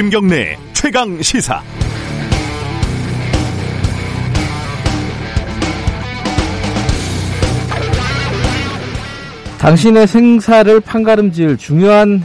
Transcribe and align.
김경래 0.00 0.56
최강 0.72 1.20
시사. 1.20 1.62
당신의 9.58 10.06
생사를 10.06 10.80
판가름지을 10.80 11.58
중요한 11.58 12.22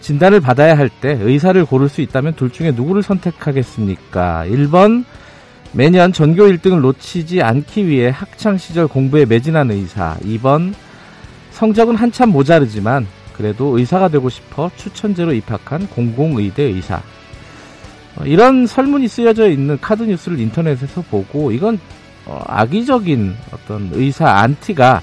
진단을 0.00 0.40
받아야 0.40 0.76
할 0.76 0.90
때 1.00 1.16
의사를 1.20 1.64
고를 1.64 1.88
수 1.88 2.00
있다면 2.00 2.34
둘 2.34 2.50
중에 2.50 2.72
누구를 2.72 3.04
선택하겠습니까? 3.04 4.46
1번 4.48 5.04
매년 5.70 6.12
전교 6.12 6.42
1등을 6.42 6.80
놓치지 6.80 7.40
않기 7.40 7.86
위해 7.86 8.10
학창 8.12 8.58
시절 8.58 8.88
공부에 8.88 9.26
매진한 9.26 9.70
의사. 9.70 10.16
2번 10.24 10.74
성적은 11.52 11.94
한참 11.94 12.30
모자르지만 12.30 13.06
그래도 13.36 13.78
의사가 13.78 14.08
되고 14.08 14.28
싶어 14.28 14.70
추천제로 14.76 15.32
입학한 15.32 15.88
공공의대 15.88 16.62
의사. 16.62 17.02
어, 18.16 18.24
이런 18.24 18.66
설문이 18.66 19.08
쓰여져 19.08 19.50
있는 19.50 19.78
카드 19.80 20.02
뉴스를 20.02 20.38
인터넷에서 20.38 21.02
보고 21.02 21.52
이건 21.52 21.78
어, 22.24 22.42
악의적인 22.46 23.36
어떤 23.52 23.90
의사 23.92 24.28
안티가 24.28 25.02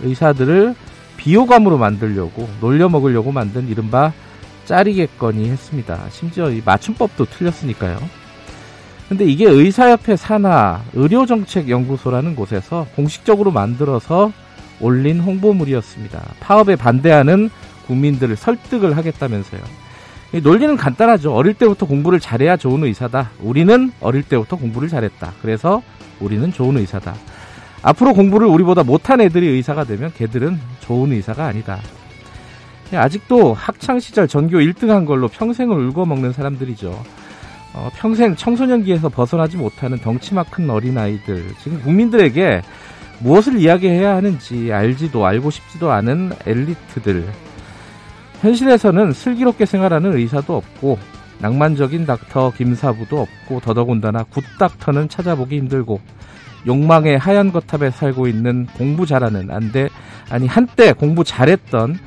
의사들을 0.00 0.74
비호감으로 1.16 1.78
만들려고 1.78 2.48
놀려 2.60 2.88
먹으려고 2.88 3.32
만든 3.32 3.68
이른바 3.68 4.12
짜리겠거니 4.64 5.48
했습니다. 5.48 6.00
심지어 6.10 6.50
이 6.50 6.62
맞춤법도 6.64 7.26
틀렸으니까요. 7.26 7.98
근데 9.08 9.24
이게 9.24 9.48
의사협회 9.48 10.16
산하 10.16 10.82
의료정책연구소라는 10.94 12.34
곳에서 12.34 12.86
공식적으로 12.96 13.52
만들어서 13.52 14.32
올린 14.80 15.20
홍보물이었습니다. 15.20 16.22
파업에 16.40 16.76
반대하는 16.76 17.50
국민들을 17.86 18.36
설득을 18.36 18.96
하겠다면서요. 18.96 19.60
논리는 20.42 20.76
간단하죠. 20.76 21.32
어릴 21.32 21.54
때부터 21.54 21.86
공부를 21.86 22.20
잘해야 22.20 22.56
좋은 22.56 22.84
의사다. 22.84 23.30
우리는 23.40 23.92
어릴 24.00 24.22
때부터 24.22 24.56
공부를 24.56 24.88
잘했다. 24.88 25.32
그래서 25.40 25.82
우리는 26.20 26.52
좋은 26.52 26.76
의사다. 26.76 27.14
앞으로 27.82 28.14
공부를 28.14 28.46
우리보다 28.48 28.82
못한 28.82 29.20
애들이 29.20 29.46
의사가 29.48 29.84
되면 29.84 30.12
걔들은 30.14 30.58
좋은 30.80 31.12
의사가 31.12 31.46
아니다. 31.46 31.78
아직도 32.92 33.54
학창 33.54 33.98
시절 33.98 34.28
전교 34.28 34.58
1등 34.58 34.88
한 34.88 35.04
걸로 35.04 35.28
평생을 35.28 35.76
울고 35.86 36.06
먹는 36.06 36.32
사람들이죠. 36.32 37.02
어, 37.74 37.90
평생 37.94 38.34
청소년기에서 38.34 39.08
벗어나지 39.08 39.56
못하는 39.56 39.98
덩치만 39.98 40.46
큰 40.50 40.70
어린아이들. 40.70 41.44
지금 41.62 41.80
국민들에게 41.82 42.62
무엇을 43.20 43.58
이야기해야 43.58 44.16
하는지 44.16 44.72
알지도 44.72 45.24
알고 45.24 45.50
싶지도 45.50 45.90
않은 45.92 46.32
엘리트들. 46.46 47.26
현실에서는 48.40 49.12
슬기롭게 49.12 49.64
생활하는 49.64 50.16
의사도 50.16 50.56
없고 50.56 50.98
낭만적인 51.38 52.06
닥터 52.06 52.52
김사부도 52.56 53.20
없고 53.20 53.60
더더군다나 53.60 54.24
굿닥터는 54.24 55.08
찾아보기 55.08 55.56
힘들고 55.58 56.00
욕망의 56.66 57.18
하얀 57.18 57.52
거탑에 57.52 57.90
살고 57.90 58.26
있는 58.26 58.66
공부 58.66 59.06
잘하는 59.06 59.50
안돼 59.50 59.88
아니 60.30 60.46
한때 60.46 60.92
공부 60.92 61.24
잘했던 61.24 61.98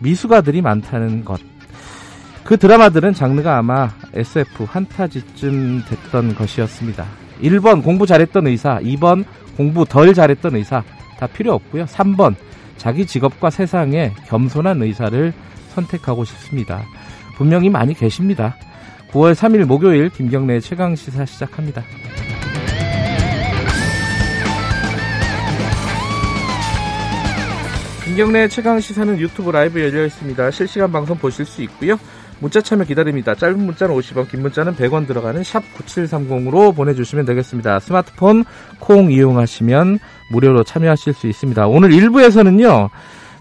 미숙아들이 0.00 0.62
많다는 0.62 1.24
것. 1.24 1.40
그 2.44 2.56
드라마들은 2.56 3.12
장르가 3.12 3.58
아마 3.58 3.90
SF 4.14 4.64
한타지쯤 4.64 5.84
됐던 5.86 6.34
것이었습니다. 6.34 7.04
1번 7.42 7.82
공부 7.82 8.06
잘했던 8.06 8.46
의사, 8.46 8.78
2번 8.80 9.24
공부 9.56 9.84
덜 9.84 10.14
잘했던 10.14 10.56
의사 10.56 10.82
다 11.18 11.26
필요 11.26 11.54
없고요. 11.54 11.84
3번 11.84 12.34
자기 12.76 13.06
직업과 13.06 13.50
세상에 13.50 14.12
겸손한 14.26 14.82
의사를 14.82 15.32
선택하고 15.70 16.24
싶습니다. 16.24 16.84
분명히 17.36 17.68
많이 17.68 17.94
계십니다. 17.94 18.56
9월 19.10 19.34
3일 19.34 19.64
목요일 19.64 20.10
김경래의 20.10 20.60
최강 20.60 20.94
시사 20.94 21.24
시작합니다. 21.24 21.82
김경래 28.04 28.48
최강 28.48 28.80
시사는 28.80 29.18
유튜브 29.18 29.50
라이브 29.50 29.80
열려 29.80 30.04
있습니다. 30.06 30.50
실시간 30.50 30.90
방송 30.90 31.16
보실 31.16 31.44
수 31.44 31.62
있고요. 31.62 31.98
문자 32.40 32.60
참여 32.60 32.84
기다립니다. 32.84 33.34
짧은 33.34 33.58
문자는 33.58 33.94
50원, 33.94 34.30
긴 34.30 34.42
문자는 34.42 34.76
100원 34.76 35.06
들어가는 35.06 35.42
샵 35.42 35.62
9730으로 35.76 36.74
보내주시면 36.74 37.24
되겠습니다. 37.24 37.80
스마트폰 37.80 38.44
콩 38.78 39.10
이용하시면 39.10 39.98
무료로 40.30 40.64
참여하실 40.64 41.14
수 41.14 41.26
있습니다. 41.26 41.66
오늘 41.66 41.90
1부에서는요. 41.90 42.90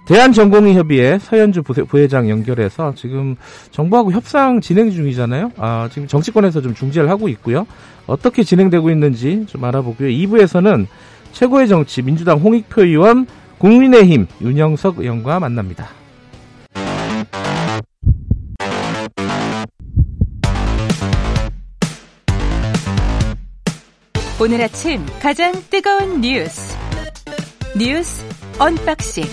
대한전공의협의회 0.05 1.19
서현주 1.19 1.63
부회장 1.63 2.29
연결해서 2.29 2.93
지금 2.95 3.35
정부하고 3.71 4.13
협상 4.13 4.61
진행 4.61 4.89
중이잖아요. 4.89 5.51
아, 5.57 5.89
지금 5.91 6.07
정치권에서 6.07 6.61
좀 6.61 6.73
중재를 6.73 7.09
하고 7.09 7.27
있고요. 7.27 7.67
어떻게 8.07 8.43
진행되고 8.43 8.89
있는지 8.89 9.45
좀 9.47 9.63
알아보고요. 9.65 10.07
2부에서는 10.07 10.87
최고의 11.33 11.67
정치 11.67 12.01
민주당 12.01 12.37
홍익표 12.39 12.85
의원 12.85 13.27
국민의힘 13.57 14.27
윤영석 14.41 14.99
의원과 14.99 15.41
만납니다. 15.41 15.89
오늘 24.39 24.61
아침 24.61 25.03
가장 25.21 25.51
뜨거운 25.69 26.21
뉴스 26.21 26.75
뉴스 27.77 28.25
unboxing 28.59 29.23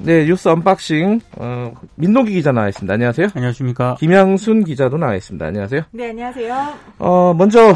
네 0.00 0.24
뉴스 0.24 0.48
unboxing 0.48 1.20
어, 1.36 1.72
민노기 1.96 2.32
기자 2.32 2.52
나와 2.52 2.68
있습니다. 2.68 2.94
안녕하세요. 2.94 3.28
안녕하십니까. 3.34 3.96
김양순 3.98 4.64
기자도 4.64 4.96
나와 4.96 5.16
있습니다. 5.16 5.44
안녕하세요. 5.44 5.82
네 5.90 6.10
안녕하세요. 6.10 6.74
어 6.98 7.34
먼저 7.34 7.74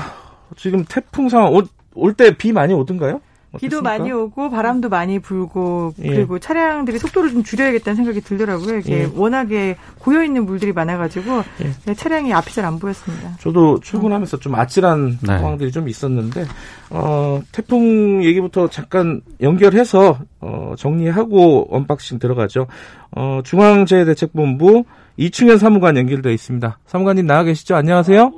지금 0.56 0.84
태풍 0.84 1.28
상황 1.28 1.53
올 1.53 2.14
때 2.16 2.30
비 2.36 2.53
많이 2.53 2.72
오던가요? 2.72 3.20
비도 3.59 3.79
어떻습니까? 3.79 3.99
많이 3.99 4.13
오고 4.13 4.51
바람도 4.51 4.89
많이 4.89 5.19
불고 5.19 5.93
예. 6.03 6.09
그리고 6.09 6.39
차량들이 6.39 6.99
속도를 6.99 7.31
좀 7.31 7.43
줄여야겠다는 7.43 7.97
생각이 7.97 8.21
들더라고요. 8.23 8.79
이게 8.79 9.01
예. 9.03 9.11
워낙에 9.15 9.77
고여 9.99 10.25
있는 10.25 10.47
물들이 10.47 10.73
많아가지고 10.73 11.43
예. 11.89 11.95
차량이 11.95 12.33
앞이 12.33 12.55
잘 12.55 12.63
안 12.65 12.79
보였습니다. 12.79 13.37
저도 13.41 13.81
출근하면서 13.81 14.39
좀 14.39 14.55
아찔한 14.55 15.19
네. 15.21 15.39
상황들이 15.39 15.73
좀 15.73 15.89
있었는데 15.89 16.45
어, 16.91 17.41
태풍 17.51 18.23
얘기부터 18.25 18.69
잠깐 18.69 19.21
연결해서 19.41 20.19
어, 20.41 20.75
정리하고 20.79 21.67
unboxing 21.75 22.19
들어가죠. 22.21 22.69
어, 23.17 23.41
중앙재해대책본부 23.45 24.84
이충현 25.17 25.59
사무관 25.59 25.97
연결되어 25.97 26.33
있습니다. 26.33 26.79
사무관님 26.87 27.27
나와 27.27 27.43
계시죠? 27.43 27.75
안녕하세요. 27.75 28.33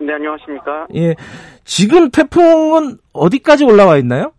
네, 0.00 0.12
안녕하십니까? 0.14 0.86
예. 0.94 1.14
지금 1.64 2.10
태풍은 2.10 2.98
어디까지 3.12 3.64
올라와 3.64 3.96
있나요? 3.98 4.32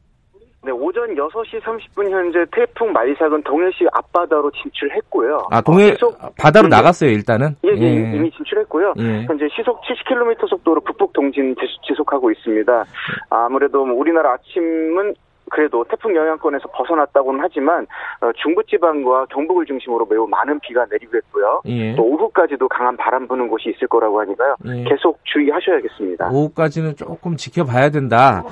네, 0.65 0.71
오전 0.71 1.13
6시 1.13 1.61
30분 1.61 2.09
현재 2.09 2.43
태풍 2.51 2.91
마이삭은 2.91 3.43
동해시 3.43 3.85
앞바다로 3.93 4.49
진출했고요. 4.51 5.47
아, 5.51 5.61
동해 5.61 5.91
시속, 5.91 6.17
바다로 6.37 6.67
네, 6.67 6.75
나갔어요, 6.75 7.11
일단은? 7.11 7.55
예, 7.63 7.69
예, 7.77 7.83
예. 7.83 8.15
이미 8.15 8.31
진출했고요. 8.31 8.93
예. 8.97 9.23
현재 9.27 9.47
시속 9.55 9.79
70km 9.83 10.49
속도로 10.49 10.81
북북 10.81 11.13
동진 11.13 11.55
지속하고 11.87 12.31
있습니다. 12.31 12.83
아무래도 13.29 13.83
우리나라 13.83 14.33
아침은 14.33 15.13
그래도 15.51 15.83
태풍 15.85 16.16
영향권에서 16.16 16.67
벗어났다고는 16.69 17.39
하지만 17.41 17.85
어, 18.22 18.31
중부지방과 18.41 19.28
경북을 19.28 19.66
중심으로 19.66 20.06
매우 20.09 20.28
많은 20.28 20.59
비가 20.59 20.85
내리고 20.89 21.17
있고요. 21.17 21.61
예. 21.66 21.95
또 21.95 22.03
오후까지도 22.03 22.67
강한 22.67 22.97
바람 22.97 23.28
부는 23.28 23.47
곳이 23.47 23.69
있을 23.69 23.88
거라고 23.88 24.19
하니까요. 24.22 24.56
예. 24.67 24.83
계속 24.85 25.19
주의하셔야겠습니다. 25.25 26.29
오후까지는 26.31 26.95
조금 26.95 27.35
지켜봐야 27.35 27.89
된다. 27.91 28.44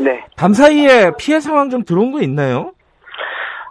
네. 0.00 0.24
밤 0.36 0.52
사이에 0.52 1.12
피해 1.18 1.40
상황 1.40 1.70
좀 1.70 1.84
들어온 1.84 2.12
거 2.12 2.20
있나요? 2.20 2.72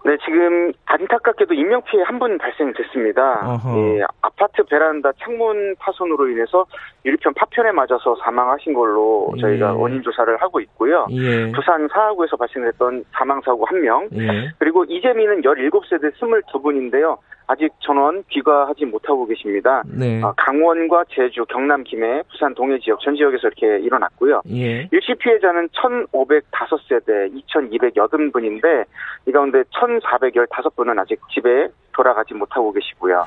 네, 0.03 0.17
지금 0.25 0.71
안타깝게도 0.85 1.53
인명피해 1.53 2.01
한 2.07 2.17
분 2.17 2.37
발생됐습니다. 2.39 3.59
예, 3.77 4.01
아파트 4.23 4.63
베란다 4.63 5.11
창문 5.23 5.75
파손으로 5.77 6.27
인해서 6.29 6.65
유리편 7.05 7.33
파편에 7.33 7.71
맞아서 7.71 8.15
사망하신 8.23 8.73
걸로 8.73 9.33
저희가 9.39 9.69
예. 9.69 9.71
원인 9.71 10.01
조사를 10.03 10.37
하고 10.41 10.59
있고요. 10.59 11.07
예. 11.11 11.51
부산 11.51 11.87
사하구에서 11.87 12.37
발생했던 12.37 13.05
사망 13.11 13.41
사고 13.41 13.65
한 13.65 13.81
명, 13.81 14.07
예. 14.13 14.49
그리고 14.59 14.83
이재민은 14.85 15.41
17세대 15.41 16.13
22분인데요. 16.15 17.17
아직 17.47 17.69
전원 17.79 18.23
귀가하지 18.29 18.85
못하고 18.85 19.25
계십니다. 19.25 19.83
네. 19.85 20.21
어, 20.23 20.33
강원과 20.37 21.03
제주, 21.09 21.43
경남 21.45 21.83
김해, 21.83 22.21
부산 22.31 22.53
동해 22.55 22.79
지역 22.79 23.01
전 23.01 23.15
지역에서 23.15 23.49
이렇게 23.49 23.83
일어났고요. 23.83 24.41
예. 24.51 24.87
일시 24.91 25.13
피해자는 25.15 25.67
1,505세대 25.69 27.33
2,280분인데 27.49 28.85
이 29.27 29.31
가운데 29.31 29.63
1,415분은 29.63 30.97
아직 30.97 31.19
집에 31.33 31.67
돌아가지 31.93 32.33
못하고 32.33 32.71
계시고요. 32.71 33.25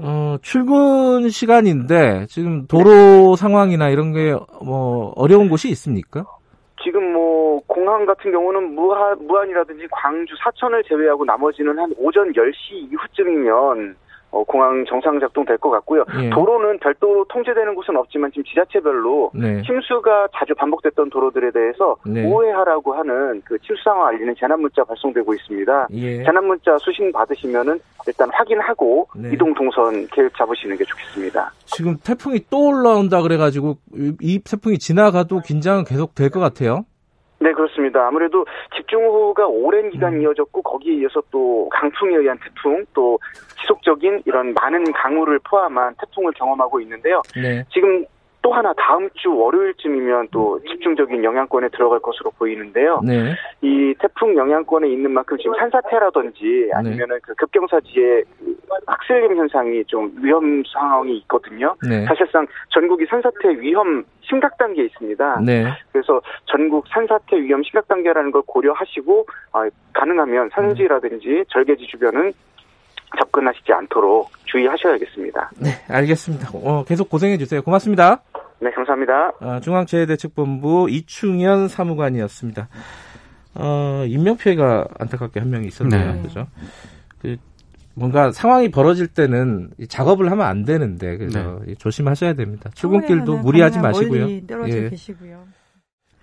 어, 0.00 0.36
출근 0.42 1.28
시간인데 1.28 2.26
지금 2.28 2.66
도로 2.66 2.90
네. 2.90 3.36
상황이나 3.36 3.88
이런 3.88 4.12
게 4.12 4.34
뭐 4.62 5.12
어려운 5.16 5.48
곳이 5.48 5.68
있습니까? 5.70 6.24
지금 6.82 7.12
뭐 7.12 7.60
공항 7.66 8.06
같은 8.06 8.30
경우는 8.30 8.74
무한 8.74 9.18
무안이라든지 9.26 9.86
광주 9.90 10.34
사천을 10.42 10.82
제외하고 10.84 11.24
나머지는 11.24 11.78
한 11.78 11.92
오전 11.98 12.32
10시 12.32 12.90
이후쯤이면 12.92 13.96
어, 14.30 14.44
공항 14.44 14.84
정상 14.88 15.18
작동 15.20 15.44
될 15.44 15.56
것 15.58 15.70
같고요. 15.70 16.04
예. 16.22 16.30
도로는 16.30 16.78
별도로 16.80 17.24
통제되는 17.28 17.74
곳은 17.74 17.96
없지만 17.96 18.30
지금 18.30 18.44
지자체별로 18.44 19.30
네. 19.34 19.62
침수가 19.62 20.28
자주 20.36 20.54
반복됐던 20.54 21.10
도로들에 21.10 21.50
대해서 21.50 21.96
네. 22.06 22.24
우회하라고 22.24 22.92
하는 22.94 23.40
그 23.44 23.58
침수 23.60 23.82
상황 23.84 24.08
알리는 24.08 24.34
재난 24.38 24.60
문자 24.60 24.84
발송되고 24.84 25.32
있습니다. 25.34 25.88
예. 25.92 26.22
재난 26.24 26.46
문자 26.46 26.76
수신 26.78 27.10
받으시면은 27.12 27.80
일단 28.06 28.28
확인하고 28.32 29.08
네. 29.16 29.30
이동 29.32 29.54
동선 29.54 30.06
계획 30.12 30.34
잡으시는 30.36 30.76
게 30.76 30.84
좋겠습니다. 30.84 31.50
지금 31.66 31.96
태풍이 32.04 32.40
또 32.50 32.68
올라온다 32.68 33.22
그래가지고 33.22 33.76
이 34.20 34.40
태풍이 34.44 34.78
지나가도 34.78 35.40
긴장은 35.40 35.84
계속 35.84 36.14
될 36.14 36.30
것 36.30 36.40
같아요. 36.40 36.84
네, 37.40 37.52
그렇습니다. 37.52 38.06
아무래도 38.06 38.44
집중호우가 38.76 39.46
오랜 39.46 39.90
기간 39.90 40.14
음. 40.14 40.22
이어졌고 40.22 40.62
거기에 40.62 40.94
이어서 40.96 41.22
또 41.30 41.68
강풍에 41.70 42.16
의한 42.16 42.38
태풍 42.38 42.84
또 42.92 43.18
지속적인 43.60 44.22
이런 44.26 44.54
많은 44.54 44.92
강우를 44.92 45.38
포함한 45.48 45.94
태풍을 46.00 46.32
경험하고 46.32 46.80
있는데요. 46.80 47.22
네. 47.36 47.64
지금 47.72 48.04
또 48.42 48.52
하나 48.52 48.72
다음 48.76 49.08
주 49.14 49.34
월요일쯤이면 49.34 50.28
또 50.30 50.60
집중적인 50.68 51.24
영향권에 51.24 51.68
들어갈 51.70 51.98
것으로 51.98 52.30
보이는데요. 52.38 53.00
네. 53.04 53.34
이 53.60 53.94
태풍 53.98 54.36
영향권에 54.36 54.88
있는 54.88 55.10
만큼 55.10 55.36
지금 55.38 55.54
산사태라든지 55.58 56.68
네. 56.68 56.72
아니면은 56.72 57.16
네. 57.16 57.20
그 57.22 57.34
급경사지에 57.34 58.22
그 58.38 58.56
학슬림 58.86 59.36
현상이 59.36 59.84
좀 59.86 60.12
위험 60.22 60.62
상황이 60.72 61.16
있거든요. 61.18 61.74
네. 61.88 62.04
사실상 62.04 62.46
전국이 62.70 63.06
산사태 63.06 63.60
위험 63.60 64.04
심각 64.20 64.56
단계에 64.58 64.84
있습니다. 64.84 65.40
네. 65.44 65.66
그래서 65.92 66.20
전국 66.46 66.86
산사태 66.88 67.40
위험 67.40 67.62
심각 67.62 67.88
단계라는 67.88 68.30
걸 68.30 68.42
고려하시고 68.46 69.26
아, 69.52 69.68
가능하면 69.92 70.50
산지라든지 70.52 71.44
절개지 71.48 71.86
주변은 71.86 72.32
접근하시지 73.18 73.72
않도록 73.72 74.30
주의하셔야겠습니다. 74.44 75.50
네, 75.58 75.70
알겠습니다. 75.88 76.50
어, 76.54 76.84
계속 76.84 77.08
고생해 77.08 77.38
주세요. 77.38 77.62
고맙습니다. 77.62 78.22
네, 78.60 78.70
감사합니다. 78.70 79.32
어, 79.40 79.60
중앙재해대책본부 79.60 80.88
이충현 80.90 81.68
사무관이었습니다. 81.68 82.68
어, 83.54 84.04
인명피해가 84.06 84.86
안타깝게 84.98 85.40
한 85.40 85.50
명이 85.50 85.68
있었네요. 85.68 86.14
네. 86.14 86.22
그죠? 86.22 86.46
그, 87.20 87.36
뭔가 87.94 88.30
상황이 88.30 88.70
벌어질 88.70 89.08
때는 89.08 89.70
작업을 89.88 90.30
하면 90.30 90.46
안 90.46 90.64
되는데, 90.64 91.16
그래서 91.16 91.60
네. 91.66 91.74
조심하셔야 91.74 92.34
됩니다. 92.34 92.70
출근길도 92.74 93.38
무리하지 93.38 93.80
마시고요. 93.80 94.46
떨어져 94.46 94.76
예. 94.76 94.88
계시고요. 94.90 95.44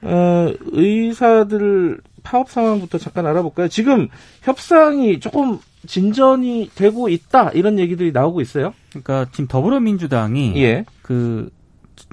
어, 0.01 0.53
의사들 0.71 1.99
파업 2.23 2.49
상황부터 2.49 2.97
잠깐 2.97 3.25
알아볼까요? 3.25 3.67
지금 3.67 4.07
협상이 4.43 5.19
조금 5.19 5.59
진전이 5.85 6.71
되고 6.75 7.09
있다 7.09 7.51
이런 7.51 7.79
얘기들이 7.79 8.11
나오고 8.11 8.41
있어요. 8.41 8.73
그러니까 8.89 9.25
지금 9.31 9.47
더불어민주당이 9.47 10.53
예. 10.57 10.85
그 11.01 11.49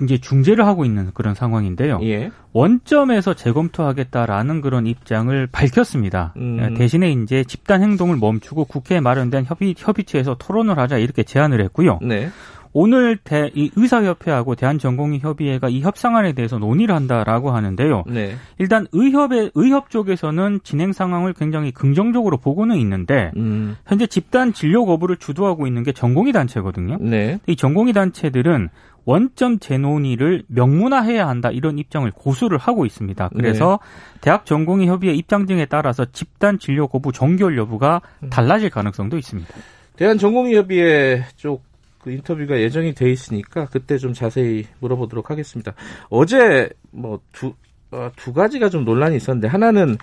이제 0.03 0.19
중재를 0.19 0.67
하고 0.67 0.85
있는 0.85 1.11
그런 1.13 1.35
상황인데요. 1.35 1.99
예. 2.03 2.31
원점에서 2.53 3.35
재검토하겠다라는 3.35 4.61
그런 4.61 4.87
입장을 4.87 5.47
밝혔습니다. 5.49 6.33
음. 6.37 6.75
대신에 6.77 7.11
이제 7.11 7.45
집단 7.45 7.83
행동을 7.83 8.17
멈추고 8.17 8.67
국회에 8.67 9.01
마련된 9.01 9.45
협의 9.45 9.75
협의체에서 9.77 10.37
토론을 10.39 10.79
하자 10.79 10.99
이렇게 10.99 11.23
제안을 11.23 11.61
했고요. 11.65 11.99
네. 12.03 12.31
오늘 12.73 13.17
대, 13.17 13.51
이 13.55 13.71
의사협회하고 13.77 14.55
대한전공의협의회가 14.55 15.69
이 15.69 15.81
협상안에 15.83 16.33
대해서 16.33 16.59
논의를 16.59 16.95
한다라고 16.95 17.51
하는데요. 17.51 18.05
네. 18.07 18.35
일단 18.59 18.87
의협의 18.93 19.53
의협 19.55 19.91
쪽에서는 19.91 20.61
진행 20.63 20.93
상황을 20.93 21.35
굉장히 21.35 21.71
긍정적으로 21.71 22.39
보고는 22.39 22.77
있는데 22.77 23.31
음. 23.37 23.77
현재 23.87 24.07
집단 24.07 24.53
진료 24.53 24.87
거부를 24.87 25.17
주도하고 25.17 25.67
있는 25.67 25.83
게 25.83 25.93
전공의 25.93 26.33
단체거든요. 26.33 26.99
네. 27.01 27.39
이 27.47 27.57
전공의 27.57 27.93
단체들은 27.93 28.69
원점 29.05 29.59
재논의를 29.59 30.45
명문화해야 30.47 31.27
한다 31.27 31.51
이런 31.51 31.79
입장을 31.79 32.09
고수를 32.13 32.57
하고 32.57 32.87
있습니다. 32.87 33.31
그래서 33.35 33.81
네. 33.83 34.21
대학 34.21 34.47
전공의 34.47 34.87
협의회 34.87 35.13
입장 35.13 35.47
등에 35.47 35.67
따라서 35.67 36.05
집단 36.13 36.59
진료 36.59 36.87
거부 36.87 37.11
종결 37.13 37.59
여부가 37.59 38.01
음. 38.23 38.31
달라질 38.31 38.71
가능성도 38.71 39.19
있습니다. 39.19 39.53
대한 39.97 40.19
전공의 40.19 40.55
협의회 40.55 41.25
쪽 41.37 41.72
그 42.03 42.11
인터뷰가 42.11 42.61
예정이 42.61 42.95
돼 42.95 43.11
있으니까 43.11 43.67
그때 43.67 43.97
좀 43.97 44.13
자세히 44.13 44.67
물어보도록 44.81 45.31
하겠습니다. 45.31 45.75
어제 46.11 46.69
뭐두 46.91 47.55
어, 47.93 48.11
두 48.17 48.33
가지가 48.33 48.71
좀 48.71 48.85
논란이 48.85 49.17
있었는데 49.17 49.49
하나는 49.49 49.97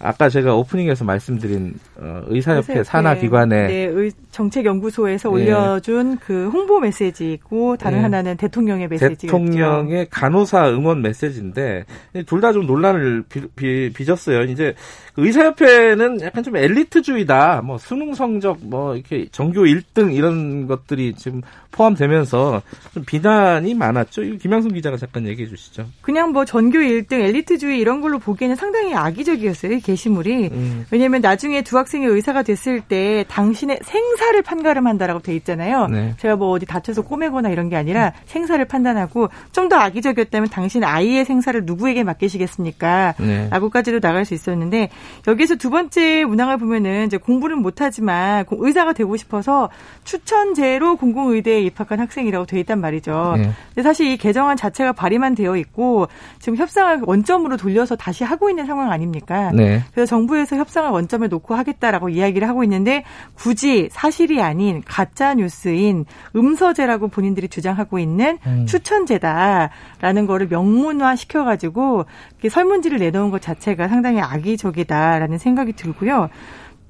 아까 0.00 0.28
제가 0.28 0.54
오프닝에서 0.54 1.04
말씀드린 1.04 1.74
어, 1.96 2.22
의사협회 2.26 2.84
산하기관의 2.84 3.68
네, 3.68 3.74
의, 3.84 4.12
정책연구소에서 4.30 5.30
네. 5.30 5.34
올려준 5.34 6.18
그 6.18 6.48
홍보 6.48 6.80
메시지고 6.80 7.76
다른 7.76 7.98
네. 7.98 8.02
하나는 8.02 8.36
대통령의 8.36 8.88
메시지 8.88 9.26
대통령의 9.26 10.08
간호사 10.10 10.68
응원 10.70 11.00
메시지인데 11.02 11.84
둘 12.26 12.40
다 12.40 12.52
좀 12.52 12.66
논란을 12.66 13.24
비, 13.28 13.90
비, 13.90 14.04
졌어요 14.04 14.42
이제 14.44 14.74
그 15.14 15.26
의사협회는 15.26 16.20
약간 16.20 16.42
좀 16.42 16.56
엘리트주의다. 16.56 17.62
뭐 17.62 17.78
수능 17.78 18.12
성적 18.14 18.58
뭐 18.62 18.94
이렇게 18.94 19.26
전교 19.32 19.62
1등 19.62 20.14
이런 20.14 20.66
것들이 20.66 21.14
지금 21.14 21.40
포함되면서 21.70 22.62
좀 22.92 23.04
비난이 23.04 23.74
많았죠. 23.74 24.22
김양순 24.36 24.74
기자가 24.74 24.98
잠깐 24.98 25.26
얘기해 25.26 25.48
주시죠. 25.48 25.86
그냥 26.02 26.32
뭐 26.32 26.44
전교 26.44 26.78
1등 26.78 27.14
엘리트주의 27.14 27.78
이런 27.78 28.02
걸로 28.02 28.18
보기에는 28.18 28.56
상당히 28.56 28.94
악의적이었어요. 28.94 29.78
게시물이. 29.86 30.50
음. 30.52 30.86
왜냐하면 30.90 31.20
나중에 31.20 31.62
두 31.62 31.78
학생이 31.78 32.06
의사가 32.06 32.42
됐을 32.42 32.80
때 32.80 33.24
당신의 33.28 33.80
생사를 33.84 34.40
판가름한다라고 34.42 35.20
돼 35.20 35.34
있잖아요. 35.36 35.86
네. 35.88 36.14
제가 36.18 36.36
뭐 36.36 36.50
어디 36.50 36.66
다쳐서 36.66 37.02
꼬매거나 37.02 37.50
이런 37.50 37.68
게 37.68 37.76
아니라 37.76 38.12
생사를 38.26 38.64
판단하고 38.64 39.28
좀 39.52 39.66
더 39.68 39.76
악의적이었다면 39.76 40.48
당신 40.50 40.84
아이의 40.84 41.24
생사를 41.24 41.64
누구에게 41.64 42.04
맡기시겠습니까? 42.04 43.14
네. 43.18 43.48
라고까지도 43.50 44.00
나갈 44.00 44.24
수 44.24 44.34
있었는데 44.34 44.90
여기서 45.26 45.56
두 45.56 45.70
번째 45.70 46.24
문항을 46.24 46.58
보면은 46.58 47.06
이제 47.06 47.16
공부는 47.16 47.58
못하지만 47.62 48.44
의사가 48.48 48.92
되고 48.92 49.16
싶어서 49.16 49.68
추천제로 50.04 50.96
공공의대에 50.96 51.60
입학한 51.62 52.00
학생이라고 52.00 52.46
돼 52.46 52.60
있단 52.60 52.80
말이죠. 52.80 53.34
네. 53.36 53.50
근데 53.74 53.82
사실 53.82 54.06
이 54.10 54.16
개정안 54.16 54.56
자체가 54.56 54.92
발의만 54.92 55.34
되어 55.34 55.56
있고 55.56 56.08
지금 56.38 56.56
협상을 56.56 57.00
원점으로 57.04 57.56
돌려서 57.56 57.96
다시 57.96 58.24
하고 58.24 58.48
있는 58.50 58.66
상황 58.66 58.90
아닙니까? 58.90 59.50
네. 59.52 59.75
그래서 59.92 60.08
정부에서 60.08 60.56
협상을 60.56 60.90
원점에 60.90 61.28
놓고 61.28 61.54
하겠다라고 61.54 62.08
이야기를 62.08 62.48
하고 62.48 62.64
있는데 62.64 63.04
굳이 63.34 63.88
사실이 63.90 64.40
아닌 64.42 64.82
가짜 64.84 65.34
뉴스인 65.34 66.04
음서제라고 66.34 67.08
본인들이 67.08 67.48
주장하고 67.48 67.98
있는 67.98 68.38
음. 68.46 68.66
추천제다라는 68.66 70.26
거를 70.26 70.48
명문화 70.48 71.16
시켜가지고 71.16 72.06
설문지를 72.48 72.98
내놓은 72.98 73.30
것 73.30 73.42
자체가 73.42 73.88
상당히 73.88 74.20
악의적이다라는 74.20 75.38
생각이 75.38 75.72
들고요. 75.72 76.28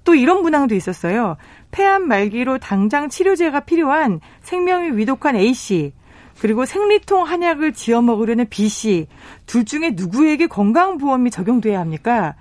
또 0.04 0.14
이런 0.14 0.42
문항도 0.42 0.74
있었어요. 0.74 1.36
폐암 1.72 2.06
말기로 2.06 2.58
당장 2.58 3.08
치료제가 3.08 3.60
필요한 3.60 4.20
생명이 4.42 4.96
위독한 4.96 5.34
A씨, 5.34 5.92
그리고 6.40 6.64
생리통 6.64 7.24
한약을 7.24 7.72
지어 7.72 8.02
먹으려는 8.02 8.48
B씨, 8.48 9.08
둘 9.46 9.64
중에 9.64 9.92
누구에게 9.94 10.46
건강보험이 10.46 11.30
적용돼야 11.30 11.80
합니까? 11.80 12.34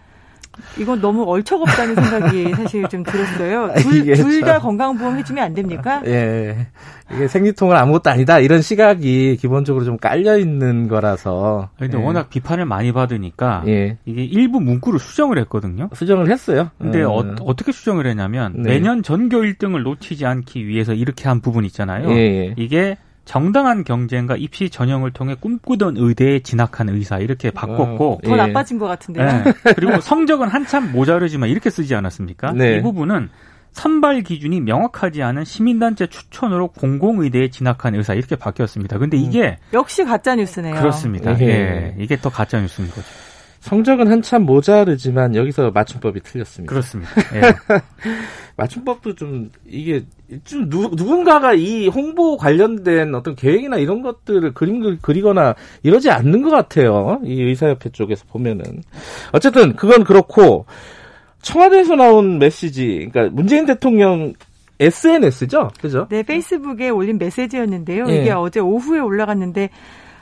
이건 0.80 1.02
너무 1.02 1.24
얼척없다는 1.24 1.96
생각이 2.04 2.54
사실 2.54 2.88
좀 2.88 3.04
들었어요. 3.04 3.72
둘 4.16 4.42
다 4.46 4.60
건강보험 4.60 5.18
해주면 5.18 5.44
안 5.44 5.54
됩니까? 5.54 6.02
예. 6.06 6.68
이게 7.14 7.28
생리통은 7.28 7.76
아무것도 7.76 8.10
아니다. 8.12 8.40
이런 8.40 8.62
시각이 8.62 9.38
기본적으로 9.38 9.86
좀 9.86 9.98
깔려 9.98 10.38
있는 10.38 10.88
거라서. 10.88 11.70
근데 11.80 11.98
예. 11.98 12.02
워낙 12.02 12.30
비판을 12.30 12.66
많이 12.66 12.92
받으니까 12.92 13.64
예. 13.68 13.98
이게 14.06 14.24
일부 14.24 14.60
문구를 14.60 15.00
수정을 15.00 15.38
했거든요. 15.40 15.90
수정을 15.94 16.32
했어요. 16.32 16.70
근데 16.80 17.02
음. 17.04 17.10
어, 17.10 17.56
떻게 17.56 17.72
수정을 17.72 18.06
했냐면 18.08 18.54
네. 18.58 18.72
매년 18.72 19.02
전교 19.04 19.38
1등을 19.42 19.82
놓치지 19.84 20.26
않기 20.26 20.68
위해서 20.68 20.94
이렇게 20.94 21.28
한 21.28 21.42
부분 21.42 21.66
있잖아요. 21.66 22.10
예. 22.12 22.16
예. 22.16 22.54
이게 22.58 22.98
정당한 23.26 23.84
경쟁과 23.84 24.38
입시 24.38 24.70
전형을 24.70 25.12
통해 25.12 25.36
꿈꾸던 25.40 25.96
의대에 25.98 26.40
진학한 26.40 26.90
의사 26.90 27.18
이렇게 27.18 27.50
바꿨고 27.52 28.14
어, 28.14 28.20
더 28.24 28.32
예. 28.32 28.36
나빠진 28.36 28.78
것 28.78 28.88
같은데요. 28.88 29.26
네. 29.26 29.54
그리고 29.76 30.00
성적은 30.00 30.48
한참 30.48 30.92
모자르지만 30.92 31.50
이렇게 31.50 31.70
쓰지 31.70 31.96
않았습니까? 31.96 32.54
네. 32.54 32.78
이 32.78 32.82
부분은 32.82 33.30
선발 33.72 34.22
기준이 34.22 34.62
명확하지 34.62 35.22
않은 35.22 35.44
시민단체 35.44 36.08
추천으로 36.08 36.70
공공의대에 36.70 37.50
진학한 37.50 37.94
의사 37.96 38.14
이렇게 38.14 38.38
바뀌었습니다. 38.38 38.98
근데 39.00 39.18
이게 39.18 39.58
음. 39.60 39.74
역시 39.74 40.06
가짜 40.06 40.36
뉴스네요. 40.36 40.76
그렇습니다. 40.76 41.38
예. 41.42 41.46
예. 41.46 41.96
이게 42.00 42.16
더 42.16 42.30
가짜 42.30 42.62
뉴스인 42.62 42.90
거죠. 42.90 43.08
성적은 43.66 44.08
한참 44.08 44.44
모자르지만 44.44 45.36
여기서 45.36 45.72
맞춤법이 45.72 46.20
틀렸습니다. 46.22 46.70
그렇습니다. 46.70 47.12
예. 47.34 47.42
맞춤법도 48.58 49.16
좀 49.16 49.50
이게 49.66 50.06
좀 50.44 50.70
누, 50.70 50.92
누군가가 50.94 51.56
이 51.56 51.88
홍보 51.88 52.38
관련된 52.38 53.16
어떤 53.16 53.36
계획이나 53.36 53.78
이런 53.78 54.04
것들을 54.04 54.54
그림 54.54 55.00
그리거나 55.02 55.56
이러지 55.82 56.12
않는 56.12 56.44
것 56.44 56.52
같아요. 56.52 57.20
이 57.26 57.42
의사협회 57.42 57.90
쪽에서 57.90 58.26
보면은 58.30 58.84
어쨌든 59.32 59.76
그건 59.76 60.04
그렇고 60.04 60.68
청와대에서 61.42 61.96
나온 61.96 62.38
메시지, 62.38 63.10
그러니까 63.12 63.36
문재인 63.36 63.66
대통령 63.66 64.34
SNS죠, 64.80 65.72
그죠? 65.82 66.06
네, 66.12 66.22
페이스북에 66.22 66.90
올린 66.90 67.18
메시지였는데요. 67.18 68.06
예. 68.10 68.22
이게 68.22 68.32
어제 68.32 68.60
오후에 68.60 69.00
올라갔는데 69.00 69.72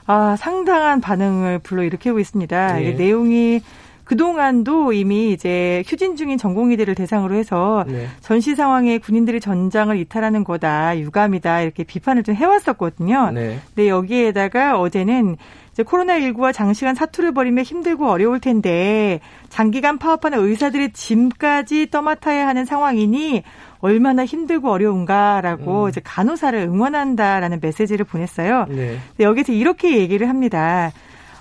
아 0.06 0.36
상당한 0.36 1.00
반응을 1.00 1.60
불러일으키고 1.60 2.18
있습니다. 2.18 2.80
예. 2.80 2.82
이게 2.82 2.92
내용이 2.92 3.60
그동안도 4.04 4.92
이미 4.92 5.32
이제 5.32 5.82
휴진 5.86 6.16
중인 6.16 6.36
전공의들을 6.38 6.94
대상으로 6.94 7.34
해서 7.34 7.84
네. 7.88 8.06
전시 8.20 8.54
상황에 8.54 8.98
군인들이 8.98 9.40
전장을 9.40 9.96
이탈하는 9.96 10.44
거다, 10.44 10.98
유감이다, 10.98 11.62
이렇게 11.62 11.84
비판을 11.84 12.22
좀 12.22 12.34
해왔었거든요. 12.34 13.30
네. 13.32 13.58
근데 13.74 13.88
여기에다가 13.88 14.78
어제는 14.78 15.36
이제 15.72 15.82
코로나19와 15.82 16.52
장시간 16.52 16.94
사투를 16.94 17.32
벌이며 17.32 17.62
힘들고 17.62 18.08
어려울 18.08 18.38
텐데 18.40 19.20
장기간 19.48 19.98
파업하는 19.98 20.38
의사들의 20.38 20.92
짐까지 20.92 21.90
떠맡아야 21.90 22.46
하는 22.46 22.64
상황이니 22.64 23.42
얼마나 23.84 24.24
힘들고 24.24 24.70
어려운가라고 24.70 25.84
음. 25.84 25.88
이제 25.90 26.00
간호사를 26.02 26.58
응원한다라는 26.58 27.58
메시지를 27.60 28.06
보냈어요. 28.06 28.64
네. 28.70 28.96
여기서 29.20 29.52
이렇게 29.52 29.98
얘기를 29.98 30.26
합니다. 30.30 30.90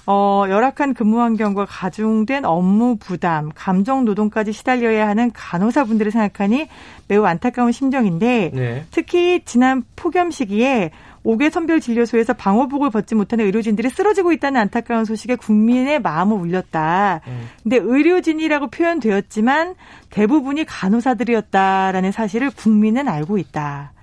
어, 0.06 0.44
열악한 0.50 0.94
근무 0.94 1.22
환경과 1.22 1.66
가중된 1.66 2.44
업무 2.44 2.98
부담, 2.98 3.50
감정 3.56 4.04
노동까지 4.04 4.52
시달려야 4.52 5.08
하는 5.08 5.32
간호사분들을 5.34 6.12
생각하니 6.12 6.68
매우 7.08 7.24
안타까운 7.24 7.72
심정인데 7.72 8.52
네. 8.54 8.86
특히 8.92 9.46
지난 9.46 9.86
폭염 9.96 10.30
시기에 10.30 10.92
5개 11.26 11.50
선별 11.50 11.80
진료소에서 11.80 12.34
방호복을 12.34 12.90
벗지 12.90 13.16
못하는 13.16 13.46
의료진들이 13.46 13.90
쓰러지고 13.90 14.34
있다는 14.34 14.60
안타까운 14.62 15.06
소식에 15.06 15.36
국민의 15.36 16.02
마음을 16.02 16.38
울렸다. 16.38 17.22
음. 17.28 17.48
근데 17.64 17.78
의료진이라고 17.78 18.68
표현되었지만 18.68 19.76
대부분이 20.10 20.66
간호사들이었다라는 20.66 22.12
사실을 22.12 22.52
국민은 22.52 23.08
알고 23.08 23.38
있다. 23.38 23.94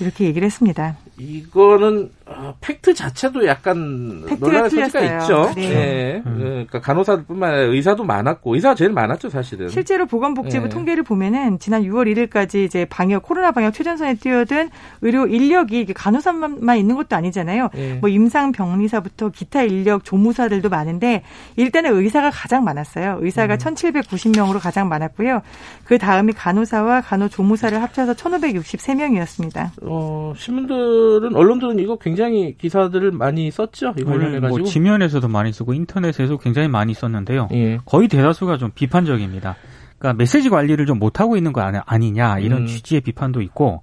이렇게 0.00 0.24
얘기를 0.24 0.44
했습니다. 0.46 0.96
이거는 1.18 2.10
어, 2.26 2.54
팩트 2.60 2.94
자체도 2.94 3.46
약간 3.46 4.24
논란의 4.40 4.70
소지가 4.70 5.00
있죠. 5.00 5.52
네. 5.54 5.68
네. 5.68 6.22
음. 6.24 6.38
그러니까 6.38 6.80
간호사뿐만 6.80 7.50
아니라 7.50 7.66
의사도 7.70 8.04
많았고 8.04 8.54
의사가 8.54 8.74
제일 8.74 8.92
많았죠, 8.92 9.28
사실은. 9.28 9.68
실제로 9.68 10.06
보건복지부 10.06 10.64
네. 10.64 10.68
통계를 10.70 11.02
보면은 11.02 11.58
지난 11.58 11.82
6월 11.82 12.10
1일까지 12.10 12.64
이제 12.64 12.86
방역 12.86 13.24
코로나 13.24 13.52
방역 13.52 13.74
최전선에 13.74 14.14
뛰어든 14.14 14.70
의료 15.02 15.26
인력이 15.26 15.92
간호사만 15.92 16.78
있는 16.78 16.96
것도 16.96 17.14
아니잖아요. 17.14 17.68
네. 17.74 17.98
뭐 18.00 18.08
임상 18.08 18.52
병리사부터 18.52 19.28
기타 19.28 19.62
인력 19.62 20.04
조무사들도 20.04 20.70
많은데 20.70 21.24
일단은 21.56 21.94
의사가 21.94 22.30
가장 22.30 22.64
많았어요. 22.64 23.18
의사가 23.20 23.54
음. 23.54 23.58
1,790명으로 23.58 24.60
가장 24.60 24.88
많았고요. 24.88 25.42
그 25.84 25.98
다음이 25.98 26.32
간호사와 26.32 27.02
간호조무사를 27.02 27.82
합쳐서 27.82 28.14
1,563명이었습니다. 28.14 29.70
어, 29.82 30.32
신문들은 30.38 31.34
언론들은 31.34 31.78
이거 31.80 31.96
굉장히 31.96 32.13
굉장히 32.14 32.56
기사들을 32.56 33.12
많이 33.12 33.50
썼죠. 33.50 33.94
이 33.98 34.04
관련해 34.04 34.40
가지고. 34.40 34.58
뭐 34.58 34.62
지면에서도 34.66 35.26
많이 35.28 35.52
쓰고 35.52 35.74
인터넷에서 35.74 36.36
굉장히 36.38 36.68
많이 36.68 36.94
썼는데요. 36.94 37.48
예. 37.52 37.78
거의 37.84 38.08
대다수가 38.08 38.56
좀 38.58 38.70
비판적입니다. 38.74 39.56
그러니까 39.98 40.18
메시지 40.18 40.48
관리를 40.50 40.86
좀 40.86 40.98
못하고 40.98 41.36
있는 41.36 41.52
거 41.52 41.60
아니 41.86 42.10
냐 42.12 42.38
이런 42.38 42.62
음. 42.62 42.66
취지의 42.66 43.00
비판도 43.00 43.40
있고 43.42 43.82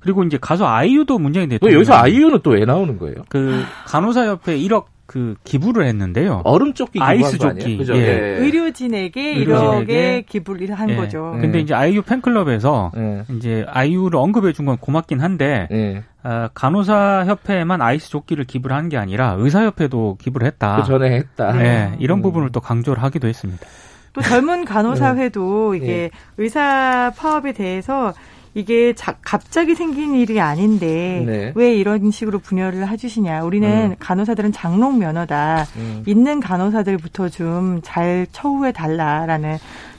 그리고 0.00 0.22
이제 0.24 0.36
가수 0.40 0.66
아이유도 0.66 1.18
문제가 1.18 1.46
됐죠. 1.46 1.72
여기서 1.72 1.94
아이유는 1.94 2.40
또 2.42 2.50
왜 2.52 2.64
나오는 2.64 2.98
거예요? 2.98 3.16
그 3.28 3.62
간호사 3.86 4.26
협회 4.26 4.58
1억 4.58 4.86
그 5.06 5.34
기부를 5.44 5.86
했는데요. 5.86 6.40
얼음 6.44 6.72
조끼 6.72 6.98
아이스 7.00 7.36
조끼. 7.38 7.76
그죠? 7.76 7.94
예. 7.94 8.00
예. 8.00 8.36
의료진에게 8.38 9.34
이렇게 9.34 10.22
기부를 10.22 10.72
한 10.72 10.88
예. 10.90 10.96
거죠. 10.96 11.36
근데 11.40 11.60
이제 11.60 11.74
아이유 11.74 12.02
팬클럽에서 12.02 12.92
예. 12.96 13.24
이제 13.36 13.64
아이유를 13.68 14.18
언급해 14.18 14.52
준 14.52 14.64
건 14.66 14.76
고맙긴 14.78 15.20
한데 15.20 15.68
예. 15.70 16.02
어, 16.24 16.48
간호사 16.54 17.24
협회에만 17.26 17.82
아이스 17.82 18.08
조끼를 18.10 18.44
기부를 18.44 18.76
한 18.76 18.88
게 18.88 18.96
아니라 18.96 19.34
의사 19.38 19.62
협회도 19.64 20.18
기부를 20.20 20.46
했다. 20.46 20.76
그 20.76 20.86
전에 20.86 21.10
했다. 21.16 21.52
네, 21.52 21.96
이런 21.98 22.18
음. 22.18 22.22
부분을 22.22 22.50
또 22.52 22.60
강조를 22.60 23.02
하기도 23.02 23.26
했습니다. 23.28 23.66
또 24.12 24.20
젊은 24.20 24.64
간호사회도 24.64 25.72
네. 25.72 25.76
이게 25.78 25.86
네. 25.86 26.10
의사 26.36 27.12
파업에 27.16 27.52
대해서 27.52 28.12
이게 28.54 28.92
자, 28.92 29.16
갑자기 29.22 29.74
생긴 29.74 30.14
일이 30.14 30.38
아닌데 30.38 31.22
네. 31.26 31.52
왜 31.54 31.74
이런 31.74 32.10
식으로 32.10 32.38
분열을 32.38 32.86
해주시냐. 32.88 33.42
우리는 33.44 33.92
음. 33.92 33.96
간호사들은 33.98 34.52
장롱 34.52 34.98
면허다. 34.98 35.64
음. 35.76 36.02
있는 36.06 36.38
간호사들부터 36.40 37.30
좀 37.30 37.80
잘 37.82 38.26
처우해 38.32 38.72
달라라는 38.72 39.56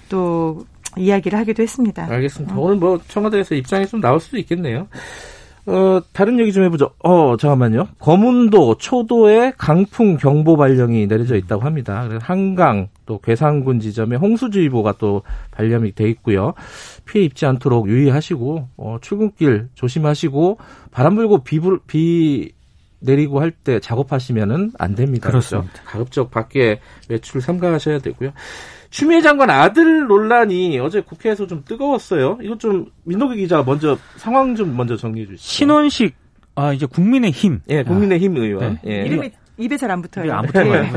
또 0.10 0.66
이야기를 0.96 1.40
하기도 1.40 1.64
했습니다. 1.64 2.06
알겠습니다. 2.08 2.56
어. 2.56 2.60
오늘 2.60 2.76
뭐 2.76 3.00
청와대에서 3.08 3.56
입장이 3.56 3.88
좀 3.88 4.00
나올 4.00 4.20
수도 4.20 4.38
있겠네요. 4.38 4.88
어, 5.66 6.02
다른 6.12 6.40
얘기 6.40 6.52
좀 6.52 6.64
해보죠. 6.66 6.92
어, 7.00 7.38
잠깐만요. 7.38 7.88
거문도, 8.00 8.76
초도에 8.80 9.54
강풍 9.58 10.18
경보 10.18 10.58
발령이 10.58 11.08
내려져 11.08 11.36
있다고 11.38 11.64
합니다. 11.64 12.10
한강, 12.22 12.90
또 13.06 13.20
괴산군 13.20 13.80
지점에 13.80 14.18
홍수주의보가 14.18 14.96
또 14.98 15.22
발령이 15.52 15.94
돼 15.94 16.10
있고요. 16.10 16.54
피해 17.06 17.24
입지 17.24 17.46
않도록 17.46 17.88
유의하시고, 17.88 18.68
어, 18.76 18.98
출근길 19.02 19.70
조심하시고, 19.76 20.58
바람 20.92 21.16
불고 21.16 21.44
비, 21.44 21.60
불, 21.60 21.80
비 21.88 22.52
내리고 23.00 23.42
할 23.42 23.52
때 23.52 23.80
작업하시면은 23.80 24.72
안 24.80 24.96
됩니다. 24.96 25.30
그렇습니다. 25.30 25.72
그렇죠? 25.74 25.86
가급적 25.90 26.32
밖에 26.32 26.80
외출 27.10 27.42
삼가하셔야 27.42 28.00
되고요. 28.00 28.32
추미애 28.94 29.22
장관 29.22 29.50
아들 29.50 30.06
논란이 30.06 30.80
어제 30.80 31.02
국회에서 31.02 31.48
좀 31.48 31.64
뜨거웠어요. 31.66 32.38
이것 32.44 32.60
좀 32.60 32.86
민노기 33.06 33.38
기자 33.38 33.64
먼저 33.64 33.98
상황 34.18 34.56
좀 34.56 34.78
먼저 34.78 34.96
정리해 34.96 35.26
주시죠. 35.26 35.44
신원식 35.44 36.16
아 36.54 36.72
이제 36.74 36.86
국민의힘. 36.86 37.62
예, 37.70 37.82
국민의힘 37.82 38.38
의원. 38.38 38.78
네. 38.84 39.00
예. 39.02 39.06
이름이 39.08 39.32
입에 39.58 39.78
잘 39.78 39.92
안 39.92 40.02
붙어요. 40.02 40.34
안 40.34 40.46
붙어요. 40.48 40.74
예. 40.74 40.90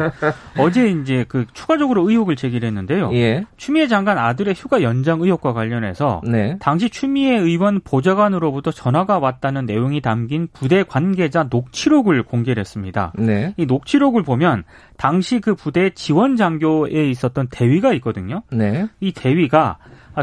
어제 0.59 0.89
이제 0.89 1.27
그 1.29 1.45
추가적으로 1.53 2.09
의혹을 2.09 2.37
제기를 2.37 2.67
했는데요. 2.67 3.11
예. 3.13 3.45
추미애 3.57 3.87
장관 3.87 4.17
아들의 4.17 4.55
휴가 4.55 4.81
연장 4.83 5.21
의혹과 5.21 5.53
관련해서 5.53 6.23
네. 6.25 6.57
당시 6.59 6.89
추미애 6.89 7.37
의원 7.37 7.81
보좌관으로부터 7.81 8.71
전화가 8.71 9.19
왔다는 9.19 9.67
내용이 9.67 10.01
담긴 10.01 10.49
부대 10.53 10.83
관계자 10.83 11.47
녹취록을 11.51 12.23
공개를 12.23 12.61
했습니다. 12.61 13.13
네. 13.17 13.53
이 13.59 13.67
녹취록을 13.67 14.23
보면 14.23 14.65
당시 14.97 15.41
그 15.41 15.55
부대 15.55 15.91
지원 15.91 16.37
장교에 16.37 17.11
있었던 17.11 17.49
대위가 17.51 17.93
있거든요. 17.95 18.43
네. 18.51 18.87
이 19.01 19.13
대위가 19.13 19.77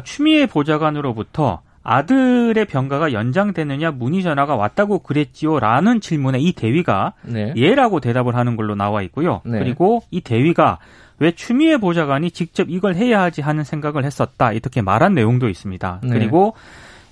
추미애 0.04 0.48
보좌관으로부터 0.48 1.62
아들의 1.84 2.66
병가가 2.66 3.12
연장되느냐 3.12 3.92
문의 3.92 4.24
전화가 4.24 4.56
왔다고 4.56 5.00
그랬지요라는 5.00 6.00
질문에 6.00 6.40
이 6.40 6.54
대위가 6.54 7.14
네. 7.24 7.54
예라고 7.56 8.00
대답을 8.00 8.36
하는 8.36 8.56
걸로 8.56 8.74
나와 8.76 9.02
있고요. 9.04 9.42
네. 9.46 9.60
그리고 9.60 10.02
이 10.10 10.22
대위가 10.22 10.80
왜 11.20 11.32
추미애 11.32 11.78
보좌관이 11.78 12.32
직접 12.32 12.70
이걸 12.70 12.96
해야 12.96 13.22
하지 13.22 13.42
하는 13.42 13.64
생각을 13.64 14.06
했었다 14.06 14.54
이렇게 14.54 14.82
말한 14.82 15.14
내용도 15.14 15.50
있습니다. 15.50 16.00
네. 16.04 16.10
그리고 16.10 16.54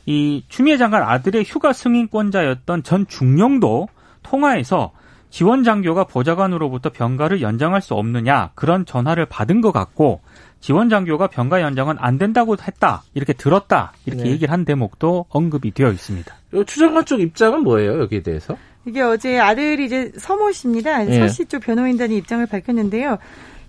이 0.06 0.44
추미애 0.48 0.78
장관 0.78 1.04
아들의 1.04 1.44
휴가 1.44 1.74
승인권자였던 1.74 2.84
전 2.84 3.06
중령도 3.08 3.88
통화에서 4.24 4.92
지원 5.30 5.64
장교가 5.64 6.06
보좌관으로부터 6.06 6.90
병가를 6.90 7.42
연장할 7.42 7.82
수 7.82 7.94
없느냐 7.94 8.52
그런 8.56 8.86
전화를 8.86 9.26
받은 9.26 9.62
것 9.62 9.72
같고 9.72 10.22
지원 10.62 10.90
장교가 10.90 11.28
병가 11.28 11.62
연장은 11.62 11.96
안 12.00 12.18
된다고 12.18 12.56
했다 12.56 13.04
이렇게 13.14 13.34
들었다 13.34 13.92
이렇게 14.06 14.24
네. 14.24 14.30
얘기를 14.32 14.52
한 14.54 14.64
대목도 14.64 15.26
언급이 15.30 15.72
되어 15.72 15.92
있습니다. 15.92 16.34
추장관 16.66 17.04
쪽 17.06 17.20
입장은 17.20 17.64
뭐예요 17.64 18.00
여기에 18.02 18.22
대해서? 18.22 18.56
이게 18.86 19.02
어제 19.02 19.38
아들이 19.40 19.86
이제 19.86 20.12
서모 20.18 20.52
씨입니다. 20.52 21.04
네. 21.04 21.20
서씨 21.20 21.46
쪽 21.46 21.62
변호인단이 21.62 22.16
입장을 22.18 22.46
밝혔는데요. 22.46 23.18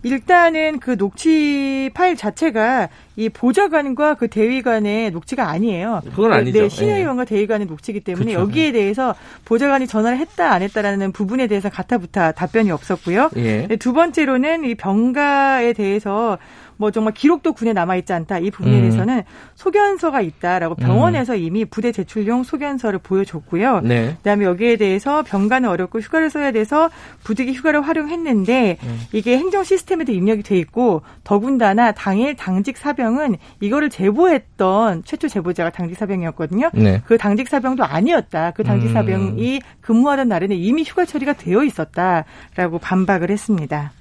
일단은 0.05 0.81
그 0.81 0.97
녹취 0.97 1.91
파일 1.95 2.17
자체가 2.17 2.89
이 3.15 3.29
보좌관과 3.29 4.15
그 4.15 4.29
대위관의 4.29 5.13
녹취가 5.13 5.49
아니에요. 5.49 6.01
그건 6.11 6.31
네, 6.31 6.37
아니죠. 6.39 6.63
네, 6.63 6.69
신의원과 6.69 7.25
네. 7.25 7.37
대위관의 7.37 7.67
녹취이기 7.69 8.01
때문에 8.01 8.33
그쵸. 8.33 8.41
여기에 8.41 8.73
대해서 8.73 9.15
보좌관이 9.45 9.87
전화를 9.87 10.19
했다 10.19 10.51
안 10.51 10.63
했다라는 10.63 11.13
부분에 11.13 11.47
대해서 11.47 11.69
가타부타 11.71 12.33
답변이 12.33 12.73
없었고요. 12.73 13.31
예. 13.37 13.67
네, 13.69 13.77
두 13.77 13.93
번째로는 13.93 14.65
이 14.65 14.75
병가에 14.75 15.73
대해서 15.73 16.39
뭐 16.77 16.91
정말 16.91 17.15
기록도 17.15 17.53
군에 17.53 17.73
남아 17.73 17.97
있지 17.97 18.13
않다. 18.13 18.39
이 18.39 18.51
부분에 18.51 18.77
음. 18.77 18.81
대해서는 18.83 19.23
소견서가 19.55 20.21
있다라고 20.21 20.75
병원에서 20.75 21.35
음. 21.35 21.39
이미 21.39 21.65
부대 21.65 21.93
제출용 21.93 22.43
소견서를 22.43 22.99
보여줬고요. 22.99 23.81
네. 23.81 24.15
그다음에 24.17 24.45
여기에 24.45 24.77
대해서 24.77 25.23
병가는 25.23 25.69
어렵고 25.69 26.01
휴가를 26.01 26.31
써야 26.31 26.53
돼서 26.53 26.91
부득이 27.25 27.53
휴가를 27.53 27.83
활용했는데 27.83 28.79
음. 28.83 29.01
이게 29.13 29.39
행정 29.39 29.65
시스템에도 29.65 30.13
입력이 30.13 30.43
돼 30.43 30.57
있고 30.59 31.03
더군다나 31.25 31.93
당일 31.93 32.37
당직 32.37 32.77
사병은 32.77 33.37
이거를 33.61 33.91
제보했던 33.91 35.05
최초 35.05 35.29
제보자가 35.29 35.71
당직 35.71 35.97
사병이었거든요. 35.97 36.71
네. 36.75 37.03
그 37.07 37.17
당직 37.19 37.49
사병도 37.49 37.85
아니었다. 37.85 38.53
그 38.53 38.63
당직 38.63 38.89
음. 38.89 38.93
사병이 38.93 39.61
근무하던 39.81 40.29
날에는 40.29 40.57
이미 40.57 40.83
휴가 40.83 41.05
처리가 41.05 41.35
되어 41.35 41.63
있었다라고 41.63 42.79
반박을 42.81 43.31
했습니다. 43.31 43.93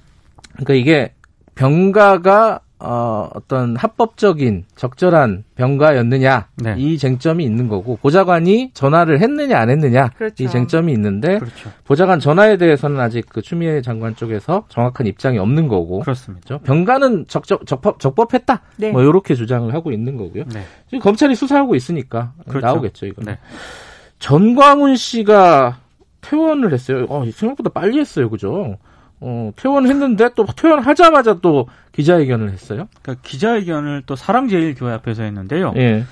그러니까 0.54 0.74
이게 0.74 1.12
병가가 1.54 2.60
어, 2.84 3.30
어떤 3.34 3.76
합법적인 3.76 4.64
적절한 4.74 5.44
병가였느냐 5.54 6.48
네. 6.56 6.74
이 6.76 6.98
쟁점이 6.98 7.44
있는 7.44 7.68
거고 7.68 7.96
보좌관이 7.96 8.72
전화를 8.74 9.20
했느냐 9.20 9.56
안 9.56 9.70
했느냐 9.70 10.08
그렇죠. 10.16 10.42
이 10.42 10.48
쟁점이 10.48 10.92
있는데 10.94 11.38
그렇죠. 11.38 11.70
보좌관 11.84 12.18
전화에 12.18 12.56
대해서는 12.56 12.98
아직 12.98 13.26
그 13.28 13.40
추미애 13.40 13.82
장관 13.82 14.16
쪽에서 14.16 14.64
정확한 14.68 15.06
입장이 15.06 15.38
없는 15.38 15.68
거고 15.68 16.00
그렇습니다. 16.00 16.44
그렇죠? 16.44 16.64
병가는 16.64 17.26
적적 17.28 17.66
적법 17.66 18.00
적법했다 18.00 18.62
네. 18.78 18.90
뭐 18.90 19.02
이렇게 19.02 19.36
주장을 19.36 19.72
하고 19.72 19.92
있는 19.92 20.16
거고요. 20.16 20.42
네. 20.52 20.64
지금 20.86 20.98
검찰이 20.98 21.36
수사하고 21.36 21.76
있으니까 21.76 22.32
그렇죠. 22.48 22.66
나오겠죠 22.66 23.06
이거. 23.06 23.22
네. 23.24 23.38
전광훈 24.18 24.96
씨가 24.96 25.78
퇴원을 26.20 26.72
했어요. 26.72 27.06
어, 27.08 27.24
생각보다 27.30 27.70
빨리 27.70 27.98
했어요, 27.98 28.30
그죠? 28.30 28.78
어, 29.24 29.52
퇴원했는데 29.56 30.30
또 30.34 30.44
퇴원하자마자 30.46 31.38
또 31.42 31.68
기자회견을 31.92 32.50
했어요. 32.50 32.88
그러니까 33.02 33.22
기자회견을 33.26 34.02
또 34.06 34.16
사랑제일교회 34.16 34.92
앞에서 34.94 35.22
했는데요. 35.22 35.72
예. 35.76 36.04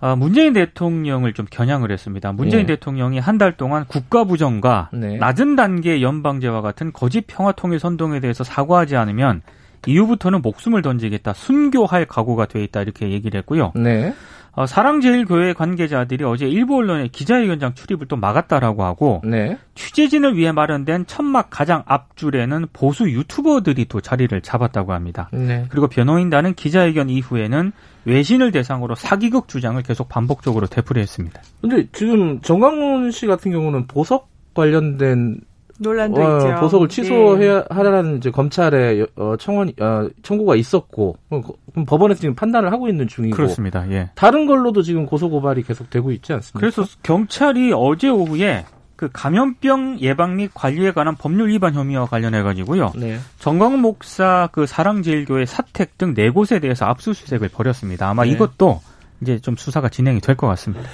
아, 0.00 0.14
문재인 0.16 0.52
대통령을 0.52 1.32
좀 1.34 1.46
겨냥을 1.50 1.90
했습니다. 1.90 2.32
문재인 2.32 2.62
예. 2.62 2.66
대통령이 2.66 3.18
한 3.18 3.38
달 3.38 3.56
동안 3.56 3.84
국가부정과 3.86 4.90
네. 4.92 5.16
낮은 5.16 5.54
단계 5.56 6.02
연방제와 6.02 6.60
같은 6.60 6.92
거짓 6.92 7.26
평화통일 7.26 7.78
선동에 7.78 8.18
대해서 8.20 8.42
사과하지 8.44 8.96
않으면 8.96 9.42
이후부터는 9.86 10.42
목숨을 10.42 10.82
던지겠다, 10.82 11.32
순교할 11.34 12.06
각오가 12.06 12.46
돼 12.46 12.62
있다 12.64 12.82
이렇게 12.82 13.10
얘기를 13.10 13.38
했고요. 13.38 13.72
네. 13.76 14.12
어, 14.58 14.66
사랑제일교회 14.66 15.52
관계자들이 15.52 16.24
어제 16.24 16.48
일부 16.48 16.78
언론의 16.78 17.10
기자회견장 17.10 17.74
출입을 17.74 18.08
또 18.08 18.16
막았다라고 18.16 18.82
하고 18.82 19.22
네. 19.22 19.56
취재진을 19.76 20.36
위해 20.36 20.50
마련된 20.50 21.06
천막 21.06 21.46
가장 21.48 21.84
앞줄에는 21.86 22.66
보수 22.72 23.08
유튜버들이 23.08 23.84
또 23.84 24.00
자리를 24.00 24.40
잡았다고 24.40 24.92
합니다. 24.92 25.28
네. 25.32 25.66
그리고 25.68 25.86
변호인단은 25.86 26.54
기자회견 26.54 27.08
이후에는 27.08 27.70
외신을 28.04 28.50
대상으로 28.50 28.96
사기극 28.96 29.46
주장을 29.46 29.80
계속 29.84 30.08
반복적으로 30.08 30.66
되풀이했습니다. 30.66 31.40
근데 31.60 31.86
지금 31.92 32.40
정광훈 32.40 33.12
씨 33.12 33.28
같은 33.28 33.52
경우는 33.52 33.86
보석 33.86 34.28
관련된 34.54 35.40
논란도 35.78 36.20
어, 36.20 36.36
있죠. 36.38 36.60
보석을 36.60 36.88
취소해야 36.88 37.58
네. 37.60 37.64
하라는 37.70 38.18
이제 38.18 38.30
검찰의 38.30 39.06
어, 39.16 39.36
청원 39.38 39.72
어, 39.80 40.08
청구가 40.22 40.56
있었고 40.56 41.16
어, 41.30 41.40
법원에서 41.86 42.20
지금 42.20 42.34
판단을 42.34 42.72
하고 42.72 42.88
있는 42.88 43.06
중이고 43.06 43.36
그렇습니다. 43.36 43.88
예. 43.90 44.10
다른 44.14 44.46
걸로도 44.46 44.82
지금 44.82 45.06
고소 45.06 45.30
고발이 45.30 45.62
계속 45.62 45.88
되고 45.90 46.10
있지 46.12 46.32
않습니까? 46.32 46.58
그래서 46.58 46.84
경찰이 47.02 47.72
어제 47.74 48.08
오후에 48.08 48.64
그 48.96 49.08
감염병 49.12 49.98
예방 50.00 50.34
및 50.36 50.50
관리에 50.52 50.90
관한 50.90 51.14
법률 51.14 51.50
위반 51.50 51.72
혐의와 51.74 52.06
관련해 52.06 52.42
가지고요. 52.42 52.90
네. 52.96 53.18
정광훈 53.38 53.78
목사 53.80 54.48
그 54.50 54.66
사랑제일교회 54.66 55.46
사택 55.46 55.96
등 55.98 56.14
네 56.14 56.30
곳에 56.30 56.58
대해서 56.58 56.86
압수수색을 56.86 57.50
벌였습니다. 57.50 58.08
아마 58.08 58.24
네. 58.24 58.30
이것도 58.30 58.80
이제 59.22 59.38
좀 59.38 59.54
수사가 59.56 59.88
진행이 59.88 60.20
될 60.20 60.34
것 60.34 60.48
같습니다. 60.48 60.88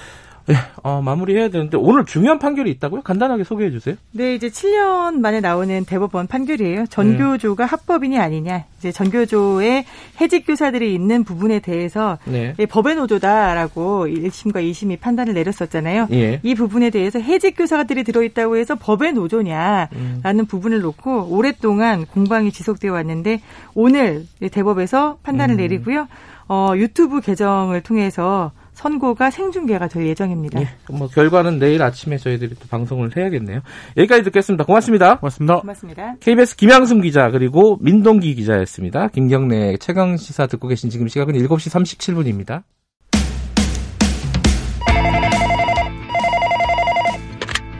네, 0.46 0.54
어, 0.82 1.00
마무리해야 1.00 1.48
되는데 1.48 1.78
오늘 1.78 2.04
중요한 2.04 2.38
판결이 2.38 2.70
있다고요? 2.72 3.02
간단하게 3.02 3.44
소개해 3.44 3.70
주세요. 3.70 3.96
네, 4.12 4.34
이제 4.34 4.48
7년 4.48 5.20
만에 5.20 5.40
나오는 5.40 5.84
대법원 5.84 6.26
판결이에요. 6.26 6.86
전교조가 6.86 7.64
네. 7.64 7.68
합법이냐 7.70 8.22
아니냐. 8.22 8.64
이제 8.78 8.92
전교조의 8.92 9.86
해직 10.20 10.46
교사들이 10.46 10.94
있는 10.94 11.24
부분에 11.24 11.60
대해서 11.60 12.18
네. 12.26 12.54
예, 12.58 12.66
법의 12.66 12.96
노조다라고 12.96 14.06
1심과 14.06 14.56
2심이 14.56 15.00
판단을 15.00 15.32
내렸었잖아요. 15.32 16.08
예. 16.12 16.40
이 16.42 16.54
부분에 16.54 16.90
대해서 16.90 17.18
해직 17.18 17.56
교사들이 17.56 18.04
들어 18.04 18.22
있다고 18.22 18.58
해서 18.58 18.74
법의 18.74 19.14
노조냐라는 19.14 19.88
음. 20.24 20.46
부분을 20.46 20.82
놓고 20.82 21.28
오랫동안 21.30 22.04
공방이 22.04 22.52
지속되어 22.52 22.92
왔는데 22.92 23.40
오늘 23.74 24.26
대법에서 24.50 25.18
판단을 25.22 25.54
음. 25.54 25.56
내리고요. 25.56 26.06
어, 26.48 26.72
유튜브 26.76 27.22
계정을 27.22 27.80
통해서 27.80 28.52
선고가 28.74 29.30
생중계가 29.30 29.88
될 29.88 30.06
예정입니다. 30.06 30.60
예, 30.60 30.68
뭐 30.90 31.08
결과는 31.08 31.58
내일 31.58 31.82
아침에 31.82 32.16
저희들이 32.18 32.54
또 32.56 32.66
방송을 32.68 33.16
해야겠네요. 33.16 33.60
여기까지 33.96 34.24
듣겠습니다. 34.24 34.64
고맙습니다. 34.64 35.18
고맙습니다. 35.18 35.60
고맙습니다. 35.60 36.16
KBS 36.20 36.56
김양순 36.56 37.00
기자 37.00 37.30
그리고 37.30 37.78
민동기 37.80 38.34
기자였습니다. 38.34 39.08
김경래 39.08 39.76
최강 39.78 40.16
시사 40.16 40.46
듣고 40.46 40.68
계신 40.68 40.90
지금 40.90 41.08
시각은 41.08 41.34
7시 41.34 41.70
37분입니다. 41.70 42.62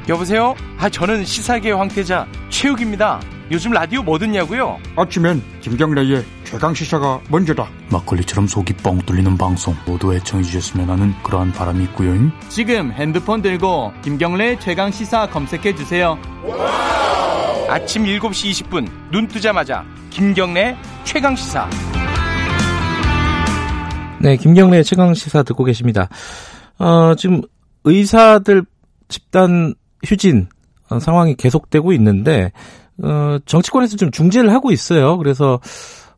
여보세요? 0.09 0.54
아 0.78 0.88
저는 0.90 1.24
시사계 1.24 1.72
황태자 1.72 2.26
최욱입니다. 2.50 3.20
요즘 3.50 3.72
라디오 3.72 4.02
뭐 4.02 4.18
듣냐고요? 4.18 4.78
아침엔 4.96 5.42
김경래의 5.61 6.24
최강 6.44 6.72
시사가 6.72 7.20
먼저다. 7.28 7.68
막걸리처럼 7.90 8.46
속이 8.46 8.72
뻥 8.74 8.98
뚫리는 9.00 9.37
방송 9.37 9.74
모두 9.87 10.14
애청해 10.14 10.42
주셨으면 10.44 10.88
하는 10.88 11.12
그러한 11.22 11.52
바람이 11.52 11.85
있고요. 11.85 12.14
지금 12.48 12.90
핸드폰 12.92 13.42
들고 13.42 13.92
김경래 14.02 14.59
최강 14.61 14.90
시사 14.90 15.28
검색해 15.28 15.74
주세요. 15.74 16.18
아침 17.68 18.04
7시 18.04 18.50
20분 18.50 18.88
눈 19.11 19.28
뜨자마자 19.28 19.85
김경래 20.09 20.76
최강 21.04 21.37
시사. 21.37 21.68
네, 24.20 24.37
김경래 24.38 24.83
최강 24.83 25.12
시사 25.12 25.42
듣고 25.42 25.64
계십니다. 25.64 26.09
어, 26.78 27.14
지금 27.14 27.42
의사들 27.85 28.64
집단 29.09 29.74
휴진 30.02 30.48
어, 30.88 30.98
상황이 30.98 31.35
계속되고 31.35 31.92
있는데 31.92 32.50
어, 33.02 33.38
정치권에서 33.44 33.96
좀 33.96 34.11
중재를 34.11 34.52
하고 34.52 34.70
있어요. 34.70 35.18
그래서 35.18 35.61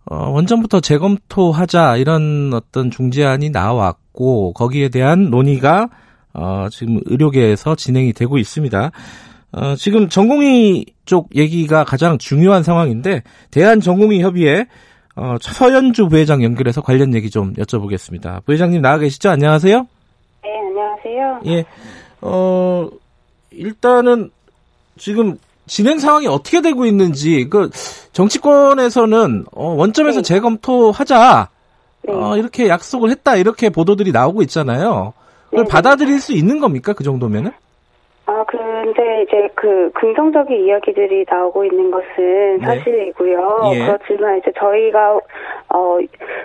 어, 0.04 0.30
원전부터 0.30 0.80
재검토하자 0.80 1.96
이런 1.96 2.52
어떤 2.54 2.90
중재안이 2.90 3.50
나왔고 3.50 4.52
거기에 4.52 4.88
대한 4.88 5.30
논의가 5.30 5.88
어, 6.34 6.68
지금 6.70 7.00
의료계에서 7.06 7.74
진행이 7.74 8.12
되고 8.12 8.38
있습니다. 8.38 8.90
어, 9.52 9.74
지금 9.76 10.08
전공의 10.08 10.84
쪽 11.06 11.34
얘기가 11.34 11.84
가장 11.84 12.18
중요한 12.18 12.62
상황인데 12.62 13.22
대한 13.50 13.80
전공의 13.80 14.20
협의회 14.20 14.66
어, 15.16 15.36
서연주 15.40 16.08
부회장 16.08 16.42
연결해서 16.44 16.82
관련 16.82 17.14
얘기 17.14 17.30
좀 17.30 17.54
여쭤보겠습니다. 17.54 18.44
부회장님 18.44 18.82
나와 18.82 18.98
계시죠? 18.98 19.30
안녕하세요. 19.30 19.86
네, 20.42 20.50
안녕하세요. 20.58 21.40
예. 21.46 21.64
어, 22.20 22.88
일단은 23.50 24.30
지금 24.98 25.38
진행 25.66 25.98
상황이 25.98 26.26
어떻게 26.26 26.60
되고 26.60 26.86
있는지 26.86 27.48
그 27.50 27.70
정치권에서는 28.12 29.46
어, 29.52 29.74
원점에서 29.74 30.18
네. 30.20 30.22
재검토하자 30.22 31.48
네. 32.02 32.12
어, 32.12 32.36
이렇게 32.36 32.68
약속을 32.68 33.10
했다 33.10 33.36
이렇게 33.36 33.70
보도들이 33.70 34.12
나오고 34.12 34.42
있잖아요. 34.42 35.12
그걸 35.50 35.64
네. 35.64 35.70
받아들일 35.70 36.20
수 36.20 36.32
있는 36.32 36.60
겁니까 36.60 36.92
그 36.92 37.04
정도면은? 37.04 37.52
아, 38.26 38.44
근데 38.86 39.22
이제 39.22 39.48
그 39.56 39.90
긍정적인 39.94 40.64
이야기들이 40.64 41.26
나오고 41.28 41.64
있는 41.64 41.90
것은 41.90 42.58
네. 42.58 42.64
사실이고요. 42.64 43.62
예. 43.74 43.78
그렇지만 43.84 44.38
이제 44.38 44.52
저희가 44.56 45.18
어 45.74 45.98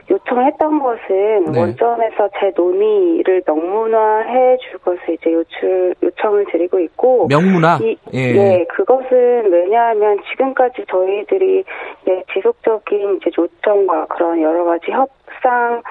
요청했던 0.10 0.80
것은 0.80 1.46
네. 1.52 1.60
원점에서 1.60 2.30
재 2.40 2.52
논의를 2.56 3.44
명문화해 3.46 4.58
줄 4.58 4.80
것을 4.80 5.14
이제 5.14 5.32
요출 5.32 5.94
요청을 6.02 6.46
드리고 6.52 6.80
있고 6.80 7.28
명문화 7.28 7.78
이, 7.84 7.96
예. 8.12 8.20
예 8.20 8.66
그것은 8.70 9.52
왜냐하면 9.52 10.18
지금까지 10.32 10.86
저희들이 10.90 11.64
예, 12.08 12.24
지속적인 12.34 13.18
이제 13.18 13.30
요청과 13.38 14.08
그런 14.08 14.42
여러 14.42 14.64
가지 14.64 14.90
협 14.90 15.21
상 15.42 15.82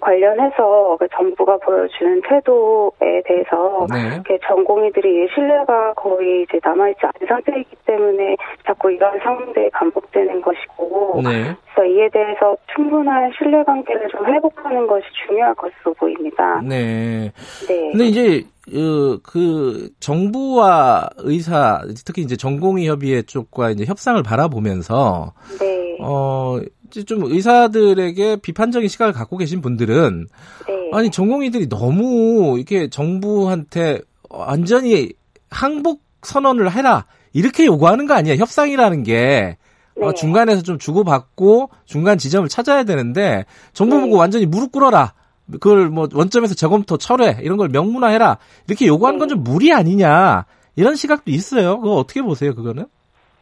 관련해서 0.00 0.96
그 0.98 1.06
정부가 1.14 1.58
보여주는 1.58 2.22
태도에 2.22 3.22
대해서 3.24 3.86
네. 3.90 4.22
전공의들이 4.46 5.28
신뢰가 5.34 5.94
거의 5.94 6.42
이제 6.42 6.58
남아있지 6.62 7.00
않은 7.02 7.28
상태이기 7.28 7.76
때문에 7.84 8.36
자꾸 8.66 8.90
이런 8.90 9.18
상황들이 9.20 9.70
반복되는 9.70 10.40
것이고 10.40 11.20
네. 11.22 11.54
그래서 11.74 11.92
이에 11.92 12.08
대해서 12.10 12.56
충분한 12.74 13.30
신뢰관계를 13.36 14.08
좀 14.08 14.26
회복하는 14.26 14.86
것이 14.86 15.04
중요할 15.26 15.54
것으로 15.54 15.94
보입니다. 15.94 16.60
네. 16.62 17.30
네. 17.68 17.90
근데 17.90 18.04
이제 18.06 18.44
그, 18.64 19.18
그 19.22 19.90
정부와 20.00 21.10
의사 21.18 21.82
특히 22.06 22.22
이제 22.22 22.36
전공의 22.36 22.86
협의회 22.86 23.22
쪽과 23.22 23.70
이제 23.70 23.84
협상을 23.84 24.22
바라보면서 24.22 25.32
네. 25.58 25.98
어 26.00 26.58
좀 26.90 27.24
의사들에게 27.24 28.36
비판적인 28.36 28.88
시각을 28.88 29.12
갖고 29.12 29.36
계신 29.36 29.60
분들은 29.60 30.26
네. 30.68 30.90
아니 30.92 31.10
전공의들이 31.10 31.68
너무 31.68 32.56
이렇게 32.58 32.88
정부한테 32.90 34.00
완전히 34.28 35.10
항복 35.50 36.02
선언을 36.22 36.72
해라 36.72 37.06
이렇게 37.32 37.64
요구하는 37.66 38.06
거 38.06 38.14
아니야 38.14 38.36
협상이라는 38.36 39.02
게 39.04 39.56
어, 39.96 40.00
네. 40.00 40.06
어, 40.06 40.12
중간에서 40.12 40.62
좀 40.62 40.78
주고받고 40.78 41.70
중간 41.84 42.18
지점을 42.18 42.48
찾아야 42.48 42.84
되는데 42.84 43.44
정부 43.72 43.96
네. 43.96 44.02
보고 44.02 44.16
완전히 44.16 44.46
무릎 44.46 44.72
꿇어라 44.72 45.14
그걸 45.52 45.88
뭐 45.88 46.08
원점에서 46.12 46.54
재검토 46.54 46.96
철회 46.96 47.38
이런 47.42 47.56
걸 47.56 47.68
명문화해라 47.70 48.38
이렇게 48.68 48.86
요구하는 48.86 49.18
건 49.18 49.28
좀 49.28 49.42
무리 49.42 49.72
아니냐 49.72 50.44
이런 50.76 50.94
시각도 50.94 51.30
있어요. 51.32 51.80
그거 51.80 51.96
어떻게 51.96 52.22
보세요? 52.22 52.54
그거는? 52.54 52.86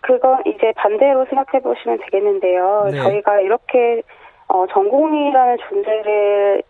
그건 0.00 0.42
이제 0.46 0.72
반대로 0.76 1.24
생각해 1.26 1.62
보시면 1.62 1.98
되겠는데요. 1.98 2.88
네. 2.90 2.98
저희가 2.98 3.40
이렇게 3.40 4.02
어, 4.48 4.66
전공이라는 4.66 5.58
존재를 5.68 6.62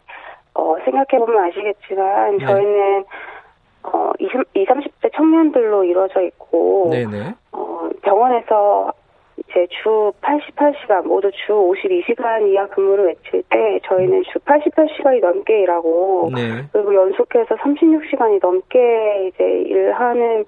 어, 0.55 0.77
생각해 0.85 1.25
보면 1.25 1.45
아시겠지만 1.45 2.39
네. 2.39 2.47
저희는 2.47 3.05
어, 3.85 4.13
20, 4.19 4.43
20, 4.55 4.69
30대 4.69 5.15
청년들로 5.15 5.85
이루어져 5.85 6.23
있고 6.23 6.91
네네. 6.91 7.35
어, 7.53 7.89
병원에서 8.03 8.93
이제 9.39 9.67
주 9.71 10.13
88시간 10.21 11.07
모두 11.07 11.31
주 11.31 11.53
52시간 11.53 12.49
이하 12.51 12.67
근무를 12.67 13.07
외칠 13.07 13.43
때 13.49 13.81
저희는 13.85 14.25
주 14.25 14.39
88시간이 14.41 15.21
넘게 15.21 15.61
일하고 15.63 16.31
네. 16.35 16.65
그리고 16.73 16.95
연속해서 16.95 17.55
36시간이 17.55 18.41
넘게 18.43 19.29
이제 19.29 19.45
일하는 19.45 20.45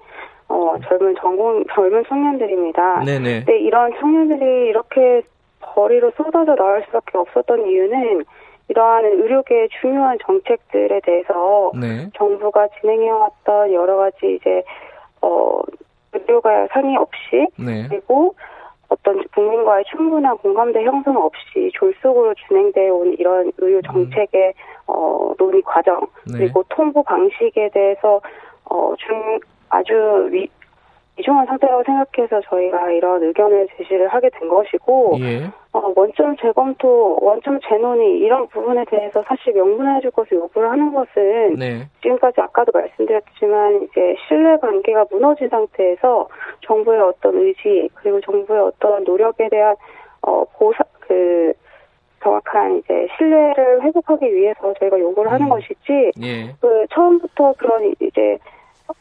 어, 0.51 0.75
젊은 0.87 1.15
전공 1.15 1.63
젊은 1.73 2.03
청년들입니다. 2.07 3.03
네네. 3.05 3.45
근데 3.45 3.59
이런 3.59 3.93
청년들이 3.99 4.67
이렇게 4.67 5.21
거리로 5.61 6.11
쏟아져 6.17 6.55
나올 6.55 6.83
수밖에 6.85 7.17
없었던 7.17 7.67
이유는 7.67 8.23
이러한 8.67 9.05
의료계의 9.05 9.69
중요한 9.79 10.17
정책들에 10.25 10.99
대해서 11.01 11.71
네. 11.79 12.09
정부가 12.15 12.67
진행해왔던 12.79 13.73
여러 13.73 13.97
가지 13.97 14.35
이제 14.35 14.63
어 15.21 15.61
의료가 16.13 16.67
상의 16.71 16.97
없이 16.97 17.47
네. 17.57 17.87
그리고 17.87 18.35
어떤 18.89 19.23
국민과의 19.29 19.85
충분한 19.89 20.37
공감대 20.39 20.83
형성 20.83 21.15
없이 21.15 21.71
졸속으로 21.73 22.33
진행되어 22.47 22.93
온 22.93 23.15
이런 23.17 23.51
의료 23.57 23.81
정책의 23.81 24.47
음. 24.47 24.53
어, 24.87 25.33
논의 25.37 25.61
과정 25.61 26.01
네. 26.27 26.39
그리고 26.39 26.63
통보 26.69 27.01
방식에 27.03 27.69
대해서 27.69 28.19
어, 28.65 28.93
중 28.97 29.39
아주 29.71 30.29
위, 30.31 30.47
이중한 31.19 31.45
상태라고 31.45 31.83
생각해서 31.83 32.41
저희가 32.49 32.91
이런 32.91 33.23
의견을 33.23 33.67
제시를 33.77 34.07
하게 34.07 34.29
된 34.29 34.47
것이고 34.47 35.17
예. 35.19 35.45
어, 35.73 35.93
원점 35.95 36.35
재검토, 36.37 37.17
원점 37.21 37.59
재논의 37.67 38.19
이런 38.19 38.47
부분에 38.47 38.85
대해서 38.85 39.23
사실 39.27 39.53
명분해줄 39.53 40.11
것을 40.11 40.37
요구를 40.37 40.69
하는 40.69 40.93
것은 40.93 41.55
네. 41.55 41.87
지금까지 42.01 42.41
아까도 42.41 42.71
말씀드렸지만 42.73 43.83
이제 43.83 44.15
신뢰 44.27 44.57
관계가 44.57 45.05
무너진 45.11 45.47
상태에서 45.49 46.27
정부의 46.65 47.01
어떤 47.01 47.37
의지 47.37 47.89
그리고 47.95 48.19
정부의 48.21 48.59
어떤 48.61 49.03
노력에 49.03 49.47
대한 49.49 49.75
어 50.21 50.43
보사 50.57 50.83
그 50.99 51.53
정확한 52.23 52.77
이제 52.77 53.07
신뢰를 53.17 53.81
회복하기 53.83 54.33
위해서 54.33 54.73
저희가 54.79 54.99
요구를 54.99 55.31
하는 55.31 55.45
음. 55.45 55.49
것이지 55.49 56.11
예. 56.21 56.53
그 56.59 56.85
처음부터 56.91 57.53
그런 57.57 57.93
이제 57.99 58.37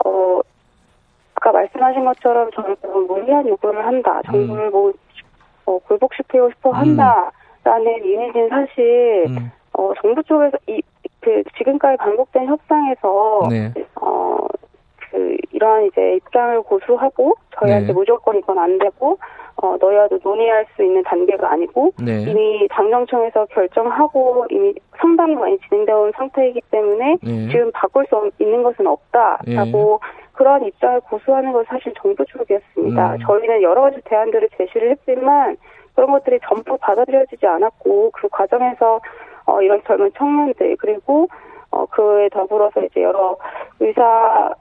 어 0.04 0.40
아까 1.40 1.52
말씀하신 1.52 2.04
것처럼 2.04 2.50
저는 2.52 2.76
무리한 3.06 3.48
요구를 3.48 3.84
한다. 3.84 4.20
정부를 4.26 4.66
음. 4.66 4.70
뭐 4.70 4.92
어, 5.64 5.78
굴복시키고 5.78 6.50
싶어 6.50 6.70
한다라는 6.70 7.86
음. 7.86 8.04
이미지는 8.04 8.48
사실 8.50 9.24
음. 9.28 9.50
어, 9.72 9.92
정부 10.00 10.22
쪽에서 10.22 10.56
이 10.68 10.80
그 11.22 11.42
지금까지 11.58 11.98
반복된 11.98 12.46
협상에서 12.46 13.48
네. 13.50 13.72
어 13.96 14.38
그 15.10 15.36
이러한 15.50 15.86
이제 15.86 16.14
입장을 16.16 16.62
고수하고 16.62 17.34
저희한테 17.58 17.88
네. 17.88 17.92
무조건 17.92 18.36
이건 18.38 18.58
안 18.60 18.78
되고 18.78 19.18
어, 19.56 19.76
너희와도 19.80 20.20
논의할 20.22 20.64
수 20.76 20.84
있는 20.84 21.02
단계가 21.02 21.50
아니고 21.50 21.92
네. 22.00 22.22
이미 22.22 22.68
당정청에서 22.70 23.46
결정하고 23.46 24.46
이미 24.50 24.72
상당히 24.98 25.34
많이 25.34 25.58
진행되어 25.68 25.98
온 25.98 26.12
상태이기 26.16 26.60
때문에 26.70 27.16
네. 27.22 27.48
지금 27.48 27.72
바꿀 27.72 28.06
수 28.08 28.30
있는 28.38 28.62
것은 28.62 28.86
없다라고 28.86 30.00
네. 30.00 30.08
그런 30.40 30.64
입장을 30.64 31.00
고수하는 31.02 31.52
건 31.52 31.62
사실 31.68 31.92
정부 32.00 32.24
쪽이었습니다. 32.24 33.12
음. 33.12 33.18
저희는 33.26 33.60
여러 33.60 33.82
가지 33.82 34.00
대안들을 34.06 34.48
제시를 34.56 34.92
했지만 34.92 35.58
그런 35.94 36.12
것들이 36.12 36.40
전부 36.48 36.78
받아들여지지 36.78 37.46
않았고 37.46 38.10
그 38.12 38.26
과정에서 38.30 39.02
어, 39.44 39.60
이런 39.60 39.82
젊은 39.86 40.10
청년들 40.16 40.78
그리고 40.78 41.28
어, 41.70 41.84
그에 41.84 42.30
더불어서 42.30 42.82
이제 42.84 43.02
여러 43.02 43.36
의사 43.80 44.54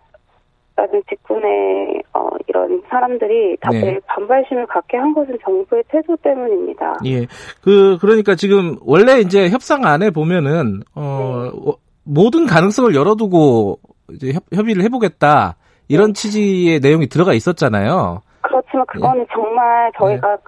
라는 0.76 1.02
직군의 1.08 2.04
어, 2.14 2.30
이런 2.48 2.82
사람들이 2.90 3.56
다들 3.62 3.82
네. 3.82 4.00
반발심을 4.06 4.66
갖게 4.68 4.98
한 4.98 5.14
것은 5.14 5.38
정부의 5.42 5.84
태도 5.88 6.18
때문입니다. 6.18 6.98
예, 7.06 7.26
그 7.62 7.98
그러니까 8.02 8.36
지금 8.36 8.76
원래 8.82 9.20
이제 9.20 9.50
협상 9.50 9.86
안에 9.86 10.10
보면은 10.10 10.82
어, 10.94 11.50
네. 11.54 11.72
모든 12.04 12.46
가능성을 12.48 12.94
열어두고 12.94 13.80
이제 14.12 14.34
협, 14.34 14.44
협의를 14.52 14.84
해보겠다 14.84 15.56
이런 15.90 16.14
취지의 16.14 16.80
내용이 16.80 17.08
들어가 17.08 17.34
있었잖아요. 17.34 18.22
그렇지만 18.42 18.86
그거는 18.86 19.22
예. 19.22 19.26
정말 19.34 19.92
저희가 19.98 20.36
네. 20.38 20.44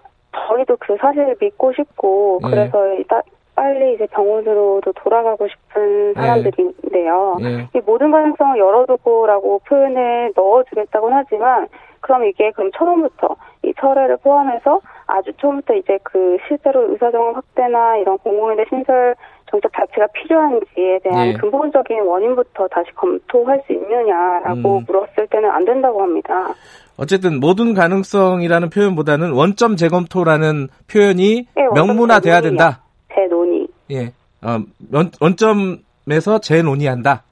저희도 0.48 0.78
그 0.80 0.96
사실을 1.02 1.36
믿고 1.42 1.74
싶고 1.74 2.40
예. 2.46 2.50
그래서 2.50 2.88
일단 2.94 3.22
빨리 3.56 3.96
이제 3.96 4.08
병원으로도 4.08 4.94
돌아가고 4.94 5.48
싶은 5.48 6.14
사람들인데요. 6.14 7.38
네. 7.42 7.68
이 7.76 7.82
모든 7.86 8.12
가능성을 8.12 8.58
열어두고라고 8.58 9.60
표현을 9.68 10.32
넣어주겠다고는 10.36 11.18
하지만 11.18 11.68
그럼 12.00 12.26
이게 12.26 12.52
그럼 12.52 12.72
처음부터 12.78 13.36
이 13.64 13.74
철회를 13.80 14.18
포함해서 14.18 14.80
아주 15.08 15.34
처음부터 15.34 15.76
이제 15.76 16.00
그 16.04 16.38
실제로 16.48 16.92
의사정원 16.92 17.36
확대나 17.36 17.98
이런 17.98 18.18
공공의대 18.20 18.66
신설 18.70 19.16
정책 19.52 19.72
자체가 19.76 20.08
필요한지에 20.14 21.00
대한 21.04 21.28
예. 21.28 21.34
근본적인 21.34 22.02
원인부터 22.02 22.68
다시 22.70 22.90
검토할 22.96 23.62
수 23.68 23.74
있느냐라고 23.74 24.80
음. 24.80 24.86
물었을 24.88 25.28
때는 25.30 25.50
안 25.50 25.66
된다고 25.66 26.02
합니다. 26.02 26.54
어쨌든 26.98 27.40
모든 27.40 27.74
가능성이라는 27.74 28.70
표현보다는 28.70 29.32
원점 29.32 29.76
재검토라는 29.76 30.70
표현이 30.90 31.48
네, 31.56 31.64
명문화돼야 31.76 32.42
된다. 32.42 32.82
재논의. 33.14 33.68
예. 33.92 34.14
어, 34.42 34.60
원, 34.92 35.12
원점에서 35.20 36.40
재논의한다. 36.42 37.24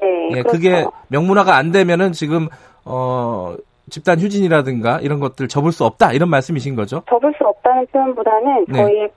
네. 0.00 0.28
예, 0.30 0.42
그렇죠. 0.42 0.48
그게 0.50 0.84
명문화가 1.08 1.56
안 1.56 1.72
되면은 1.72 2.12
지금 2.12 2.48
어 2.84 3.54
집단 3.90 4.18
휴진이라든가 4.18 5.00
이런 5.00 5.20
것들 5.20 5.48
접을 5.48 5.72
수 5.72 5.84
없다 5.84 6.12
이런 6.12 6.28
말씀이신 6.30 6.74
거죠? 6.74 7.02
접을 7.08 7.32
수 7.36 7.44
없다는 7.44 7.86
표현보다는 7.86 8.66
네. 8.68 8.78
저희 8.78 9.08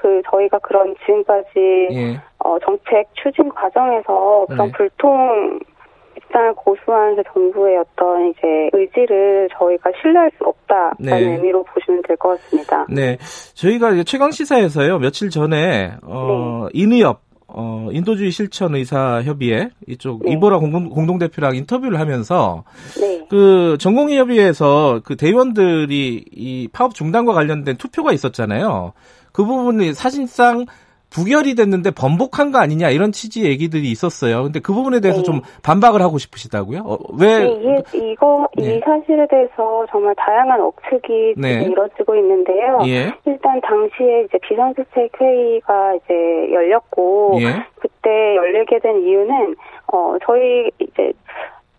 그 0.00 0.22
저희가 0.30 0.58
그런 0.60 0.94
지금까지 1.04 1.48
예. 1.92 2.20
어, 2.38 2.58
정책 2.60 3.06
추진 3.14 3.48
과정에서 3.50 4.46
그런 4.48 4.66
네. 4.68 4.72
불통 4.72 5.60
입장을 6.16 6.54
고수하는 6.54 7.22
정부의 7.32 7.78
어떤 7.78 8.30
이제 8.30 8.70
의지를 8.72 9.48
저희가 9.58 9.90
신뢰할 10.00 10.30
수 10.38 10.44
없다라는 10.44 10.94
네. 10.98 11.36
의미로 11.36 11.64
보시면 11.64 12.02
될 12.06 12.16
것 12.16 12.30
같습니다. 12.40 12.86
네, 12.88 13.18
저희가 13.54 14.02
최강 14.04 14.30
시사에서요 14.30 14.98
며칠 14.98 15.28
전에 15.30 15.92
어, 16.02 16.66
네. 16.72 16.80
인의협 16.80 17.20
어, 17.48 17.88
인도주의 17.92 18.30
실천 18.30 18.74
의사 18.74 19.22
협의회 19.22 19.70
이쪽 19.86 20.22
네. 20.24 20.32
이보라 20.32 20.58
공동, 20.58 21.18
대표랑 21.18 21.56
인터뷰를 21.56 21.98
하면서 21.98 22.64
네. 23.00 23.26
그 23.28 23.76
전공의 23.78 24.16
협의회에서 24.18 25.00
그 25.04 25.16
대의원들이 25.16 26.24
이 26.32 26.68
파업 26.72 26.94
중단과 26.94 27.32
관련된 27.32 27.76
투표가 27.76 28.12
있었잖아요. 28.12 28.92
그 29.32 29.44
부분이 29.44 29.92
사실상 29.94 30.66
부결이 31.10 31.56
됐는데 31.56 31.90
번복한 31.90 32.52
거 32.52 32.58
아니냐 32.58 32.90
이런 32.90 33.12
취지 33.12 33.44
얘기들이 33.44 33.90
있었어요. 33.90 34.44
근데 34.44 34.60
그 34.60 34.72
부분에 34.72 35.00
대해서 35.00 35.18
네. 35.18 35.24
좀 35.24 35.40
반박을 35.62 36.00
하고 36.00 36.18
싶으시다고요? 36.18 36.82
어, 36.84 36.98
왜? 37.18 37.40
네, 37.40 37.82
이, 37.94 38.12
이거 38.12 38.46
네. 38.56 38.76
이 38.76 38.80
사실에 38.80 39.26
대해서 39.28 39.84
정말 39.90 40.14
다양한 40.14 40.60
억측이 40.60 41.34
네. 41.36 41.64
이뤄지고 41.64 42.14
있는데요. 42.14 42.78
예. 42.86 43.12
일단 43.26 43.60
당시에 43.60 44.22
이제 44.22 44.38
비상대책 44.48 45.10
회의가 45.20 45.96
이제 45.96 46.14
열렸고 46.52 47.38
예. 47.42 47.66
그때 47.80 48.36
열리게 48.36 48.78
된 48.78 49.02
이유는 49.02 49.56
어 49.92 50.16
저희 50.24 50.70
이제 50.78 51.12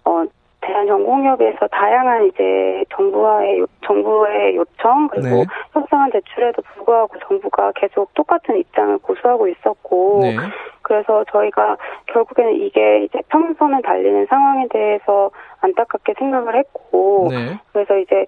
어 0.03 0.25
대한전공협에서 0.61 1.67
다양한 1.67 2.27
이제 2.27 2.85
정부와의 2.95 3.59
요, 3.59 3.65
정부의 3.85 4.55
요청 4.55 5.07
그리고 5.07 5.27
네. 5.27 5.45
협상안 5.73 6.11
제출에도 6.11 6.61
불구하고 6.61 7.17
정부가 7.27 7.71
계속 7.75 8.13
똑같은 8.13 8.57
입장을 8.57 8.99
고수하고 8.99 9.47
있었고 9.47 10.19
네. 10.21 10.35
그래서 10.83 11.23
저희가 11.31 11.77
결국에는 12.07 12.55
이게 12.55 13.03
이제 13.03 13.19
평선을 13.29 13.81
달리는 13.81 14.25
상황에 14.27 14.67
대해서 14.69 15.31
안타깝게 15.61 16.13
생각을 16.17 16.55
했고 16.55 17.27
네. 17.31 17.59
그래서 17.73 17.97
이제 17.97 18.25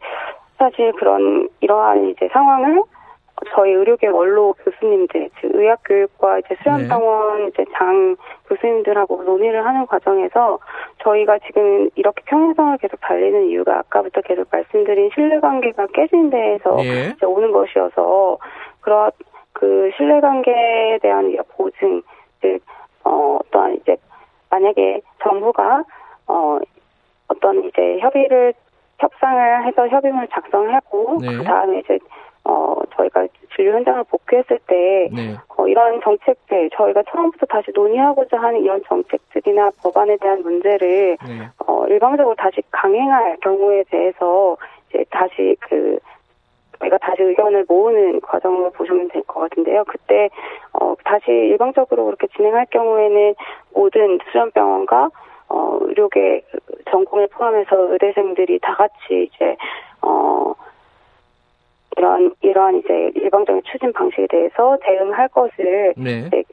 사실 0.57 0.91
그런 0.93 1.49
이러한 1.61 2.09
이제 2.09 2.29
상황을 2.31 2.81
저희 3.53 3.71
의료계 3.71 4.07
원로 4.07 4.53
교수님들, 4.63 5.29
즉 5.39 5.51
의학교육과 5.53 6.39
이제 6.39 6.55
수련병원 6.63 7.43
네. 7.43 7.47
이제 7.47 7.65
장 7.73 8.15
교수님들하고 8.47 9.23
논의를 9.23 9.65
하는 9.65 9.85
과정에서 9.85 10.59
저희가 10.99 11.39
지금 11.39 11.89
이렇게 11.95 12.21
평행성을 12.25 12.77
계속 12.77 12.99
달리는 13.01 13.49
이유가 13.49 13.79
아까부터 13.79 14.21
계속 14.21 14.47
말씀드린 14.51 15.09
신뢰관계가 15.13 15.87
깨진 15.87 16.29
데에서 16.29 16.77
예. 16.85 17.13
이제 17.15 17.25
오는 17.25 17.51
것이어서 17.51 18.37
그런 18.81 19.11
그 19.53 19.91
신뢰관계에 19.97 20.99
대한 21.01 21.35
보증, 21.55 22.01
즉 22.41 22.59
어, 23.03 23.39
어떠한 23.41 23.75
이제 23.75 23.95
만약에 24.49 25.01
정부가 25.21 25.83
어 26.27 26.59
어떤 27.27 27.63
이제 27.63 27.99
협의를 27.99 28.53
협상을 28.99 29.65
해서 29.65 29.87
협의문을 29.87 30.27
작성하고 30.29 31.17
네. 31.21 31.37
그 31.37 31.43
다음에 31.43 31.79
이제 31.79 31.99
어, 32.45 32.75
저희가 32.95 33.27
진료 33.55 33.71
현장을 33.73 34.03
복귀했을 34.05 34.59
때, 34.67 35.09
네. 35.13 35.35
어, 35.57 35.67
이런 35.67 36.01
정책들, 36.01 36.69
저희가 36.73 37.03
처음부터 37.09 37.45
다시 37.45 37.71
논의하고자 37.73 38.37
하는 38.37 38.61
이런 38.61 38.81
정책들이나 38.87 39.71
법안에 39.81 40.17
대한 40.17 40.41
문제를, 40.41 41.17
네. 41.25 41.47
어, 41.65 41.85
일방적으로 41.87 42.35
다시 42.35 42.61
강행할 42.71 43.37
경우에 43.41 43.83
대해서, 43.89 44.57
이제 44.89 45.05
다시 45.09 45.55
그, 45.61 45.97
저희가 46.79 46.97
다시 46.97 47.23
의견을 47.23 47.65
모으는 47.69 48.19
과정으로 48.21 48.71
보시면 48.71 49.07
될 49.09 49.23
것 49.23 49.39
같은데요. 49.41 49.85
그때, 49.87 50.29
어, 50.73 50.95
다시 51.05 51.31
일방적으로 51.31 52.05
그렇게 52.05 52.27
진행할 52.35 52.65
경우에는 52.71 53.35
모든 53.73 54.19
수련병원과 54.31 55.09
어, 55.49 55.77
의료계 55.81 56.41
전공을 56.89 57.27
포함해서 57.27 57.93
의대생들이 57.93 58.59
다 58.59 58.73
같이 58.73 59.29
이제, 59.31 59.55
어, 60.01 60.53
이런, 61.97 62.33
이러한 62.41 62.77
이제 62.77 63.11
일방적인 63.15 63.61
추진 63.65 63.93
방식에 63.93 64.27
대해서 64.27 64.77
대응할 64.81 65.27
것을 65.29 65.93
네. 65.97 66.25
이제, 66.27 66.43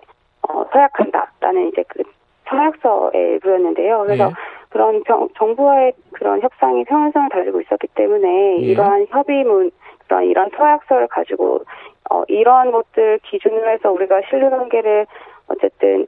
어, 0.42 0.64
서약한다라는 0.72 1.68
이제 1.68 1.84
그 1.88 2.02
서약서의 2.48 3.12
일부였는데요. 3.14 4.04
그래서 4.06 4.28
네. 4.28 4.34
그런 4.70 5.02
병, 5.04 5.28
정부와의 5.36 5.92
그런 6.12 6.40
협상이 6.40 6.84
평행성을 6.84 7.28
달리고 7.30 7.60
있었기 7.60 7.88
때문에 7.94 8.28
네. 8.28 8.56
이러한 8.58 9.06
협의문, 9.10 9.70
그런 10.06 10.24
이런 10.24 10.50
서약서를 10.56 11.08
가지고 11.08 11.64
어, 12.10 12.24
이러한 12.26 12.72
것들 12.72 13.20
기준으로 13.22 13.70
해서 13.70 13.92
우리가 13.92 14.20
신뢰관계를 14.28 15.06
어쨌든 15.48 16.06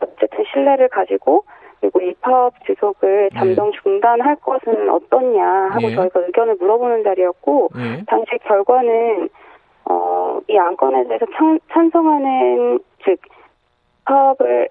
어쨌든 0.00 0.44
신뢰를 0.52 0.88
가지고 0.88 1.44
그리고 1.80 2.00
이 2.00 2.14
파업 2.20 2.54
지속을 2.66 3.30
네. 3.32 3.38
잠정 3.38 3.72
중단할 3.82 4.36
것은 4.36 4.90
어떻냐 4.90 5.44
하고 5.70 5.90
예. 5.90 5.94
저희가 5.94 6.20
의견을 6.20 6.56
물어보는 6.56 7.04
자리였고 7.04 7.70
예. 7.76 8.04
당시 8.06 8.32
결과는 8.44 9.28
어, 9.86 10.40
이 10.48 10.56
안건에 10.56 11.04
대해서 11.08 11.26
찬, 11.36 11.58
찬성하는 11.72 12.80
즉 13.04 13.20
파업을 14.04 14.68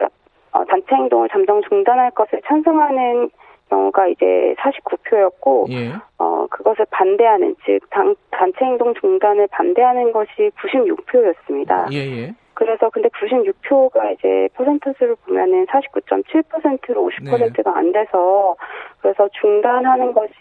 어, 0.51 0.65
단체 0.65 0.95
행동을 0.95 1.29
잠정 1.29 1.61
중단할 1.63 2.11
것을 2.11 2.41
찬성하는 2.47 3.29
경우가 3.69 4.07
이제 4.07 4.55
49표였고 4.59 5.69
예. 5.71 5.93
어 6.17 6.47
그것을 6.49 6.85
반대하는 6.89 7.55
즉 7.65 7.79
단, 7.89 8.15
단체 8.31 8.65
행동 8.65 8.93
중단을 8.95 9.47
반대하는 9.51 10.11
것이 10.11 10.51
96표였습니다. 10.59 11.93
예, 11.93 12.33
그래서 12.59 12.89
근데 12.89 13.07
96표가 13.07 14.13
이제 14.15 14.49
퍼센트수를 14.53 15.15
보면은 15.25 15.65
49.7%로 15.67 17.09
50%가 17.09 17.77
안 17.77 17.93
돼서 17.93 18.57
그래서 18.99 19.29
중단하는 19.39 20.11
것이 20.11 20.33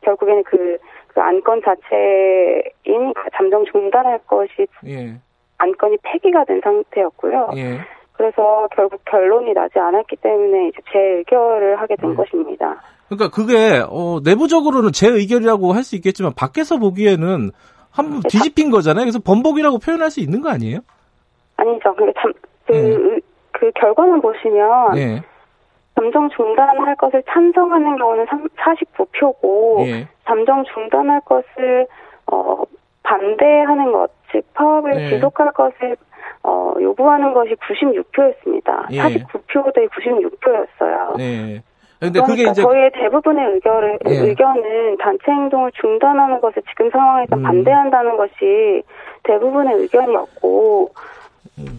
결국에는 0.00 0.42
그, 0.44 0.78
그 1.08 1.20
안건 1.20 1.60
자체인 1.62 3.12
잠정 3.36 3.66
중단할 3.70 4.18
것이 4.26 4.66
예. 4.86 5.20
안건이 5.58 5.98
폐기가 6.02 6.46
된 6.46 6.62
상태였고요. 6.64 7.50
예. 7.56 7.80
그래서 8.14 8.66
결국 8.74 9.02
결론이 9.04 9.52
나지 9.52 9.78
않았기 9.78 10.16
때문에 10.16 10.68
이제 10.68 10.78
제 10.90 10.98
의결을 10.98 11.78
하게 11.78 11.96
된 11.96 12.12
예. 12.12 12.14
것입니다. 12.14 12.80
그러니까 13.10 13.28
그게 13.28 13.82
어, 13.86 14.20
내부적으로는 14.24 14.92
제 14.92 15.08
의결이라고 15.08 15.74
할 15.74 15.82
수 15.82 15.94
있겠지만 15.96 16.32
밖에서 16.34 16.78
보기에는 16.78 17.50
한번 17.90 18.20
네, 18.22 18.28
뒤집힌 18.30 18.70
거잖아요. 18.70 19.04
그래서 19.04 19.18
번복이라고 19.18 19.78
표현할 19.78 20.10
수 20.10 20.20
있는 20.20 20.40
거 20.40 20.48
아니에요? 20.48 20.80
아니죠. 21.56 21.94
근데 21.94 22.12
참, 22.18 22.32
그, 22.66 22.72
네. 22.72 23.20
그 23.52 23.70
결과만 23.72 24.20
보시면, 24.20 24.94
네. 24.94 25.22
잠정 25.94 26.28
중단할 26.30 26.94
것을 26.96 27.22
찬성하는 27.28 27.96
경우는 27.96 28.26
49표고, 28.26 29.86
예. 29.86 30.08
잠정 30.26 30.62
중단할 30.64 31.20
것을, 31.20 31.86
어, 32.30 32.62
반대하는 33.02 33.92
것, 33.92 34.10
즉, 34.30 34.44
파업을 34.54 34.90
네. 34.92 35.08
지속할 35.10 35.52
것을, 35.52 35.96
어, 36.42 36.74
요구하는 36.80 37.32
것이 37.32 37.54
96표였습니다. 37.54 38.90
예. 38.90 38.98
49표 39.00 39.74
대 39.74 39.86
96표였어요. 39.86 41.16
네. 41.16 41.62
근데 41.98 42.20
그러니까 42.20 42.26
그게 42.26 42.42
이제 42.42 42.62
저희의 42.62 42.90
대부분의 42.92 43.54
의견을, 43.54 43.98
예. 44.06 44.10
의견은 44.10 44.98
단체 44.98 45.32
행동을 45.32 45.72
중단하는 45.80 46.40
것을 46.42 46.62
지금 46.68 46.90
상황에서 46.90 47.36
음. 47.36 47.42
반대한다는 47.42 48.18
것이 48.18 48.82
대부분의 49.22 49.76
의견이었고, 49.76 50.90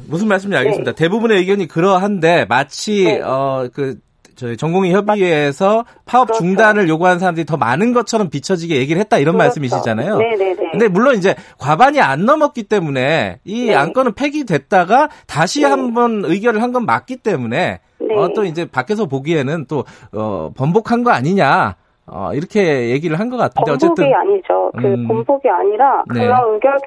무슨 0.07 0.27
말씀인지 0.27 0.57
알겠습니다. 0.57 0.91
네. 0.91 0.95
대부분의 0.95 1.37
의견이 1.37 1.67
그러한데 1.67 2.45
마치 2.49 3.03
네. 3.05 3.21
어그 3.21 3.99
저희 4.35 4.55
전공의 4.55 4.93
협의회에서 4.93 5.83
파업 6.05 6.27
그렇죠. 6.27 6.43
중단을 6.43 6.87
요구하는 6.89 7.17
사람들이 7.17 7.45
더 7.45 7.57
많은 7.57 7.91
것처럼 7.93 8.29
비춰지게 8.29 8.75
얘기를 8.75 8.99
했다 8.99 9.17
이런 9.17 9.33
그렇죠. 9.33 9.45
말씀이시잖아요. 9.45 10.17
네네네. 10.17 10.55
근데 10.71 10.87
물론 10.87 11.15
이제 11.15 11.35
과반이 11.57 11.99
안 12.01 12.25
넘었기 12.25 12.63
때문에 12.63 13.39
이 13.45 13.65
네. 13.65 13.75
안건은 13.75 14.13
폐기됐다가 14.13 15.09
다시 15.25 15.61
네. 15.61 15.67
한번 15.67 16.23
의결을 16.25 16.61
한 16.61 16.71
건 16.71 16.85
맞기 16.85 17.17
때문에 17.17 17.79
네. 17.99 18.15
어, 18.15 18.29
또 18.35 18.45
이제 18.45 18.65
밖에서 18.69 19.05
보기에는 19.07 19.65
또 19.67 19.85
어, 20.13 20.51
번복한 20.55 21.03
거 21.03 21.11
아니냐. 21.11 21.75
어, 22.09 22.31
이렇게 22.33 22.89
얘기를 22.91 23.19
한 23.19 23.29
것 23.29 23.37
같은데 23.37 23.69
번복이 23.71 23.85
어쨌든 23.85 24.13
아니죠. 24.13 24.71
그 24.77 24.85
음. 24.85 25.07
번복이 25.07 25.49
아니라 25.49 26.03
네. 26.13 26.21
그런 26.21 26.53
의결 26.53 26.77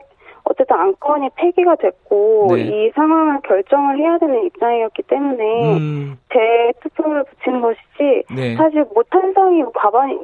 어쨌든 0.51 0.77
안건이 0.77 1.31
폐기가 1.37 1.77
됐고 1.77 2.49
네. 2.57 2.63
이 2.63 2.91
상황을 2.91 3.41
결정을 3.43 3.99
해야 3.99 4.19
되는 4.19 4.45
입장이었기 4.47 5.03
때문에 5.03 5.79
음. 5.79 6.19
제 6.33 6.73
투표를 6.83 7.25
붙이는 7.25 7.61
것이지 7.61 8.25
네. 8.35 8.57
사실 8.57 8.85
뭐 8.93 9.05
찬성이 9.13 9.63
과반이 9.73 10.19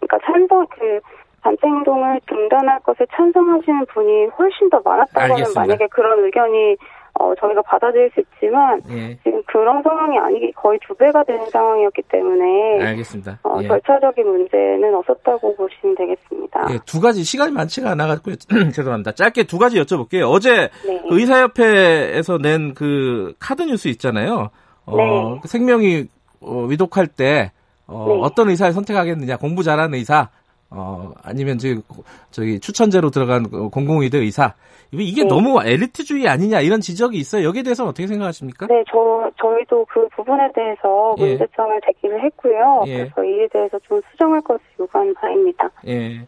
그러니까 0.00 0.18
찬성 0.24 0.66
그 0.66 1.00
단체 1.42 1.66
행동을 1.66 2.20
중단할 2.28 2.80
것을 2.80 3.06
찬성하시는 3.14 3.86
분이 3.86 4.26
훨씬 4.38 4.68
더 4.68 4.82
알겠습니다. 5.14 5.60
만약에 5.60 5.86
그런 5.88 6.24
의견이 6.24 6.76
어, 7.22 7.32
저희가 7.38 7.62
받아들일 7.62 8.10
수 8.14 8.20
있지만 8.20 8.82
예. 8.90 9.16
지금 9.22 9.40
그런 9.46 9.80
상황이 9.82 10.18
아니기 10.18 10.50
거의 10.52 10.76
두 10.84 10.92
배가 10.96 11.22
되는 11.22 11.46
상황이었기 11.50 12.02
때문에 12.10 12.84
알겠습니다. 12.84 13.38
어, 13.44 13.58
예. 13.62 13.68
절차적인 13.68 14.26
문제는 14.26 14.92
없었다고 14.96 15.54
보시면 15.54 15.94
되겠습니다. 15.94 16.66
예, 16.72 16.78
두 16.84 17.00
가지 17.00 17.22
시간이 17.22 17.52
많지가 17.52 17.90
않아가지고 17.92 18.32
죄송합니다. 18.74 19.12
짧게 19.12 19.44
두 19.44 19.58
가지 19.58 19.80
여쭤볼게요. 19.80 20.28
어제 20.28 20.68
네. 20.84 21.00
의사협회에서 21.10 22.38
낸 22.38 22.72
그 22.74 23.34
카드 23.38 23.62
뉴스 23.62 23.88
있잖아요. 23.88 24.50
어, 24.86 24.96
네. 24.96 25.38
그 25.42 25.48
생명이 25.48 26.06
어, 26.40 26.64
위독할 26.64 27.06
때 27.06 27.52
어, 27.86 28.06
네. 28.08 28.18
어떤 28.22 28.48
의사를 28.48 28.72
선택하겠느냐 28.72 29.36
공부 29.36 29.62
잘하는 29.62 29.94
의사 29.94 30.30
어, 30.74 31.12
아니면 31.22 31.58
저기, 31.58 31.80
저기 32.30 32.60
추천제로 32.60 33.10
들어간 33.10 33.44
공공의대 33.48 34.18
의사. 34.18 34.54
이게 34.90 35.22
네. 35.22 35.28
너무 35.28 35.60
엘리트주의 35.62 36.28
아니냐 36.28 36.60
이런 36.60 36.80
지적이 36.80 37.18
있어요. 37.18 37.46
여기에 37.46 37.62
대해서는 37.62 37.90
어떻게 37.90 38.06
생각하십니까? 38.06 38.66
네, 38.66 38.82
저, 38.90 39.30
저희도 39.40 39.86
그 39.86 40.06
부분에 40.14 40.50
대해서 40.54 41.14
예. 41.18 41.28
문제점을 41.28 41.80
제기를 41.86 42.22
했고요. 42.24 42.84
예. 42.86 42.96
그래서 42.98 43.24
이에 43.24 43.48
대해서 43.52 43.78
좀 43.88 44.00
수정할 44.10 44.40
것을 44.42 44.60
요구하는 44.78 45.14
바입니다. 45.14 45.70
예. 45.86 46.26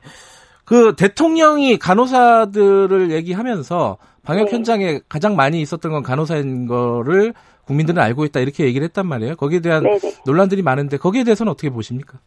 그 0.64 0.94
대통령이 0.96 1.78
간호사들을 1.78 3.10
얘기하면서 3.10 3.98
방역 4.24 4.46
네. 4.46 4.52
현장에 4.52 5.00
가장 5.08 5.36
많이 5.36 5.60
있었던 5.60 5.92
건 5.92 6.02
간호사인 6.02 6.66
거를 6.66 7.34
국민들은 7.66 8.02
알고 8.02 8.24
있다 8.24 8.40
이렇게 8.40 8.64
얘기를 8.64 8.84
했단 8.86 9.06
말이에요. 9.06 9.36
거기에 9.36 9.60
대한 9.60 9.82
네네. 9.82 9.98
네. 9.98 10.12
논란들이 10.24 10.62
많은데 10.62 10.96
거기에 10.96 11.24
대해서는 11.24 11.52
어떻게 11.52 11.68
보십니까? 11.70 12.18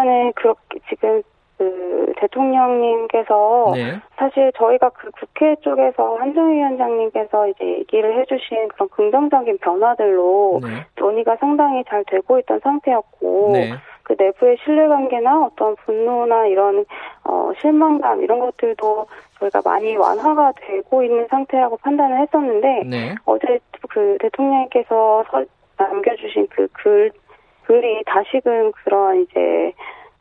일단은 0.00 0.32
그렇게 0.34 0.80
지금 0.88 1.22
그 1.58 2.12
대통령님께서 2.16 3.72
네. 3.74 4.00
사실 4.16 4.50
저희가 4.56 4.88
그 4.90 5.10
국회 5.10 5.54
쪽에서 5.56 6.16
한정희 6.16 6.56
위원장님께서 6.56 7.48
이제 7.48 7.64
얘기를 7.80 8.18
해주신 8.18 8.68
그런 8.68 8.88
긍정적인 8.88 9.58
변화들로 9.58 10.60
네. 10.62 10.68
논의가 10.96 11.36
상당히 11.36 11.84
잘 11.84 12.02
되고 12.06 12.38
있던 12.38 12.60
상태였고 12.60 13.50
네. 13.52 13.72
그 14.04 14.16
내부의 14.18 14.56
신뢰관계나 14.64 15.44
어떤 15.44 15.76
분노나 15.76 16.46
이런 16.46 16.86
어 17.24 17.52
실망감 17.60 18.22
이런 18.22 18.40
것들도 18.40 19.06
저희가 19.38 19.60
많이 19.62 19.96
완화가 19.96 20.52
되고 20.56 21.02
있는 21.02 21.26
상태라고 21.28 21.76
판단을 21.76 22.20
했었는데 22.22 22.82
네. 22.86 23.14
어제 23.26 23.58
그 23.90 24.16
대통령께서 24.20 25.24
남겨주신 25.76 26.46
그 26.48 26.68
글 26.72 27.10
글이 27.70 28.02
다시금 28.04 28.72
그런 28.72 29.22
이제 29.22 29.72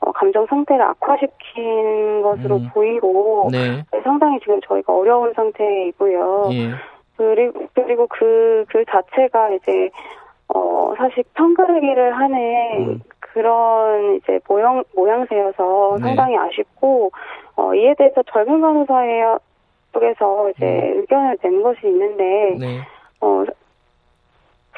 어, 0.02 0.12
감정 0.12 0.46
상태를 0.46 0.84
악화시킨 0.84 2.22
것으로 2.22 2.58
음. 2.58 2.70
보이고 2.72 3.50
네. 3.52 3.84
상당히 4.04 4.40
지금 4.42 4.62
저희가 4.62 4.94
어려운 4.94 5.34
상태이고요. 5.34 6.50
예. 6.52 6.70
그리고 7.18 7.68
그리고 7.74 8.08
그그 8.08 8.86
자체가 8.88 9.50
이제 9.50 9.90
어 10.54 10.94
사실 10.96 11.24
편가르기를 11.34 12.16
하는 12.16 12.38
음. 12.78 13.00
그런 13.20 14.16
이제 14.18 14.40
모양 14.48 14.84
모양새여서 14.96 15.98
네. 15.98 16.04
상당히 16.04 16.38
아쉽고 16.38 17.12
어 17.56 17.74
이에 17.74 17.96
대해서 17.98 18.22
젊은 18.32 18.62
간호사회 18.62 19.38
쪽에서 19.94 20.52
이제 20.52 20.66
음. 20.66 21.00
의견을 21.00 21.38
낸 21.42 21.64
것이 21.64 21.88
있는데 21.88 22.58
네. 22.60 22.80
어 23.22 23.44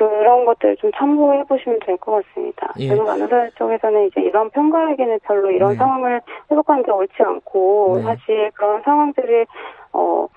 그런 0.01 0.45
것들을 0.45 0.77
좀 0.77 0.91
참고해 0.95 1.43
보시면 1.43 1.79
될 1.85 1.95
것 1.97 2.23
같습니다. 2.23 2.73
예. 2.79 2.87
제가 2.87 3.03
간호사 3.03 3.49
쪽에서는 3.55 4.07
이제 4.07 4.21
이런 4.21 4.49
평가에게는 4.49 5.19
별로 5.23 5.51
이런 5.51 5.71
네. 5.71 5.75
상황을 5.75 6.21
회복하는 6.49 6.83
게 6.83 6.91
옳지 6.91 7.13
않고 7.21 7.97
네. 7.97 8.01
사실 8.03 8.49
그런 8.55 8.81
상황들을 8.81 9.45
어 9.93 10.27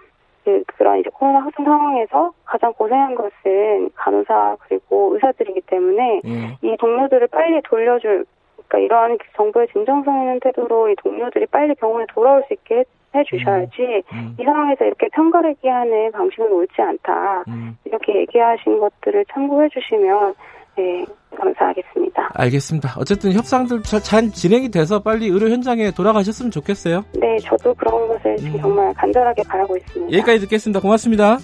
그, 0.44 0.62
그런 0.77 0.98
이제 0.98 1.09
코로나 1.14 1.40
확산 1.40 1.64
상황에서 1.64 2.33
가장 2.44 2.74
고생한 2.74 3.14
것은 3.14 3.90
간호사 3.94 4.57
그리고 4.68 5.14
의사들이기 5.14 5.62
때문에 5.62 6.20
예. 6.27 6.59
이 6.61 6.77
동료들을 6.77 7.29
빨리 7.29 7.62
돌려줄 7.62 8.27
그러니까 8.68 8.79
이러한 8.79 9.18
정부의 9.37 9.68
진정성 9.68 10.20
있는 10.20 10.40
태도로 10.40 10.90
이 10.90 10.94
동료들이 10.96 11.46
빨리 11.46 11.74
병원에 11.74 12.05
돌아올 12.12 12.44
수 12.48 12.53
있게 12.53 12.85
해 13.14 13.22
주셔야지 13.24 14.03
음. 14.12 14.18
음. 14.18 14.37
이 14.38 14.44
상황에서 14.44 14.85
이렇게 14.85 15.09
편가르기 15.12 15.68
하는 15.68 16.11
방식은 16.12 16.50
옳지 16.53 16.74
않다 16.81 17.44
음. 17.48 17.77
이렇게 17.85 18.20
얘기하신 18.20 18.81
것들을 18.81 19.24
참고해 19.33 19.68
주시면 19.68 20.35
네, 20.77 21.07
감사하겠습니다. 21.37 22.31
알겠습니다. 22.35 22.94
어쨌든 22.98 23.33
협상들 23.33 23.83
잘 23.83 24.29
진행이 24.31 24.70
돼서 24.70 25.00
빨리 25.00 25.29
의료 25.29 25.48
현장에 25.48 25.92
돌아가셨으면 25.92 26.50
좋겠어요. 26.50 27.05
네, 27.14 27.37
저도 27.38 27.72
그런 27.74 28.09
것을 28.09 28.37
음. 28.40 28.59
정말 28.61 28.92
간절하게 28.94 29.42
바라고 29.48 29.77
있습니다. 29.77 30.12
여기까지 30.16 30.40
듣겠습니다. 30.40 30.81
고맙습니다. 30.81 31.38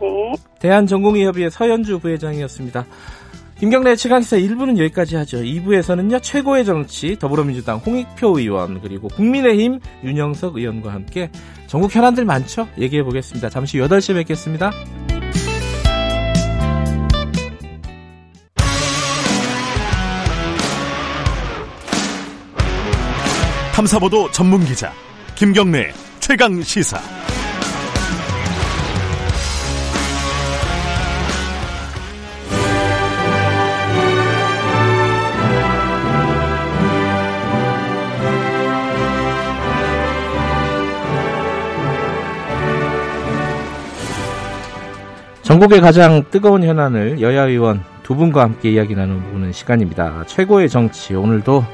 네. 0.00 0.32
대한전공의협의회 0.60 1.50
서현주 1.50 1.98
부회장이었습니다. 1.98 2.84
김경래 3.60 3.94
최강기사 3.94 4.38
1부는 4.38 4.78
여기까지 4.78 5.16
하죠. 5.16 5.36
2부에서는요, 5.42 6.22
최고의 6.22 6.64
정치, 6.64 7.18
더불어민주당 7.18 7.76
홍익표 7.76 8.38
의원, 8.38 8.80
그리고 8.80 9.08
국민의힘 9.08 9.80
윤영석 10.02 10.56
의원과 10.56 10.94
함께 10.94 11.30
전국 11.66 11.94
현안들 11.94 12.24
많죠? 12.24 12.66
얘기해 12.78 13.02
보겠습니다. 13.02 13.50
잠시 13.50 13.76
8시에 13.76 14.14
뵙겠습니다. 14.14 14.70
탐사보도 23.74 24.30
전문 24.30 24.64
기자, 24.64 24.90
김경래 25.34 25.92
최강 26.20 26.62
시사. 26.62 26.98
전국의 45.50 45.80
가장 45.80 46.22
뜨거운 46.30 46.62
현안을 46.62 47.20
여야 47.20 47.42
의원 47.48 47.82
두 48.04 48.14
분과 48.14 48.40
함께 48.42 48.70
이야기 48.70 48.94
나눠보는 48.94 49.50
시간입니다. 49.50 50.24
최고의 50.28 50.68
정치 50.68 51.16
오늘도 51.16 51.64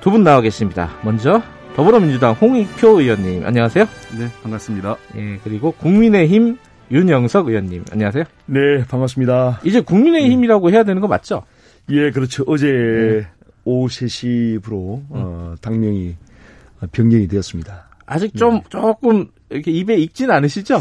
두 0.00 0.10
분 0.12 0.22
나와 0.22 0.40
계십니다. 0.40 0.90
먼저 1.02 1.42
더불어민주당 1.74 2.34
홍익표 2.34 3.00
의원님 3.00 3.44
안녕하세요. 3.44 3.84
네 4.16 4.28
반갑습니다. 4.44 4.96
예 5.16 5.40
그리고 5.42 5.72
국민의힘 5.72 6.56
윤영석 6.92 7.48
의원님 7.48 7.84
안녕하세요. 7.90 8.22
네 8.46 8.84
반갑습니다. 8.88 9.62
이제 9.64 9.80
국민의힘이라고 9.80 10.70
해야 10.70 10.84
되는 10.84 11.00
거 11.02 11.08
맞죠? 11.08 11.42
예 11.90 12.12
그렇죠. 12.12 12.44
어제 12.46 12.68
네. 12.68 13.26
오후 13.64 13.88
3시부로 13.88 14.70
음. 14.98 15.04
어, 15.10 15.54
당명이 15.60 16.14
변경이 16.92 17.26
되었습니다. 17.26 17.88
아직 18.06 18.36
좀 18.36 18.54
네. 18.54 18.62
조금 18.68 19.26
이렇게 19.50 19.72
입에 19.72 19.96
익진 19.96 20.30
않으시죠? 20.30 20.78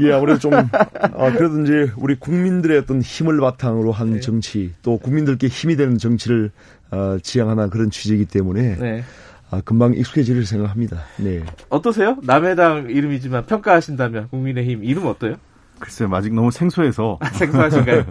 예, 0.00 0.12
아무래도 0.12 0.38
좀, 0.38 0.54
아, 0.54 1.32
그래도 1.32 1.62
이제 1.62 1.92
우리 1.96 2.14
국민들의 2.14 2.78
어떤 2.78 3.02
힘을 3.02 3.40
바탕으로 3.40 3.92
한 3.92 4.14
네. 4.14 4.20
정치, 4.20 4.72
또 4.82 4.98
국민들께 4.98 5.48
힘이 5.48 5.76
되는 5.76 5.98
정치를 5.98 6.50
어, 6.90 7.18
지향하는 7.22 7.70
그런 7.70 7.90
취지이기 7.90 8.26
때문에 8.26 8.76
네. 8.76 9.04
아, 9.50 9.60
금방 9.64 9.94
익숙해질 9.94 10.44
생각합니다. 10.44 11.02
네. 11.16 11.42
어떠세요? 11.68 12.18
남의 12.22 12.56
당 12.56 12.90
이름이지만 12.90 13.46
평가하신다면 13.46 14.28
국민의힘 14.28 14.84
이름 14.84 15.06
어때요? 15.06 15.36
글쎄요, 15.78 16.08
아직 16.12 16.34
너무 16.34 16.50
생소해서. 16.50 17.18
아, 17.20 17.26
생소하신가요? 17.30 18.04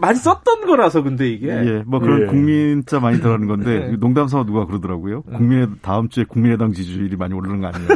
많이 0.00 0.18
썼던 0.18 0.66
거라서, 0.66 1.02
근데 1.02 1.28
이게. 1.28 1.48
예, 1.48 1.82
뭐 1.86 2.00
그런 2.00 2.22
예. 2.22 2.26
국민자 2.26 3.00
많이 3.00 3.18
들어가는 3.18 3.46
건데, 3.46 3.90
네. 3.90 3.96
농담 3.96 4.28
삼아 4.28 4.44
누가 4.44 4.66
그러더라고요. 4.66 5.22
음. 5.28 5.32
국민의, 5.36 5.68
다음 5.82 6.08
주에 6.08 6.24
국민의당 6.24 6.72
지지율이 6.72 7.16
많이 7.16 7.34
오르는 7.34 7.60
거 7.60 7.68
아니냐고. 7.68 7.94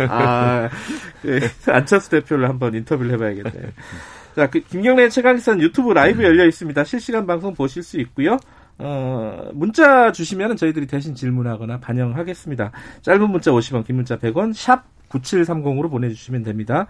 아, 0.08 0.68
예, 1.26 1.40
안철수 1.72 2.10
대표를 2.10 2.48
한번 2.48 2.74
인터뷰를 2.74 3.12
해봐야겠네요. 3.12 3.70
자, 4.36 4.48
그 4.48 4.60
김경래 4.60 5.08
최강기선 5.08 5.60
유튜브 5.60 5.92
라이브 5.92 6.22
열려 6.22 6.46
있습니다. 6.46 6.84
실시간 6.84 7.26
방송 7.26 7.54
보실 7.54 7.82
수 7.82 8.00
있고요. 8.00 8.38
어, 8.78 9.50
문자 9.52 10.10
주시면 10.12 10.56
저희들이 10.56 10.86
대신 10.86 11.14
질문하거나 11.14 11.80
반영하겠습니다. 11.80 12.72
짧은 13.02 13.30
문자 13.30 13.50
50원, 13.50 13.84
긴 13.84 13.96
문자 13.96 14.16
100원, 14.16 14.54
샵 14.54 14.84
9730으로 15.10 15.90
보내주시면 15.90 16.42
됩니다. 16.42 16.86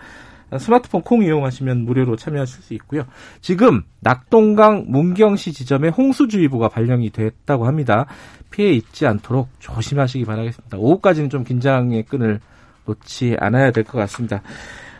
스마트폰 0.59 1.03
콩 1.03 1.23
이용하시면 1.23 1.85
무료로 1.85 2.17
참여하실 2.17 2.63
수 2.63 2.75
있고요. 2.75 3.05
지금 3.41 3.83
낙동강 4.01 4.87
문경시 4.89 5.53
지점에 5.53 5.89
홍수주의보가 5.91 6.69
발령이 6.69 7.11
됐다고 7.11 7.67
합니다. 7.67 8.07
피해 8.51 8.73
입지 8.73 9.07
않도록 9.07 9.49
조심하시기 9.61 10.25
바라겠습니다. 10.25 10.77
오후까지는 10.77 11.31
좀 11.31 11.45
긴장의 11.45 12.03
끈을 12.05 12.41
놓지 12.85 13.37
않아야 13.39 13.71
될 13.71 13.85
것 13.85 13.99
같습니다. 13.99 14.43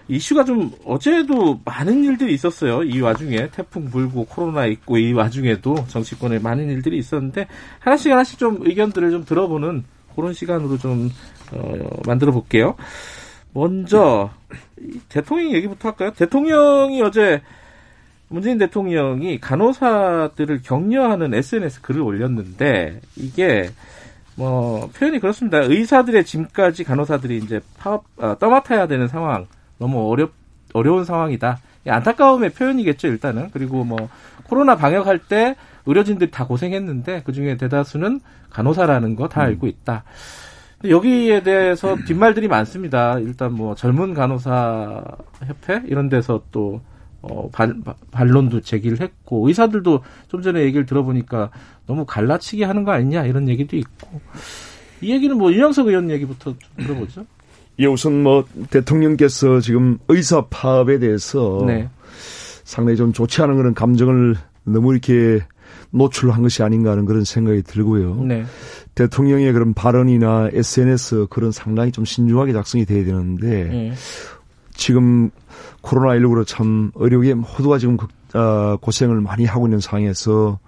이슈가 0.07 0.45
좀 0.45 0.73
어제도 0.85 1.61
많은 1.65 2.05
일들이 2.05 2.35
있었어요. 2.35 2.83
이 2.83 3.01
와중에 3.01 3.49
태풍 3.51 3.91
불고 3.91 4.25
코로나 4.27 4.67
있고 4.67 4.99
이 4.99 5.13
와중에도 5.13 5.85
정치권에 5.89 6.39
많은 6.41 6.69
일들이 6.69 6.99
있었는데 6.99 7.47
하나씩 7.79 8.11
하나씩 8.11 8.39
좀 8.39 8.59
의견들을 8.61 9.11
좀 9.11 9.25
들어보는 9.25 9.85
그런 10.15 10.33
시간으로 10.33 10.79
좀 10.79 11.11
어, 11.53 11.75
만들어 12.07 12.33
볼게요. 12.33 12.75
먼저 13.53 14.31
대통령 15.09 15.53
얘기부터 15.53 15.89
할까요? 15.89 16.13
대통령이 16.17 17.03
어제 17.03 17.43
문재인 18.29 18.59
대통령이 18.59 19.41
간호사들을 19.41 20.63
격려하는 20.63 21.35
SNS 21.35 21.83
글을 21.83 22.01
올렸는데 22.03 23.01
이게 23.17 23.71
뭐 24.37 24.89
표현이 24.97 25.19
그렇습니다. 25.19 25.59
의사들의 25.59 26.25
짐까지 26.25 26.85
간호사들이 26.85 27.39
이제 27.39 27.61
파업 27.79 28.05
아, 28.19 28.37
떠맡아야 28.39 28.87
되는 28.87 29.09
상황 29.09 29.47
너무 29.79 30.09
어렵 30.11 30.33
어려운 30.73 31.05
상황이다. 31.05 31.59
안타까움의 31.89 32.51
표현이겠죠 32.51 33.09
일단은 33.09 33.51
그리고 33.53 33.83
뭐 33.85 34.09
코로나 34.45 34.77
방역할 34.77 35.19
때 35.19 35.57
의료진들이 35.87 36.31
다 36.31 36.47
고생했는데 36.47 37.23
그 37.25 37.33
중에 37.33 37.57
대다수는 37.57 38.21
간호사라는 38.51 39.17
거 39.17 39.27
다 39.29 39.43
알고 39.43 39.67
있다. 39.67 40.05
여기에 40.85 41.43
대해서 41.43 41.97
뒷말들이 42.07 42.49
많습니다. 42.49 43.19
일단 43.19 43.53
뭐 43.53 43.75
젊은 43.75 44.15
간호사 44.15 45.03
협회 45.47 45.83
이런 45.87 46.09
데서 46.09 46.43
또 46.51 46.81
어, 47.23 47.51
반, 47.53 47.83
반론도 48.11 48.63
제기를 48.63 49.01
했고 49.01 49.47
의사들도 49.47 50.03
좀 50.29 50.41
전에 50.41 50.63
얘기를 50.63 50.87
들어보니까 50.87 51.51
너무 51.87 52.07
갈라치기 52.07 52.63
하는 52.63 52.85
거 52.85 52.93
아니냐 52.93 53.27
이런 53.27 53.49
얘기도 53.49 53.77
있고 53.77 54.21
이 55.03 55.13
얘기는 55.13 55.37
뭐 55.37 55.53
윤영석 55.53 55.89
의원 55.89 56.11
얘기부터 56.11 56.55
좀 56.59 56.87
들어보죠. 56.87 57.27
예, 57.79 57.87
우선 57.87 58.23
뭐 58.23 58.45
대통령께서 58.71 59.61
지금 59.61 59.99
의사 60.09 60.47
파업에 60.47 60.99
대해서 60.99 61.63
네. 61.67 61.89
상당히 62.65 62.97
좀 62.97 63.13
좋지 63.13 63.43
않은 63.43 63.57
그런 63.57 63.75
감정을 63.75 64.37
너무 64.65 64.93
이렇게 64.93 65.41
노출한 65.91 66.43
것이 66.43 66.63
아닌가 66.63 66.93
하는 66.93 67.05
그런 67.05 67.25
생각이 67.25 67.63
들고요. 67.63 68.15
네. 68.25 68.45
대통령의 68.95 69.53
그런 69.53 69.75
발언이나 69.75 70.51
SNS 70.53 71.27
그런 71.31 71.53
상당히 71.53 71.93
좀 71.93 72.05
신중하게 72.05 72.53
작성이 72.53 72.85
돼야 72.85 73.05
되는데 73.05 73.65
네. 73.65 73.93
지금 74.75 75.31
코로나19로 75.83 76.47
참 76.47 76.93
의료계 76.95 77.35
모두가 77.35 77.79
지금 77.79 77.97
어, 78.35 78.77
고생을 78.81 79.21
많이 79.21 79.45
하고 79.45 79.67
있는 79.67 79.81
상황에서 79.81 80.59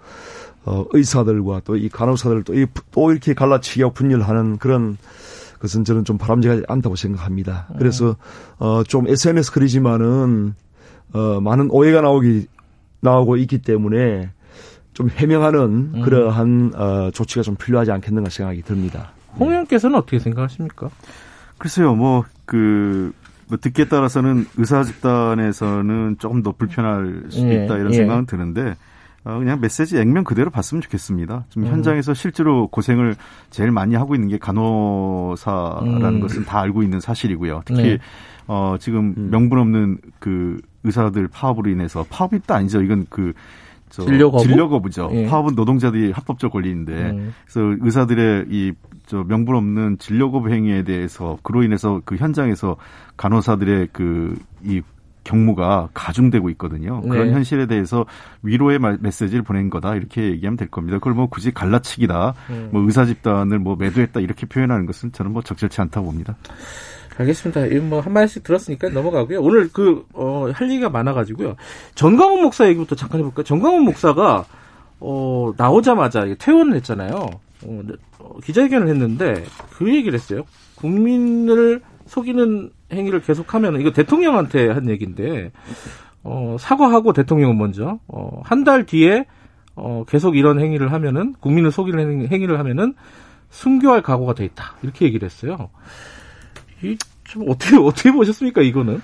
어, 0.65 0.85
의사들과 0.91 1.61
또 1.65 1.75
이 1.75 1.89
간호사들 1.89 2.43
또, 2.43 2.53
이, 2.53 2.65
또 2.91 3.11
이렇게 3.11 3.33
갈라치기하고 3.33 3.93
분열하는 3.93 4.57
그런 4.57 4.97
것은 5.59 5.83
저는 5.85 6.03
좀 6.03 6.17
바람직하지 6.17 6.63
않다고 6.67 6.95
생각합니다. 6.95 7.67
네. 7.71 7.75
그래서 7.79 8.15
어, 8.59 8.83
좀 8.83 9.07
SNS 9.07 9.51
글이지만은 9.53 10.55
어, 11.13 11.39
많은 11.41 11.69
오해가 11.71 12.01
나오기 12.01 12.47
나오고 13.01 13.37
있기 13.37 13.61
때문에 13.61 14.31
좀 14.93 15.09
해명하는 15.09 15.59
음. 15.95 16.01
그러한 16.03 16.71
어, 16.75 17.11
조치가 17.11 17.41
좀 17.41 17.55
필요하지 17.55 17.91
않겠는가 17.91 18.29
생각이 18.29 18.61
듭니다. 18.61 19.11
홍 19.39 19.49
의원께서는 19.49 19.97
어떻게 19.97 20.19
생각하십니까? 20.19 20.89
글쎄요, 21.57 21.95
뭐, 21.95 22.23
그, 22.45 23.11
뭐 23.47 23.57
듣기에 23.57 23.85
따라서는 23.85 24.45
의사 24.57 24.83
집단에서는 24.83 26.17
조금 26.19 26.43
더 26.43 26.51
불편할 26.51 27.23
수도 27.29 27.49
예, 27.49 27.65
있다 27.65 27.77
이런 27.77 27.93
예. 27.93 27.97
생각은 27.97 28.25
드는데 28.25 28.75
어, 29.25 29.39
그냥 29.39 29.61
메시지 29.61 29.97
액면 29.97 30.23
그대로 30.25 30.49
봤으면 30.49 30.81
좋겠습니다. 30.81 31.45
좀 31.49 31.63
음. 31.63 31.69
현장에서 31.69 32.13
실제로 32.13 32.67
고생을 32.67 33.15
제일 33.49 33.71
많이 33.71 33.95
하고 33.95 34.15
있는 34.15 34.27
게 34.27 34.37
간호사라는 34.37 36.05
음. 36.05 36.19
것은 36.19 36.43
다 36.43 36.59
알고 36.59 36.83
있는 36.83 36.99
사실이고요. 36.99 37.61
특히 37.65 37.83
네. 37.83 37.97
어, 38.47 38.75
지금 38.79 39.13
음. 39.17 39.29
명분 39.31 39.59
없는 39.59 39.97
그 40.19 40.61
의사들 40.83 41.29
파업으로 41.29 41.69
인해서 41.69 42.05
파업이 42.09 42.39
또 42.45 42.53
아니죠. 42.53 42.81
이건 42.81 43.05
그 43.09 43.31
진료 44.01 44.31
거부? 44.31 44.43
진료 44.43 44.67
거부죠. 44.67 45.09
예. 45.13 45.27
파업은 45.27 45.53
노동자들이 45.55 46.11
합법적 46.11 46.51
권리인데 46.51 47.11
음. 47.11 47.33
그래서 47.45 47.77
의사들의 47.81 48.45
이 48.49 48.73
저 49.05 49.23
명분 49.23 49.55
없는 49.55 49.97
진료 49.99 50.31
거부 50.31 50.49
행위에 50.49 50.83
대해서 50.83 51.37
그로 51.43 51.63
인해서 51.63 52.01
그 52.05 52.15
현장에서 52.15 52.77
간호사들의 53.17 53.89
그 53.91 54.35
이 54.63 54.81
경무가 55.23 55.89
가중되고 55.93 56.49
있거든요. 56.51 56.99
네. 57.03 57.09
그런 57.09 57.31
현실에 57.31 57.65
대해서 57.65 58.05
위로의 58.41 58.79
메시지를 58.99 59.41
보낸 59.41 59.69
거다 59.69 59.95
이렇게 59.95 60.31
얘기하면 60.31 60.57
될 60.57 60.69
겁니다. 60.69 60.97
그걸 60.97 61.13
뭐 61.13 61.27
굳이 61.27 61.53
갈라치기다, 61.53 62.33
음. 62.49 62.69
뭐 62.71 62.81
의사 62.81 63.05
집단을 63.05 63.59
뭐 63.59 63.75
매도했다 63.77 64.19
이렇게 64.19 64.45
표현하는 64.45 64.85
것은 64.85 65.11
저는 65.13 65.31
뭐 65.31 65.41
적절치 65.41 65.79
않다고 65.79 66.07
봅니다. 66.07 66.35
알겠습니다. 67.17 67.67
뭐한 67.87 68.11
마디씩 68.11 68.43
들었으니까 68.43 68.89
넘어가고요. 68.89 69.41
오늘 69.41 69.69
그, 69.71 70.05
어, 70.13 70.49
할 70.53 70.69
얘기가 70.69 70.89
많아가지고요. 70.89 71.55
전광훈 71.95 72.41
목사 72.41 72.67
얘기부터 72.67 72.95
잠깐 72.95 73.19
해볼까요? 73.19 73.43
전광훈 73.43 73.83
목사가, 73.83 74.45
어, 74.99 75.51
나오자마자 75.57 76.25
퇴원을 76.39 76.75
했잖아요. 76.77 77.13
어, 77.13 77.81
네, 77.85 77.93
어, 78.19 78.37
기자회견을 78.43 78.87
했는데 78.87 79.43
그 79.71 79.93
얘기를 79.93 80.13
했어요. 80.13 80.43
국민을 80.75 81.81
속이는 82.07 82.71
행위를 82.91 83.21
계속하면 83.21 83.79
이거 83.79 83.91
대통령한테 83.91 84.69
한 84.69 84.89
얘기인데 84.89 85.51
어, 86.23 86.57
사과하고 86.59 87.13
대통령은 87.13 87.57
먼저 87.57 87.99
어, 88.07 88.41
한 88.43 88.63
달 88.63 88.85
뒤에 88.85 89.25
어, 89.75 90.03
계속 90.07 90.35
이런 90.37 90.59
행위를 90.59 90.91
하면은 90.91 91.33
국민을 91.39 91.71
속이는 91.71 92.27
행위를 92.27 92.59
하면은 92.59 92.93
순교할 93.49 94.01
각오가 94.01 94.33
돼 94.33 94.45
있다 94.45 94.75
이렇게 94.83 95.05
얘기를 95.05 95.25
했어요. 95.25 95.69
이 96.83 96.97
좀 97.23 97.49
어떻게 97.49 97.75
어떻게 97.77 98.11
보셨습니까 98.11 98.61
이거는? 98.61 99.01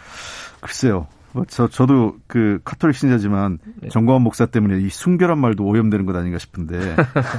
글쎄요. 0.61 1.07
뭐저 1.31 1.67
저도 1.67 2.15
그 2.27 2.59
카톨릭 2.63 2.95
신자지만 2.97 3.59
네. 3.81 3.89
정광훈 3.89 4.23
목사 4.23 4.45
때문에 4.47 4.79
이 4.81 4.89
순교란 4.89 5.37
말도 5.37 5.63
오염되는 5.63 6.05
것 6.05 6.15
아닌가 6.15 6.39
싶은데 6.39 6.95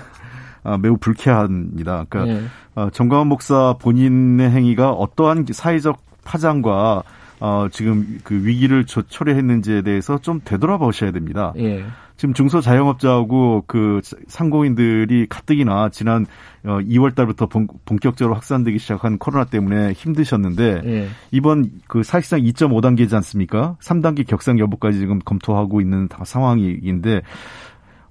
아, 0.62 0.78
매우 0.78 0.96
불쾌합니다. 0.96 2.06
그러니까 2.08 2.40
네. 2.40 2.46
어, 2.76 2.88
정광훈 2.90 3.26
목사 3.26 3.74
본인의 3.80 4.50
행위가 4.50 4.92
어떠한 4.92 5.46
사회적 5.50 6.04
파장과 6.24 7.02
어, 7.40 7.66
지금 7.72 8.20
그 8.22 8.44
위기를 8.44 8.84
조, 8.84 9.02
초래했는지에 9.02 9.82
대해서 9.82 10.18
좀 10.18 10.40
되돌아보셔야 10.44 11.10
됩니다. 11.10 11.52
예. 11.56 11.84
지금 12.20 12.34
중소자영업자하고 12.34 13.64
그 13.66 14.02
상공인들이 14.28 15.26
가뜩이나 15.30 15.88
지난 15.88 16.26
어 16.64 16.78
2월 16.80 17.14
달부터 17.14 17.46
본, 17.46 17.66
본격적으로 17.86 18.34
확산되기 18.34 18.78
시작한 18.78 19.16
코로나 19.16 19.46
때문에 19.46 19.92
힘드셨는데 19.92 20.82
예. 20.84 21.08
이번 21.30 21.70
그 21.88 22.02
사실상 22.02 22.40
2.5단계지 22.40 23.14
않습니까? 23.14 23.78
3단계 23.80 24.26
격상 24.26 24.58
여부까지 24.58 24.98
지금 24.98 25.18
검토하고 25.20 25.80
있는 25.80 26.10
상황인데 26.22 27.22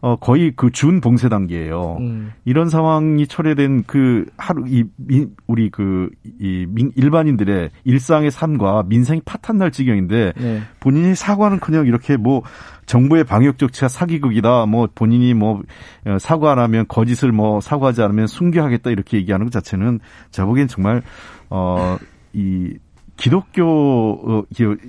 어, 0.02 0.16
거의 0.16 0.54
그 0.56 0.72
준 0.72 1.02
봉쇄 1.02 1.28
단계예요. 1.28 1.98
음. 2.00 2.32
이런 2.46 2.70
상황이 2.70 3.28
철회된 3.28 3.84
그 3.86 4.26
하루 4.38 4.64
이 4.68 4.86
민, 4.96 5.36
우리 5.46 5.70
그이 5.70 6.68
일반인들의 6.96 7.70
일상의 7.84 8.32
삶과 8.32 8.86
민생이 8.88 9.22
파탄 9.26 9.58
날 9.58 9.72
지경인데 9.72 10.34
네. 10.38 10.62
본인이 10.80 11.16
사과는커녕 11.16 11.86
이렇게 11.86 12.16
뭐 12.16 12.44
정부의 12.90 13.24
방역 13.24 13.60
조치가 13.60 13.88
사기극이다. 13.88 14.66
뭐 14.66 14.90
본인이 14.96 15.36
뭐 15.36 15.62
어, 16.06 16.18
사과 16.20 16.54
안 16.54 16.60
하면 16.60 16.86
거짓을 16.88 17.32
뭐 17.32 17.62
사과하지 17.62 18.02
않으면 18.02 18.26
순교하겠다 18.26 18.90
이렇게 18.90 19.18
얘기하는 19.18 19.46
것 19.46 19.52
자체는 19.52 20.00
저 20.32 20.48
보기엔 20.48 20.68
정말 20.68 21.04
어이 21.50 22.74
기독교 23.16 23.64
어, 23.64 24.44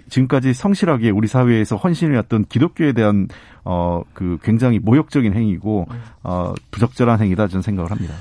지금까지 0.08 0.54
성실하게 0.54 1.10
우리 1.10 1.28
사회에서 1.28 1.76
헌신해왔던 1.76 2.46
기독교에 2.46 2.92
대한 2.92 3.28
어 3.64 4.02
그 4.14 4.38
굉장히 4.42 4.78
모욕적인 4.78 5.34
행위고 5.34 5.86
어 6.22 6.54
부적절한 6.70 7.20
행위다 7.20 7.48
저는 7.48 7.60
생각을 7.60 7.90
합니다. 7.90 8.14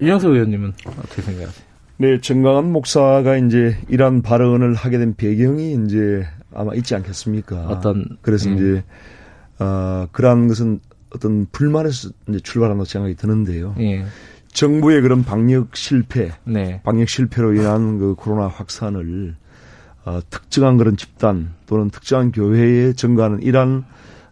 이영석 0.00 0.32
의원님은 0.32 0.72
어떻게 0.86 1.20
생각하세요? 1.20 1.67
네, 2.00 2.20
정강한 2.20 2.70
목사가 2.70 3.36
이제 3.36 3.76
이런 3.88 4.22
발언을 4.22 4.74
하게 4.74 4.98
된 4.98 5.14
배경이 5.16 5.76
이제 5.84 6.24
아마 6.54 6.72
있지 6.74 6.94
않겠습니까? 6.94 7.66
어떤 7.66 8.06
그래서 8.22 8.48
음. 8.48 8.54
이제 8.54 8.84
어 9.58 10.06
그러한 10.12 10.46
것은 10.46 10.78
어떤 11.10 11.46
불만에서 11.50 12.10
이제 12.28 12.38
출발한 12.40 12.78
것 12.78 12.86
생각이 12.86 13.16
드는데요. 13.16 13.74
예. 13.80 14.04
정부의 14.52 15.02
그런 15.02 15.24
방역 15.24 15.76
실패, 15.76 16.32
네. 16.44 16.80
방역 16.84 17.08
실패로 17.08 17.54
인한 17.54 17.98
그 17.98 18.14
코로나 18.14 18.46
확산을 18.46 19.34
어, 20.04 20.20
특정한 20.30 20.78
그런 20.78 20.96
집단 20.96 21.54
또는 21.66 21.90
특정한 21.90 22.32
교회에 22.32 22.92
증가하는 22.92 23.42
이러한 23.42 23.84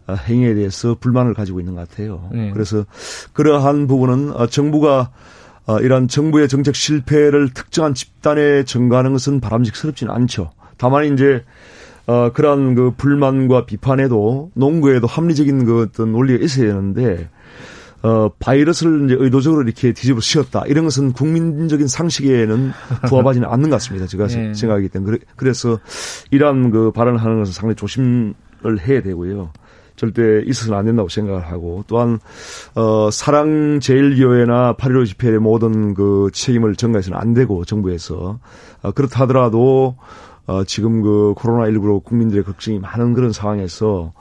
어, 0.07 0.13
행위에 0.13 0.53
대해서 0.55 0.95
불만을 0.99 1.33
가지고 1.33 1.59
있는 1.59 1.75
것 1.75 1.87
같아요. 1.87 2.29
네. 2.31 2.51
그래서 2.51 2.85
그러한 3.33 3.87
부분은 3.87 4.31
어, 4.31 4.47
정부가 4.47 5.11
어, 5.67 5.79
이러한 5.79 6.07
정부의 6.07 6.47
정책 6.47 6.75
실패를 6.75 7.49
특정한 7.53 7.93
집단에 7.93 8.63
증가하는 8.63 9.11
것은 9.11 9.41
바람직스럽지는 9.41 10.11
않죠. 10.13 10.51
다만 10.77 11.13
이제 11.13 11.43
어, 12.07 12.31
그러한 12.31 12.73
그 12.73 12.93
불만과 12.95 13.65
비판에도 13.65 14.49
농구에도 14.53 15.07
합리적인 15.07 15.65
그 15.65 15.83
어떤 15.83 16.13
논리가 16.13 16.43
있어야 16.43 16.67
되는데 16.67 17.29
어, 18.01 18.29
바이러스를 18.39 19.05
이제 19.05 19.15
의도적으로 19.19 19.63
이렇게 19.63 19.91
뒤집어 19.91 20.21
씌웠다. 20.21 20.63
이런 20.67 20.85
것은 20.85 21.11
국민적인 21.11 21.87
상식에는 21.87 22.71
부합하지는 23.09 23.49
않는 23.49 23.69
것 23.69 23.75
같습니다. 23.77 24.07
제가 24.07 24.27
네. 24.27 24.53
생각하기 24.53 24.87
때문에. 24.87 25.17
그래 25.35 25.51
서 25.51 25.79
이러한 26.31 26.71
그 26.71 26.91
발언을 26.91 27.19
하는 27.19 27.39
것은 27.39 27.53
상당히 27.53 27.75
조심을 27.75 28.33
해야 28.87 29.01
되고요. 29.01 29.51
절대 29.97 30.41
있어서는 30.45 30.77
안 30.77 30.85
된다고 30.85 31.09
생각을 31.09 31.45
하고 31.45 31.83
또한 31.87 32.19
어 32.75 33.09
사랑 33.11 33.81
제일교회나 33.81 34.75
8.15 34.75 35.05
집회의 35.05 35.39
모든 35.39 35.93
그 35.93 36.29
책임을 36.31 36.75
전가해서는 36.75 37.19
안 37.19 37.33
되고 37.33 37.65
정부에서 37.65 38.39
어, 38.83 38.91
그렇다 38.91 39.23
하더라도 39.23 39.97
어 40.45 40.63
지금 40.63 41.01
그 41.01 41.33
코로나 41.35 41.69
19로 41.69 42.01
국민들의 42.03 42.45
걱정이 42.45 42.79
많은 42.79 43.13
그런 43.13 43.33
상황에서 43.33 44.13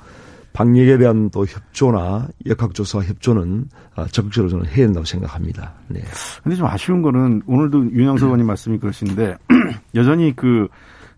방역에 0.56 0.96
대한 0.96 1.28
또 1.28 1.44
협조나 1.44 2.28
역학조사 2.46 3.00
협조는 3.00 3.66
아, 3.94 4.06
적극적으로 4.06 4.48
저는 4.48 4.64
해야 4.66 4.86
된다고 4.86 5.04
생각합니다. 5.04 5.74
네. 5.88 6.02
근데 6.42 6.56
좀 6.56 6.66
아쉬운 6.66 7.02
거는 7.02 7.42
오늘도 7.46 7.92
윤영석 7.92 8.28
의원님 8.28 8.46
말씀이 8.46 8.78
그러신데 8.78 9.36
여전히 9.94 10.34
그, 10.34 10.68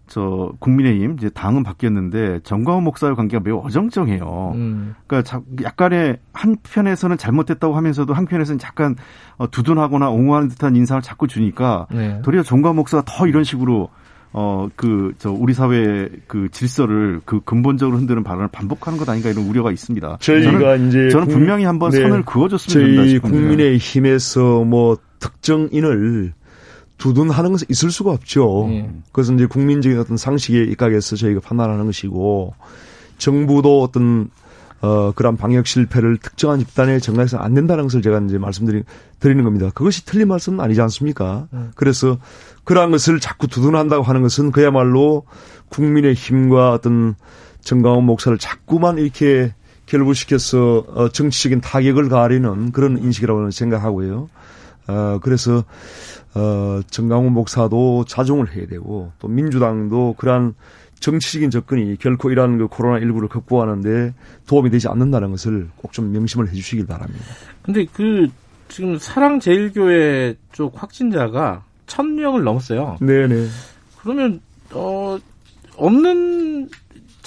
저, 0.08 0.52
국민의힘, 0.58 1.16
이제 1.18 1.28
당은 1.30 1.62
바뀌었는데 1.62 2.40
정광훈 2.42 2.84
목사의 2.84 3.14
관계가 3.14 3.42
매우 3.44 3.58
어정쩡해요. 3.64 4.52
음. 4.54 4.94
그러니까 5.06 5.40
약간의 5.62 6.18
한편에서는 6.32 7.16
잘못됐다고 7.16 7.76
하면서도 7.76 8.14
한편에서는 8.14 8.58
약간 8.64 8.96
어, 9.36 9.50
두둔하거나 9.50 10.10
옹호하는 10.10 10.48
듯한 10.48 10.76
인상을 10.76 11.02
자꾸 11.02 11.26
주니까 11.26 11.86
네. 11.92 12.20
도리어 12.22 12.42
정광훈 12.42 12.76
목사가 12.76 13.02
더 13.06 13.26
이런 13.26 13.44
식으로 13.44 13.88
어, 14.32 14.68
그, 14.76 15.12
저, 15.18 15.30
우리 15.30 15.54
사회의 15.54 16.10
그 16.26 16.48
질서를 16.50 17.20
그 17.24 17.40
근본적으로 17.40 17.96
흔드는 17.96 18.24
발언을 18.24 18.48
반복하는 18.48 18.98
것 18.98 19.08
아닌가 19.08 19.30
이런 19.30 19.46
우려가 19.46 19.72
있습니다. 19.72 20.18
저희가 20.20 20.52
저는, 20.52 20.88
이제. 20.88 21.08
저는 21.08 21.28
분명히 21.28 21.64
한번 21.64 21.90
네, 21.90 22.00
선을 22.02 22.24
그어줬으면 22.24 22.86
된다 22.86 23.02
저희 23.02 23.18
국민의 23.18 23.78
힘에서 23.78 24.64
뭐 24.64 24.98
특정인을 25.18 26.34
두둔하는 26.98 27.52
것은 27.52 27.66
있을 27.70 27.90
수가 27.90 28.10
없죠. 28.10 28.66
네. 28.68 28.90
그것은 29.06 29.36
이제 29.36 29.46
국민적인 29.46 29.98
어떤 29.98 30.16
상식에 30.16 30.62
입각해서 30.64 31.16
저희가 31.16 31.40
판단하는 31.40 31.86
것이고 31.86 32.54
정부도 33.18 33.82
어떤 33.82 34.30
어, 34.80 35.12
그런 35.12 35.36
방역 35.36 35.66
실패를 35.66 36.18
특정한 36.18 36.60
집단에 36.60 37.00
전가해서 37.00 37.38
안 37.38 37.54
된다는 37.54 37.84
것을 37.84 38.00
제가 38.00 38.20
이제 38.20 38.38
말씀드리, 38.38 38.84
드리는 39.18 39.42
겁니다. 39.42 39.70
그것이 39.74 40.04
틀린 40.04 40.28
말씀은 40.28 40.60
아니지 40.60 40.80
않습니까? 40.82 41.48
음. 41.52 41.72
그래서 41.74 42.18
그러한 42.62 42.92
것을 42.92 43.18
자꾸 43.18 43.48
두둔한다고 43.48 44.04
하는 44.04 44.22
것은 44.22 44.52
그야말로 44.52 45.24
국민의 45.70 46.14
힘과 46.14 46.72
어떤 46.72 47.16
정강원 47.60 48.04
목사를 48.04 48.38
자꾸만 48.38 48.98
이렇게 48.98 49.52
결부시켜서 49.86 50.84
어, 50.94 51.08
정치적인 51.08 51.60
타격을 51.60 52.08
가리는 52.08 52.70
그런 52.70 52.98
인식이라고 52.98 53.50
생각하고요. 53.50 54.28
어, 54.88 55.20
그래서, 55.22 55.64
어, 56.34 56.80
정강훈 56.90 57.32
목사도 57.32 58.04
자중을 58.06 58.54
해야 58.56 58.66
되고, 58.66 59.12
또 59.18 59.28
민주당도 59.28 60.14
그러한 60.18 60.54
정치적인 61.00 61.50
접근이 61.50 61.96
결코 61.98 62.30
이러한 62.30 62.58
그 62.58 62.66
코로나19를 62.68 63.28
극복하는데 63.28 64.14
도움이 64.48 64.70
되지 64.70 64.88
않는다는 64.88 65.30
것을 65.30 65.68
꼭 65.76 65.92
좀 65.92 66.10
명심을 66.12 66.48
해 66.48 66.52
주시길 66.52 66.86
바랍니다. 66.86 67.24
근데 67.62 67.86
그 67.92 68.28
지금 68.68 68.98
사랑제일교회 68.98 70.36
쪽 70.52 70.82
확진자가 70.82 71.64
천 71.86 72.16
명을 72.16 72.42
넘었어요. 72.42 72.96
네네. 73.00 73.46
그러면 74.02 74.40
어 74.72 75.18
없는 75.76 76.68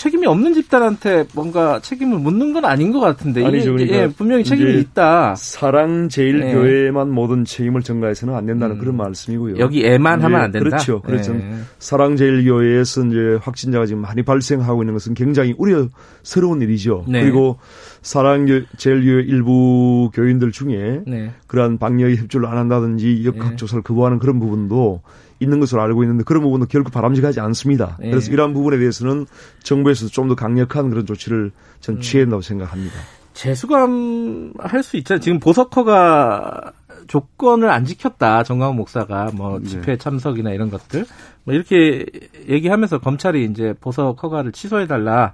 책임이 0.01 0.25
없는 0.25 0.55
집단한테 0.55 1.25
뭔가 1.35 1.79
책임을 1.79 2.17
묻는 2.17 2.53
건 2.53 2.65
아닌 2.65 2.91
것 2.91 2.99
같은데 2.99 3.45
아니죠, 3.45 3.73
그러니까 3.73 3.97
예, 3.97 4.07
분명히 4.07 4.43
책임이 4.43 4.79
있다. 4.79 5.35
사랑 5.35 6.09
제일교회만 6.09 7.09
네. 7.09 7.13
모든 7.13 7.45
책임을 7.45 7.83
전가해서는 7.83 8.33
안 8.33 8.47
된다는 8.47 8.77
음. 8.77 8.79
그런 8.79 8.97
말씀이고요. 8.97 9.59
여기 9.59 9.85
애만 9.85 10.23
하면 10.23 10.41
안 10.41 10.51
된다. 10.51 10.69
그렇죠. 10.69 11.01
그렇죠. 11.01 11.33
네. 11.33 11.53
사랑 11.77 12.15
제일 12.15 12.43
교회에서 12.43 13.05
이제 13.05 13.37
확진자가 13.43 13.85
지금 13.85 14.01
많이 14.01 14.23
발생하고 14.23 14.81
있는 14.81 14.95
것은 14.95 15.13
굉장히 15.13 15.53
우려스러운 15.59 16.63
일이죠. 16.63 17.05
네. 17.07 17.21
그리고 17.21 17.59
사랑 18.01 18.47
제일 18.77 19.03
교회 19.03 19.21
일부 19.21 20.09
교인들 20.15 20.51
중에 20.51 21.01
네. 21.05 21.29
그러한 21.45 21.77
방역에 21.77 22.15
협조를 22.15 22.47
안 22.47 22.57
한다든지 22.57 23.21
역학 23.23 23.55
조사를 23.55 23.83
거부하는 23.83 24.17
그런 24.17 24.39
부분도 24.39 25.03
있는 25.41 25.59
것으로 25.59 25.81
알고 25.81 26.03
있는데 26.03 26.23
그런 26.23 26.41
부분은 26.43 26.67
결코 26.69 26.89
바람직하지 26.91 27.39
않습니다. 27.41 27.97
네. 27.99 28.09
그래서 28.11 28.31
이러한 28.31 28.53
부분에 28.53 28.77
대해서는 28.77 29.25
정부에서도 29.63 30.09
좀 30.11 30.29
더 30.29 30.35
강력한 30.35 30.89
그런 30.89 31.05
조치를 31.05 31.51
전 31.81 31.95
음. 31.95 32.01
취해야 32.01 32.25
한다고 32.25 32.41
생각합니다. 32.41 32.95
재수감 33.33 34.53
할 34.59 34.83
수 34.83 34.97
있잖아요. 34.97 35.19
지금 35.21 35.39
보석허가 35.39 36.71
조건을 37.07 37.69
안 37.69 37.85
지켰다. 37.85 38.43
정광훈 38.43 38.75
목사가 38.75 39.31
뭐 39.33 39.59
네. 39.59 39.67
집회 39.67 39.97
참석이나 39.97 40.51
이런 40.51 40.69
것들 40.69 41.05
뭐 41.43 41.53
이렇게 41.53 42.05
얘기하면서 42.47 42.99
검찰이 42.99 43.43
이제 43.45 43.73
보석 43.81 44.21
허가를 44.23 44.51
취소해 44.51 44.87
달라. 44.87 45.33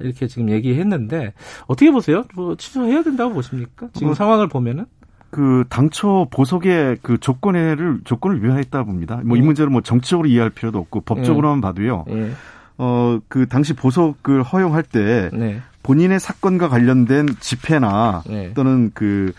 이렇게 0.00 0.28
지금 0.28 0.48
얘기했는데 0.50 1.34
어떻게 1.66 1.90
보세요? 1.90 2.22
뭐 2.36 2.54
취소해야 2.56 3.02
된다고 3.02 3.34
보십니까? 3.34 3.88
지금 3.94 4.10
어, 4.12 4.14
상황을 4.14 4.46
보면은 4.48 4.86
그 5.30 5.64
당초 5.68 6.26
보석의 6.30 6.98
그 7.02 7.18
조건을 7.18 8.00
조건을 8.04 8.42
위반했다 8.42 8.82
봅니다. 8.84 9.20
뭐이 9.24 9.40
네. 9.40 9.46
문제를 9.46 9.70
뭐 9.70 9.80
정치적으로 9.82 10.28
이해할 10.28 10.50
필요도 10.50 10.78
없고 10.78 11.02
법적으로만 11.02 11.58
네. 11.58 11.62
봐도요. 11.62 12.04
네. 12.08 12.30
어그 12.76 13.46
당시 13.48 13.74
보석을 13.74 14.42
허용할 14.42 14.82
때 14.82 15.30
네. 15.32 15.60
본인의 15.82 16.20
사건과 16.20 16.68
관련된 16.68 17.26
집회나 17.40 18.22
네. 18.26 18.52
또는 18.54 18.90
그 18.94 19.32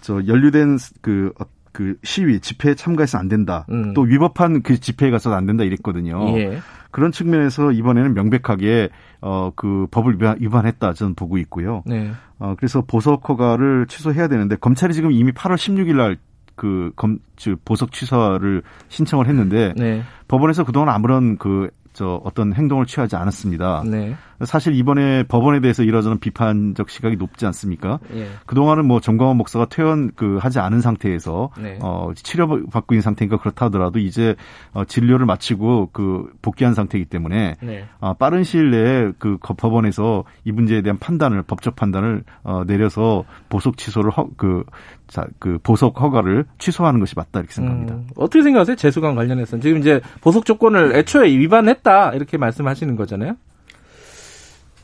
저 0.00 0.26
연루된 0.26 0.78
그, 1.00 1.32
어, 1.38 1.44
그 1.72 1.96
시위 2.02 2.40
집회에 2.40 2.74
참가해서 2.74 3.18
안 3.18 3.28
된다. 3.28 3.66
음. 3.70 3.94
또 3.94 4.02
위법한 4.02 4.62
그 4.62 4.80
집회에 4.80 5.10
가서 5.10 5.32
안 5.32 5.46
된다 5.46 5.64
이랬거든요. 5.64 6.36
예. 6.38 6.58
그런 6.90 7.12
측면에서 7.12 7.70
이번에는 7.70 8.14
명백하게 8.14 8.88
어 9.20 9.52
그 9.54 9.86
법을 9.90 10.18
위반, 10.38 10.66
했다 10.66 10.92
저는 10.92 11.14
보고 11.14 11.38
있고요. 11.38 11.82
네. 11.86 12.10
어 12.38 12.54
그래서 12.56 12.82
보석 12.82 13.28
허가를 13.28 13.86
취소해야 13.86 14.28
되는데 14.28 14.56
검찰이 14.56 14.94
지금 14.94 15.12
이미 15.12 15.32
8월 15.32 15.54
16일 15.56 15.96
날 15.96 16.16
그 16.60 16.92
검, 16.94 17.16
즉 17.36 17.58
보석 17.64 17.90
취소를 17.90 18.62
신청을 18.88 19.26
했는데 19.28 19.72
네. 19.78 20.02
법원에서 20.28 20.64
그동안 20.64 20.90
아무런 20.90 21.38
그 21.38 21.70
저 21.92 22.20
어떤 22.24 22.52
행동을 22.52 22.86
취하지 22.86 23.16
않았습니다. 23.16 23.82
네. 23.86 24.14
사실 24.44 24.74
이번에 24.74 25.24
법원에 25.24 25.60
대해서 25.60 25.82
이러저런 25.82 26.18
비판적 26.18 26.88
시각이 26.88 27.16
높지 27.16 27.44
않습니까? 27.46 27.98
예. 28.14 28.28
그동안은 28.46 28.86
뭐 28.86 29.00
정광원 29.00 29.36
목사가 29.36 29.66
퇴원 29.66 30.12
그 30.14 30.38
하지 30.40 30.60
않은 30.60 30.80
상태에서 30.80 31.50
네. 31.60 31.78
어 31.82 32.10
치료받고 32.14 32.94
있는 32.94 33.02
상태니까 33.02 33.38
그렇다 33.38 33.66
하더라도 33.66 33.98
이제 33.98 34.36
어 34.72 34.84
진료를 34.84 35.26
마치고 35.26 35.90
그 35.92 36.30
복귀한 36.42 36.74
상태이기 36.74 37.08
때문에 37.08 37.56
네. 37.60 37.84
어 37.98 38.14
빠른 38.14 38.44
시일 38.44 38.70
내에 38.70 39.12
그 39.18 39.36
법원에서 39.38 40.24
이 40.44 40.52
문제에 40.52 40.80
대한 40.82 40.98
판단을 40.98 41.42
법적 41.42 41.76
판단을 41.76 42.22
어 42.42 42.64
내려서 42.66 43.24
보석 43.48 43.76
취소를 43.76 44.10
허, 44.10 44.28
그 44.36 44.64
자, 45.10 45.26
그 45.40 45.58
보석 45.62 46.00
허가를 46.00 46.44
취소하는 46.58 47.00
것이 47.00 47.14
맞다 47.16 47.40
이렇게 47.40 47.52
생각합니다. 47.52 47.94
음, 47.96 48.06
어떻게 48.14 48.42
생각하세요? 48.42 48.76
재수관 48.76 49.16
관련해서는 49.16 49.60
지금 49.60 49.78
이제 49.78 50.00
보석 50.20 50.44
조건을 50.44 50.94
애초에 50.94 51.28
위반했 51.36 51.79
다 51.82 52.12
이렇게 52.14 52.36
말씀하시는 52.36 52.96
거잖아요. 52.96 53.36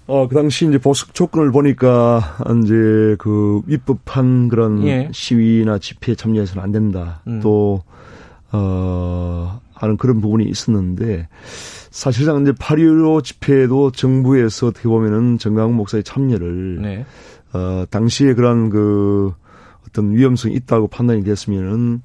어, 0.07 0.29
그 0.29 0.37
당시 0.37 0.67
이제 0.67 0.79
보석 0.79 1.15
조건을 1.15 1.51
보니까 1.51 2.39
이제 2.63 3.17
그 3.19 3.61
위법한 3.67 4.49
그런 4.49 4.87
예. 4.87 5.09
시위나 5.13 5.79
집회에 5.79 6.15
참여해서는 6.15 6.63
안 6.63 6.71
된다. 6.71 7.23
음. 7.27 7.41
또, 7.41 7.83
어, 8.53 9.61
하는 9.75 9.97
그런 9.97 10.21
부분이 10.21 10.45
있었는데 10.45 11.29
사실상 11.91 12.43
이제 12.43 12.53
8.15 12.53 13.25
집회에도 13.25 13.91
정부에서 13.91 14.69
어떻게 14.69 14.89
보면은 14.89 15.39
정강 15.39 15.75
목사의 15.75 16.05
참여를 16.05 16.83
네. 16.83 17.07
어, 17.53 17.85
당시에 17.91 18.35
그런 18.35 18.71
그 18.71 19.33
어떤 19.89 20.15
위험성이 20.15 20.55
있다고 20.55 20.89
판단이 20.89 21.25
됐으면은 21.25 22.03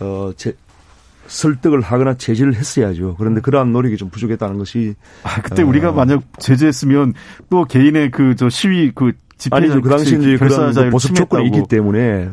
어 0.00 0.32
제, 0.36 0.54
설득을 1.30 1.80
하거나 1.80 2.14
제재를 2.14 2.54
했어야죠. 2.56 3.14
그런데 3.16 3.40
그러한 3.40 3.72
노력이 3.72 3.96
좀 3.96 4.10
부족했다는 4.10 4.58
것이 4.58 4.94
아 5.22 5.40
그때 5.40 5.62
어, 5.62 5.66
우리가 5.66 5.92
만약 5.92 6.22
제재했으면 6.38 7.14
또 7.48 7.64
개인의 7.64 8.10
그 8.10 8.34
저 8.36 8.48
시위 8.48 8.90
그 8.94 9.12
집회 9.38 9.56
아니죠. 9.56 9.80
그 9.80 9.88
당시 9.88 10.16
이제 10.18 10.36
그런 10.36 10.72
그 10.72 10.90
보습 10.90 11.14
조건이 11.14 11.46
있기 11.46 11.62
때문에 11.68 12.30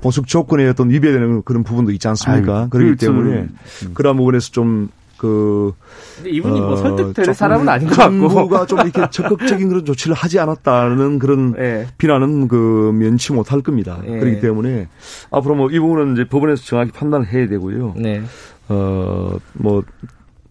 보습 0.00 0.26
조건에 0.26 0.66
어떤 0.68 0.90
위배되는 0.90 1.42
그런 1.44 1.64
부분도 1.64 1.90
있지 1.92 2.06
않습니까? 2.08 2.60
아유, 2.60 2.68
그렇기 2.70 2.96
때문에 2.96 3.30
음. 3.40 3.94
그러한 3.94 4.16
부분에서 4.16 4.50
좀 4.52 4.88
그 5.16 5.72
근데 6.16 6.30
이분이 6.30 6.58
뭐 6.60 6.66
어, 6.66 6.70
뭐 6.70 6.76
설득될 6.76 7.32
사람은 7.34 7.68
아닌 7.68 7.88
것 7.88 7.96
같고 7.96 8.28
정부가 8.28 8.66
좀 8.66 8.80
이렇게 8.80 9.06
적극적인 9.10 9.68
그런 9.68 9.84
조치를 9.84 10.14
하지 10.14 10.38
않았다는 10.40 11.18
그런 11.18 11.52
네. 11.52 11.86
비난은 11.98 12.48
그 12.48 12.92
면치 12.94 13.32
못할 13.32 13.60
겁니다. 13.60 14.00
네. 14.04 14.18
그렇기 14.18 14.40
때문에 14.40 14.88
앞으로 15.30 15.54
뭐 15.54 15.66
이 15.76 15.78
부분은 15.78 16.14
이제 16.14 16.24
법원에서 16.24 16.62
정확히 16.64 16.90
판단을 16.92 17.26
해야 17.26 17.46
되고요. 17.48 17.94
네. 17.96 18.22
어뭐 18.68 19.82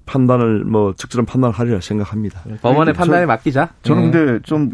판단을 0.06 0.64
뭐 0.66 0.94
적절한 0.96 1.26
판단을 1.26 1.56
하리라 1.56 1.80
생각합니다. 1.82 2.42
법원의 2.62 2.94
판단에 2.94 3.26
맡기자. 3.26 3.70
저는 3.82 4.12
네. 4.12 4.12
근데 4.12 4.40
좀 4.44 4.72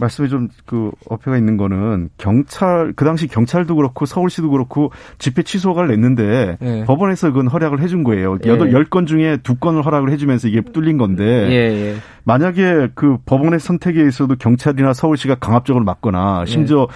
말씀이 0.00 0.28
좀 0.28 0.48
그 0.66 0.90
어폐가 1.08 1.36
있는 1.36 1.56
거는 1.56 2.08
경찰 2.18 2.92
그 2.96 3.04
당시 3.04 3.26
경찰도 3.26 3.76
그렇고 3.76 4.06
서울시도 4.06 4.50
그렇고 4.50 4.90
집회 5.18 5.42
취소가 5.42 5.86
냈는데 5.86 6.58
예. 6.62 6.84
법원에서 6.84 7.28
그건 7.28 7.48
허락을 7.48 7.80
해준 7.80 8.02
거예요. 8.04 8.38
예. 8.44 8.48
여덟 8.50 8.72
열 8.72 8.84
건 8.86 9.06
중에 9.06 9.38
두 9.42 9.56
건을 9.56 9.84
허락을 9.84 10.10
해주면서 10.10 10.48
이게 10.48 10.60
뚫린 10.60 10.98
건데 10.98 11.24
예, 11.24 11.90
예. 11.90 11.94
만약에 12.24 12.90
그 12.94 13.18
법원의 13.26 13.60
선택에 13.60 14.06
있어도 14.06 14.36
경찰이나 14.36 14.92
서울시가 14.92 15.36
강압적으로 15.36 15.84
막거나 15.84 16.44
심지어 16.46 16.86
예. 16.90 16.94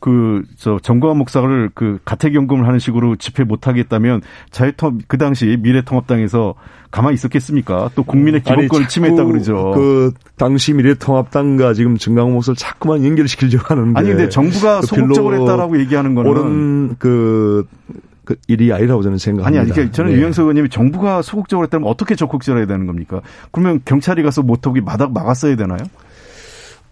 그 0.00 0.42
저 0.56 0.78
정광 0.82 1.16
목사를 1.18 1.70
그 1.74 1.98
가택 2.04 2.34
연금을 2.34 2.66
하는 2.66 2.78
식으로 2.78 3.16
집회 3.16 3.44
못 3.44 3.66
하겠다면 3.66 4.20
자유통 4.50 5.00
그 5.06 5.18
당시 5.18 5.56
미래통합당에서 5.60 6.54
가만히 6.90 7.14
있었겠습니까? 7.14 7.90
또 7.94 8.02
국민의 8.02 8.42
기본권을 8.42 8.88
침해했다 8.88 9.24
그러죠. 9.24 9.72
그 9.74 10.12
당시 10.36 10.72
미래통합당과 10.74 11.74
지금 11.74 11.96
정광 11.96 12.32
목사를 12.32 12.56
자꾸만 12.56 13.04
연결시키려고 13.04 13.64
하는데 13.74 13.98
아니 13.98 14.08
근데 14.08 14.28
정부가 14.28 14.80
그 14.80 14.86
소극적으로 14.86 15.40
했다라고 15.40 15.78
얘기하는 15.80 16.14
거는 16.14 16.30
옳은 16.30 16.96
그, 16.98 17.66
그 18.24 18.36
일이 18.48 18.72
아니라고 18.72 19.02
저는 19.02 19.18
생각합니다. 19.18 19.62
아니, 19.62 19.80
아니, 19.80 19.92
저는 19.92 20.12
네. 20.12 20.18
유영석 20.18 20.42
의원님이 20.42 20.68
정부가 20.68 21.22
소극적으로 21.22 21.64
했다면 21.64 21.88
어떻게 21.88 22.14
적극적으로 22.16 22.60
해야 22.60 22.66
되는 22.66 22.86
겁니까? 22.86 23.22
그러면 23.52 23.80
경찰이 23.84 24.22
가서 24.22 24.42
못하게 24.42 24.80
마닥 24.80 25.12
막았어야 25.12 25.56
되나요? 25.56 25.80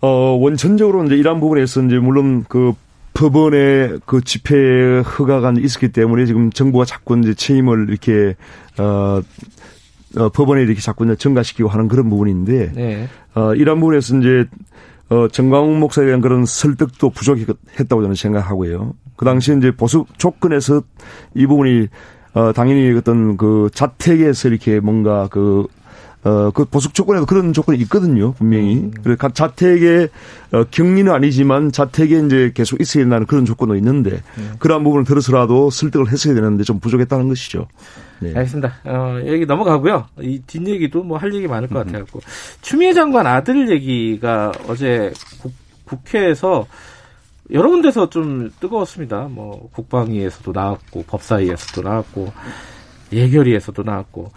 어, 0.01 0.39
원천적으로 0.41 1.05
이제 1.05 1.17
이러한 1.17 1.41
부분에서 1.41 1.83
이제 1.83 1.99
물론 1.99 2.45
그 2.49 2.73
법원의 3.19 4.01
그 4.07 4.21
집회 4.23 5.01
허가가 5.01 5.53
있었기 5.59 5.89
때문에 5.89 6.25
지금 6.25 6.51
정부가 6.51 6.85
자꾸 6.85 7.19
이제 7.19 7.35
책임을 7.35 7.89
이렇게 7.89 8.37
어, 8.79 9.21
어 10.17 10.29
법원에 10.29 10.63
이렇게 10.63 10.81
자꾸 10.81 11.05
이제 11.05 11.17
전가시키고 11.17 11.69
하는 11.69 11.89
그런 11.89 12.09
부분인데 12.09 12.73
네. 12.75 13.09
어 13.35 13.55
이런 13.55 13.81
부분에서 13.81 14.19
이제 14.19 14.45
어 15.09 15.27
정광훈 15.27 15.81
목사에 15.81 16.07
대한 16.07 16.21
그런 16.21 16.47
설득도 16.47 17.11
부족했다고 17.11 18.03
저는 18.03 18.15
생각하고요. 18.15 18.95
그 19.17 19.25
당시에 19.25 19.57
이제 19.57 19.73
보수 19.73 20.05
조건에서 20.17 20.83
이 21.35 21.45
부분이 21.47 21.89
어 22.35 22.53
당연히 22.53 22.97
어떤 22.97 23.37
그 23.37 23.69
자택에서 23.75 24.49
이렇게 24.49 24.79
뭔가 24.79 25.27
그 25.29 25.67
어, 26.25 26.51
그 26.51 26.65
보석 26.65 26.95
조건에도 26.95 27.27
그런 27.27 27.53
조건이 27.53 27.79
있거든요, 27.83 28.33
분명히. 28.33 28.77
음. 28.77 28.93
그래서 29.03 29.29
자택에, 29.29 30.09
어, 30.53 30.65
격리는 30.71 31.11
아니지만 31.13 31.71
자택에 31.71 32.19
이제 32.27 32.51
계속 32.55 32.81
있어야 32.81 33.05
된다는 33.05 33.27
그런 33.27 33.45
조건도 33.45 33.77
있는데, 33.77 34.23
음. 34.37 34.55
그러한 34.59 34.83
부분을 34.83 35.05
들어서라도 35.05 35.71
설득을 35.71 36.11
했어야 36.11 36.35
되는데 36.35 36.65
좀 36.65 36.81
부족했다는 36.81 37.29
것이죠. 37.29 37.69
네. 38.21 38.33
알겠습니다. 38.35 38.75
어, 38.85 39.21
얘기 39.27 39.47
넘어가고요. 39.47 40.07
이 40.21 40.41
뒷얘기도 40.45 41.05
뭐 41.05 41.19
할 41.19 41.33
얘기 41.35 41.47
많을 41.47 41.69
것 41.69 41.79
음. 41.81 41.85
같아갖고. 41.87 42.21
추미애 42.63 42.93
장관 42.93 43.27
아들 43.27 43.71
얘기가 43.71 44.53
어제 44.69 45.13
국, 45.41 45.53
국회에서 45.85 46.67
여러 47.53 47.71
군데서 47.71 48.11
좀 48.11 48.51
뜨거웠습니다. 48.61 49.29
뭐, 49.31 49.71
국방위에서도 49.73 50.53
나왔고, 50.53 51.05
법사위에서도 51.07 51.89
나왔고, 51.89 52.31
예결위에서도 53.13 53.83
나왔고. 53.85 54.31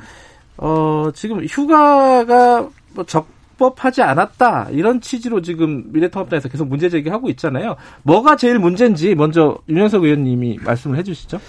어, 0.62 1.10
지금 1.14 1.44
휴가가 1.44 2.70
뭐 2.94 3.04
적법하지 3.04 4.04
않았다. 4.04 4.70
이런 4.72 5.02
취지로 5.02 5.42
지금 5.42 5.86
미래통합당에서 5.92 6.50
계속 6.50 6.68
문제 6.68 6.88
제기하고 6.88 7.30
있잖아요. 7.32 7.76
뭐가 8.04 8.36
제일 8.36 8.60
문제인지 8.60 9.16
먼저 9.16 9.58
윤현석 9.68 10.04
의원님이 10.04 10.60
말씀을 10.64 10.98
해 10.98 11.04
주시죠. 11.04 11.40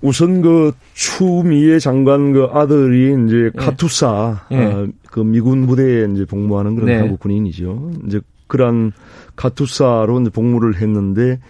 우선 0.00 0.40
그 0.40 0.72
추미애 0.94 1.78
장관 1.78 2.32
그 2.32 2.48
아들이 2.52 3.14
이제 3.26 3.36
예. 3.44 3.50
카투사 3.56 4.46
예. 4.50 4.56
어, 4.56 4.88
그 5.10 5.20
미군 5.20 5.66
부대에 5.66 6.08
이제 6.12 6.24
복무하는 6.24 6.74
그런 6.74 6.86
네. 6.86 6.96
한국 6.96 7.20
군인이죠. 7.20 7.92
이제 8.06 8.20
그런 8.46 8.92
카투사로 9.36 10.22
이제 10.22 10.30
복무를 10.30 10.80
했는데 10.80 11.40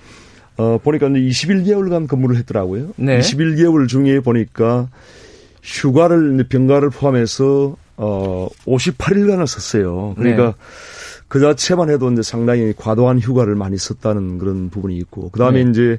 어 0.59 0.79
보니까 0.83 1.09
이제 1.09 1.21
21개월간 1.21 2.09
근무를 2.09 2.37
했더라고요. 2.39 2.91
네. 2.97 3.21
21개월 3.21 3.89
중에 3.89 4.21
보니까 4.21 4.89
휴가를 5.63 6.45
병가를 6.49 6.91
포함해서 6.91 7.77
어 7.97 8.49
58일간을 8.67 9.47
썼어요. 9.47 10.15
그러니까 10.17 10.47
네. 10.47 10.53
그 11.29 11.41
자체만 11.41 11.89
해도 11.89 12.11
이제 12.11 12.23
상당히 12.23 12.73
과도한 12.77 13.19
휴가를 13.19 13.55
많이 13.55 13.79
썼다는 13.79 14.39
그런 14.39 14.71
부분이 14.71 14.97
있고 14.99 15.31
그다음에 15.31 15.65
네. 15.65 15.71
이제 15.71 15.99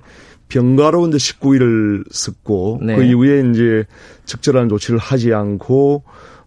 병가로 0.50 1.08
이제 1.08 1.18
19일을 1.18 2.04
썼고 2.12 2.82
네. 2.84 2.96
그 2.96 3.04
이후에 3.04 3.50
이제 3.50 3.86
적절한 4.26 4.70
조치를 4.70 5.00
하지 5.00 5.34
않고 5.34 6.04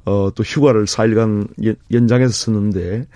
어, 0.06 0.30
또 0.36 0.44
휴가를 0.44 0.84
4일간 0.84 1.48
연장해서 1.92 2.32
썼는데, 2.32 3.06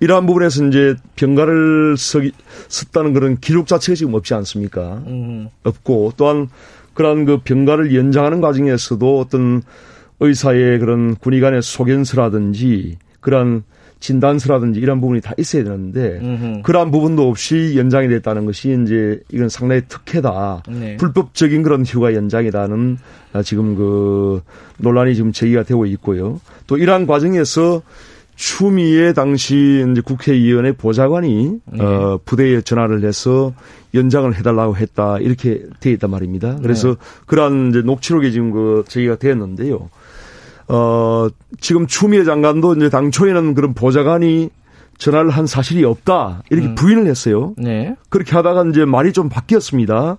이러한 0.00 0.24
부분에서 0.24 0.64
이제 0.64 0.96
병가를 1.16 1.96
쓰기, 1.98 2.32
썼다는 2.68 3.12
그런 3.12 3.36
기록 3.36 3.66
자체가 3.66 3.94
지금 3.94 4.14
없지 4.14 4.32
않습니까? 4.32 5.02
음. 5.06 5.50
없고, 5.62 6.14
또한 6.16 6.48
그러한 6.98 7.26
그 7.26 7.38
병가를 7.44 7.94
연장하는 7.94 8.40
과정에서도 8.40 9.20
어떤 9.20 9.62
의사의 10.18 10.80
그런 10.80 11.14
군의관의 11.14 11.62
소견서라든지, 11.62 12.98
그러한 13.20 13.62
진단서라든지 14.00 14.80
이런 14.80 15.00
부분이 15.00 15.20
다 15.20 15.32
있어야 15.38 15.62
되는데 15.62 16.18
음흠. 16.20 16.62
그러한 16.62 16.90
부분도 16.90 17.28
없이 17.28 17.74
연장이 17.76 18.08
됐다는 18.08 18.46
것이 18.46 18.76
이제 18.82 19.20
이건 19.30 19.48
상당히 19.48 19.82
특혜다. 19.88 20.64
네. 20.68 20.96
불법적인 20.96 21.62
그런 21.62 21.84
휴가 21.84 22.14
연장이라는 22.14 22.98
아, 23.32 23.42
지금 23.42 23.76
그 23.76 24.42
논란이 24.78 25.14
지금 25.14 25.30
제기가 25.30 25.62
되고 25.62 25.86
있고요. 25.86 26.40
또 26.66 26.76
이러한 26.76 27.06
과정에서 27.06 27.82
추미애 28.38 29.12
당시 29.14 29.84
이제 29.90 30.00
국회의원의 30.00 30.74
보좌관이 30.74 31.58
네. 31.72 31.82
어 31.82 32.20
부대에 32.24 32.60
전화를 32.60 33.04
해서 33.04 33.52
연장을 33.94 34.32
해달라고 34.36 34.76
했다 34.76 35.18
이렇게 35.18 35.64
돼 35.80 35.90
있단 35.90 36.08
말입니다. 36.08 36.56
그래서 36.62 36.90
네. 36.90 36.94
그러한 37.26 37.70
이제 37.70 37.82
녹취록이 37.82 38.30
지금 38.30 38.52
그 38.52 38.84
제기가 38.86 39.16
되었는데요. 39.16 39.90
어, 40.68 41.26
지금 41.60 41.88
추미애 41.88 42.22
장관도 42.22 42.74
이제 42.74 42.88
당초에는 42.88 43.54
그런 43.54 43.74
보좌관이 43.74 44.50
전화를 44.98 45.30
한 45.30 45.46
사실이 45.46 45.84
없다. 45.84 46.42
이렇게 46.50 46.68
음. 46.68 46.74
부인을 46.76 47.06
했어요. 47.06 47.54
네. 47.56 47.96
그렇게 48.08 48.36
하다가 48.36 48.66
이제 48.66 48.84
말이 48.84 49.12
좀 49.12 49.28
바뀌었습니다. 49.28 50.16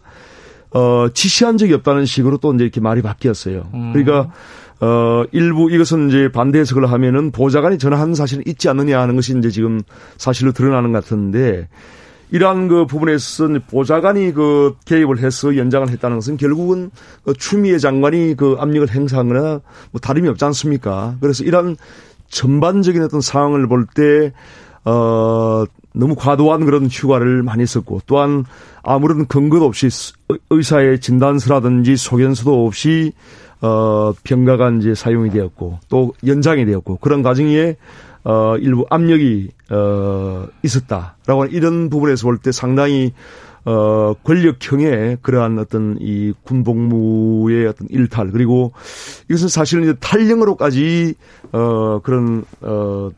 어, 0.72 1.07
지시한 1.13 1.57
적이 1.57 1.76
없다는 1.76 2.05
식으로 2.05 2.38
또 2.38 2.53
이제 2.53 2.65
이렇게 2.65 2.82
말이 2.82 3.01
바뀌었어요. 3.01 3.70
음. 3.74 3.93
그러니까, 3.93 4.32
어, 4.82 5.24
일부 5.32 5.70
이것은 5.72 6.10
이제 6.10 6.32
반대 6.32 6.60
해석을 6.60 6.90
하면은 6.92 7.32
보좌관이 7.32 7.78
전화한 7.78 8.16
사실은 8.16 8.44
있지 8.48 8.70
않느냐 8.70 9.02
하는 9.02 9.16
것이 9.16 9.38
이제 9.38 9.50
지금 9.50 9.82
사실로 10.18 10.52
드러나는 10.52 10.92
것 10.92 11.04
같은데 11.04 11.68
이러한 12.32 12.68
그 12.68 12.86
부분에서 12.86 13.50
보좌관이 13.70 14.34
그 14.34 14.76
개입을 14.86 15.20
해서 15.20 15.58
연장을 15.58 15.90
했다는 15.90 16.18
것은 16.18 16.38
결국은 16.38 16.92
그 17.24 17.34
추미애 17.34 17.78
장관이 17.80 18.36
그 18.38 18.56
압력을 18.60 18.90
행사하거나 18.90 19.62
뭐 19.92 20.02
다름이 20.02 20.30
없지 20.30 20.46
않습니까? 20.46 21.16
그래서 21.22 21.44
이러한 21.44 21.76
전반적인 22.30 23.02
어떤 23.02 23.22
상황을 23.22 23.68
볼 23.68 23.88
때, 23.96 24.32
어, 24.86 25.66
너무 25.94 26.16
과도한 26.16 26.66
그런 26.66 26.86
휴가를 26.86 27.42
많이 27.42 27.66
썼고 27.66 28.02
또한 28.06 28.46
아무런 28.84 29.26
근거도 29.28 29.66
없이 29.66 29.90
의사의 30.52 31.02
진단서라든지 31.02 31.98
소견서도 31.98 32.66
없이 32.66 33.12
어, 33.62 34.14
병가가 34.24 34.72
이제 34.80 34.95
사용이 34.95 35.30
되었고 35.30 35.80
또 35.89 36.14
연장이 36.26 36.66
되었고 36.66 36.97
그런 36.97 37.22
과정에 37.24 37.76
어, 38.24 38.57
일부 38.57 38.86
압력이 38.89 39.49
어, 39.72 40.45
있었다라고 40.64 41.41
하는 41.41 41.53
이런 41.53 41.89
부분에서 41.89 42.28
볼 42.28 42.38
때 42.38 42.51
상당히 42.51 43.14
어, 43.66 44.14
권력형의 44.24 45.18
그러한 45.22 45.60
어떤 45.60 45.97
이 45.99 46.34
군복무의 46.43 47.68
어떤 47.68 47.88
일탈 47.89 48.32
그리고 48.32 48.72
이것은 49.30 49.49
사실은 49.49 49.84
이제 49.84 49.93
탈령으로까지 49.99 51.16
어, 51.51 51.99
그런 52.01 52.45
어, 52.62 53.10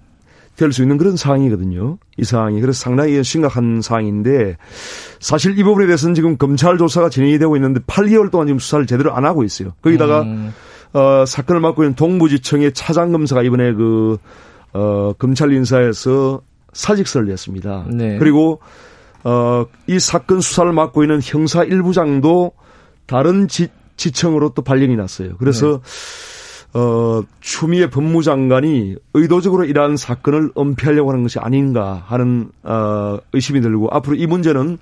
될 0.55 0.71
수 0.71 0.81
있는 0.81 0.97
그런 0.97 1.15
상황이거든요. 1.15 1.97
이 2.17 2.23
상황이. 2.23 2.61
그래서 2.61 2.79
상당히 2.79 3.23
심각한 3.23 3.81
상황인데 3.81 4.57
사실 5.19 5.57
이 5.57 5.63
부분에 5.63 5.87
대해서는 5.87 6.13
지금 6.13 6.37
검찰 6.37 6.77
조사가 6.77 7.09
진행이 7.09 7.39
되고 7.39 7.55
있는데 7.55 7.79
8개월 7.81 8.31
동안 8.31 8.47
지금 8.47 8.59
수사를 8.59 8.85
제대로 8.85 9.15
안 9.15 9.25
하고 9.25 9.43
있어요. 9.43 9.73
거기다가 9.81 10.21
음. 10.21 10.53
어, 10.93 11.25
사건을 11.25 11.61
맡고 11.61 11.83
있는 11.83 11.95
동부지청의 11.95 12.73
차장검사가 12.73 13.43
이번에 13.43 13.73
그 13.73 14.17
어, 14.73 15.13
검찰 15.17 15.51
인사에서 15.51 16.41
사직서를 16.73 17.27
냈습니다. 17.27 17.85
네. 17.89 18.17
그리고 18.17 18.59
어, 19.23 19.65
이 19.87 19.99
사건 19.99 20.41
수사를 20.41 20.71
맡고 20.71 21.03
있는 21.03 21.19
형사 21.23 21.63
일부장도 21.63 22.53
다른 23.05 23.47
지, 23.47 23.67
지청으로 23.97 24.53
또 24.53 24.61
발령이 24.61 24.95
났어요. 24.95 25.35
그래서 25.37 25.81
네. 25.83 26.40
어, 26.73 27.21
추미애 27.41 27.89
법무장관이 27.89 28.95
의도적으로 29.13 29.65
이러한 29.65 29.97
사건을 29.97 30.51
은폐하려고 30.57 31.11
하는 31.11 31.23
것이 31.23 31.37
아닌가 31.39 32.03
하는 32.05 32.49
어, 32.63 33.17
의심이 33.33 33.61
들고 33.61 33.89
앞으로 33.91 34.15
이 34.15 34.25
문제는 34.25 34.77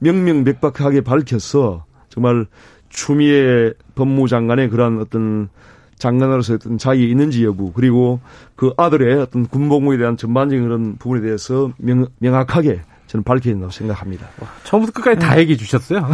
명명백박하게 0.00 1.00
밝혀서 1.02 1.84
정말 2.08 2.46
추미애 2.90 3.72
법무장관의 3.94 4.68
그러한 4.68 5.00
어떤 5.00 5.48
장관으로서 5.96 6.54
어떤 6.54 6.78
자격이 6.78 7.08
있는지 7.08 7.44
여부 7.44 7.72
그리고 7.72 8.20
그 8.56 8.72
아들의 8.76 9.20
어떤 9.20 9.46
군복무에 9.46 9.98
대한 9.98 10.16
전반적인 10.16 10.64
그런 10.64 10.96
부분에 10.96 11.20
대해서 11.20 11.70
명, 11.78 12.06
명확하게 12.18 12.80
저는 13.10 13.24
밝혀야 13.24 13.54
된다고 13.54 13.72
생각합니다. 13.72 14.28
처음부터 14.62 14.92
끝까지 14.92 15.18
다 15.18 15.36
얘기해 15.40 15.56
주셨어요. 15.56 16.08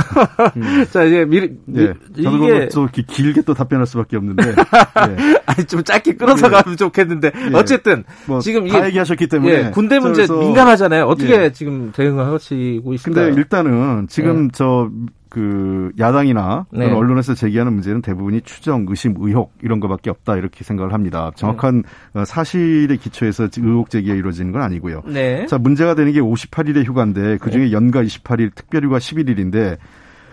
음. 0.56 0.86
자, 0.90 1.04
이제 1.04 1.26
미리, 1.26 1.54
네. 1.66 1.92
저도 2.22 2.48
이게. 2.48 2.68
또 2.70 2.88
길게 2.88 3.42
또 3.42 3.52
답변할 3.52 3.86
수밖에 3.86 4.16
없는데. 4.16 4.54
네. 4.54 4.54
아니, 5.44 5.66
좀 5.66 5.84
짧게 5.84 6.14
끌어서 6.14 6.48
네. 6.48 6.56
가면 6.56 6.78
좋겠는데. 6.78 7.32
네. 7.32 7.50
어쨌든. 7.52 8.04
뭐 8.24 8.40
지금. 8.40 8.66
다 8.68 8.86
얘기하셨기 8.86 9.26
때문에. 9.26 9.52
예, 9.52 9.70
군대 9.72 9.98
문제 9.98 10.26
민감하잖아요. 10.26 11.04
어떻게 11.04 11.42
예. 11.42 11.52
지금 11.52 11.92
대응을 11.92 12.24
하시고 12.32 12.94
있습니까 12.94 13.26
근데 13.26 13.40
일단은 13.40 14.06
지금 14.08 14.50
저, 14.52 14.88
그 15.36 15.92
야당이나 15.98 16.64
네. 16.72 16.90
언론에서 16.90 17.34
제기하는 17.34 17.74
문제는 17.74 18.00
대부분이 18.00 18.40
추정, 18.40 18.86
의심, 18.88 19.16
의혹 19.18 19.52
이런 19.60 19.80
것밖에 19.80 20.08
없다 20.08 20.36
이렇게 20.36 20.64
생각을 20.64 20.94
합니다. 20.94 21.30
정확한 21.34 21.82
네. 22.14 22.24
사실의 22.24 22.96
기초에서 22.96 23.48
의혹 23.58 23.90
제기가 23.90 24.14
이루어지는 24.14 24.50
건 24.52 24.62
아니고요. 24.62 25.02
네. 25.04 25.44
자 25.44 25.58
문제가 25.58 25.94
되는 25.94 26.10
게 26.12 26.20
58일의 26.20 26.86
휴가인데 26.86 27.36
그 27.36 27.50
중에 27.50 27.66
네. 27.66 27.72
연가 27.72 28.02
28일, 28.02 28.54
특별휴가 28.54 28.96
11일인데 28.96 29.76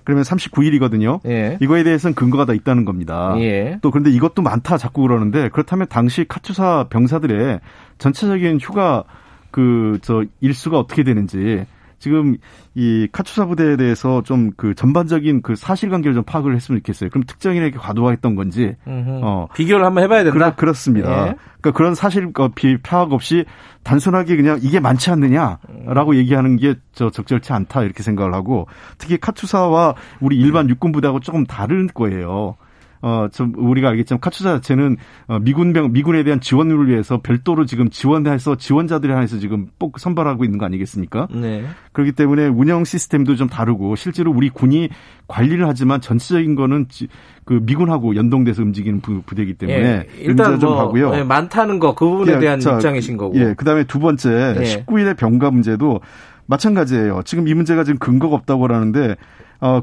그러면 0.05 0.23
39일이거든요. 0.23 1.19
예. 1.27 1.57
이거에 1.59 1.83
대해서는 1.83 2.15
근거가 2.15 2.45
다 2.45 2.53
있다는 2.53 2.85
겁니다. 2.85 3.35
예. 3.39 3.79
또 3.81 3.91
그런데 3.91 4.09
이것도 4.09 4.41
많다 4.41 4.77
자꾸 4.77 5.01
그러는데 5.01 5.49
그렇다면 5.49 5.87
당시 5.89 6.23
카투사 6.25 6.87
병사들의 6.89 7.59
전체적인 7.97 8.59
휴가 8.61 9.03
그 9.51 9.99
저 10.01 10.23
일수가 10.39 10.79
어떻게 10.79 11.03
되는지 11.03 11.65
지금 12.03 12.35
이 12.75 13.07
카투사 13.11 13.45
부대에 13.45 13.77
대해서 13.77 14.21
좀 14.23 14.51
그 14.57 14.75
전반적인 14.75 15.41
그 15.41 15.55
사실관계를 15.55 16.13
좀 16.13 16.23
파악을 16.23 16.55
했으면 16.55 16.79
좋겠어요. 16.79 17.09
그럼 17.09 17.23
특정인에게 17.25 17.77
과도했던 17.77 18.35
건지 18.35 18.75
어 19.23 19.47
비교를 19.55 19.85
한번 19.85 20.03
해봐야 20.03 20.23
된다. 20.23 20.53
그렇, 20.55 20.73
습니다 20.73 21.09
예. 21.29 21.35
그러니까 21.61 21.71
그런 21.71 21.95
사실 21.95 22.29
어, 22.37 22.49
파악 22.83 23.13
없이 23.13 23.45
단순하게 23.83 24.35
그냥 24.35 24.59
이게 24.61 24.79
많지 24.79 25.09
않느냐라고 25.11 26.11
음. 26.11 26.15
얘기하는 26.15 26.57
게 26.57 26.75
저 26.93 27.09
적절치 27.09 27.51
않다 27.53 27.83
이렇게 27.83 28.03
생각을 28.03 28.33
하고 28.33 28.67
특히 28.97 29.17
카투사와 29.17 29.95
우리 30.21 30.37
일반 30.37 30.69
육군 30.69 30.91
부대하고 30.91 31.19
조금 31.19 31.45
다른 31.45 31.87
거예요. 31.87 32.55
어, 33.03 33.27
좀 33.33 33.53
우리가 33.57 33.89
알겠지만 33.89 34.21
카투사 34.21 34.53
자체는 34.53 34.95
어, 35.27 35.37
미군병 35.39 35.91
미군에 35.91 36.23
대한 36.23 36.39
지원을 36.39 36.87
위해서 36.87 37.19
별도로 37.21 37.65
지금 37.65 37.89
지원해서 37.89 38.55
지원자들이 38.55 39.11
한해서 39.11 39.39
지금 39.39 39.67
꼭 39.77 39.99
선발하고 39.99 40.45
있는 40.45 40.57
거 40.57 40.65
아니겠습니까? 40.65 41.27
네. 41.33 41.65
그렇기 41.91 42.13
때문에 42.13 42.47
운영 42.47 42.85
시스템도 42.85 43.35
좀 43.35 43.49
다르고 43.49 43.97
실제로 43.97 44.31
우리 44.31 44.49
군이 44.49 44.87
관리를 45.27 45.67
하지만 45.67 45.99
전체적인 45.99 46.55
거는 46.55 46.87
지, 46.87 47.09
그 47.43 47.59
미군하고 47.61 48.15
연동돼서 48.15 48.61
움직이는 48.63 49.01
부, 49.01 49.21
대이기 49.35 49.55
때문에 49.55 49.79
예, 49.79 50.07
일단 50.19 50.59
좀 50.59 50.69
뭐, 50.71 50.79
하고요. 50.79 51.13
예, 51.15 51.23
많다는 51.23 51.79
거 51.79 51.93
그 51.95 52.05
부분에 52.07 52.33
예, 52.35 52.39
대한 52.39 52.59
자, 52.59 52.75
입장이신 52.75 53.17
거고. 53.17 53.37
예, 53.37 53.53
그다음에 53.53 53.83
두 53.83 53.99
번째 53.99 54.55
예. 54.57 54.63
19일의 54.63 55.17
병가 55.17 55.51
문제도 55.51 55.99
마찬가지예요. 56.45 57.21
지금 57.25 57.47
이 57.47 57.53
문제가 57.53 57.83
지금 57.83 57.99
근거가 57.99 58.35
없다고 58.35 58.67
하는데 58.67 59.15
어 59.61 59.81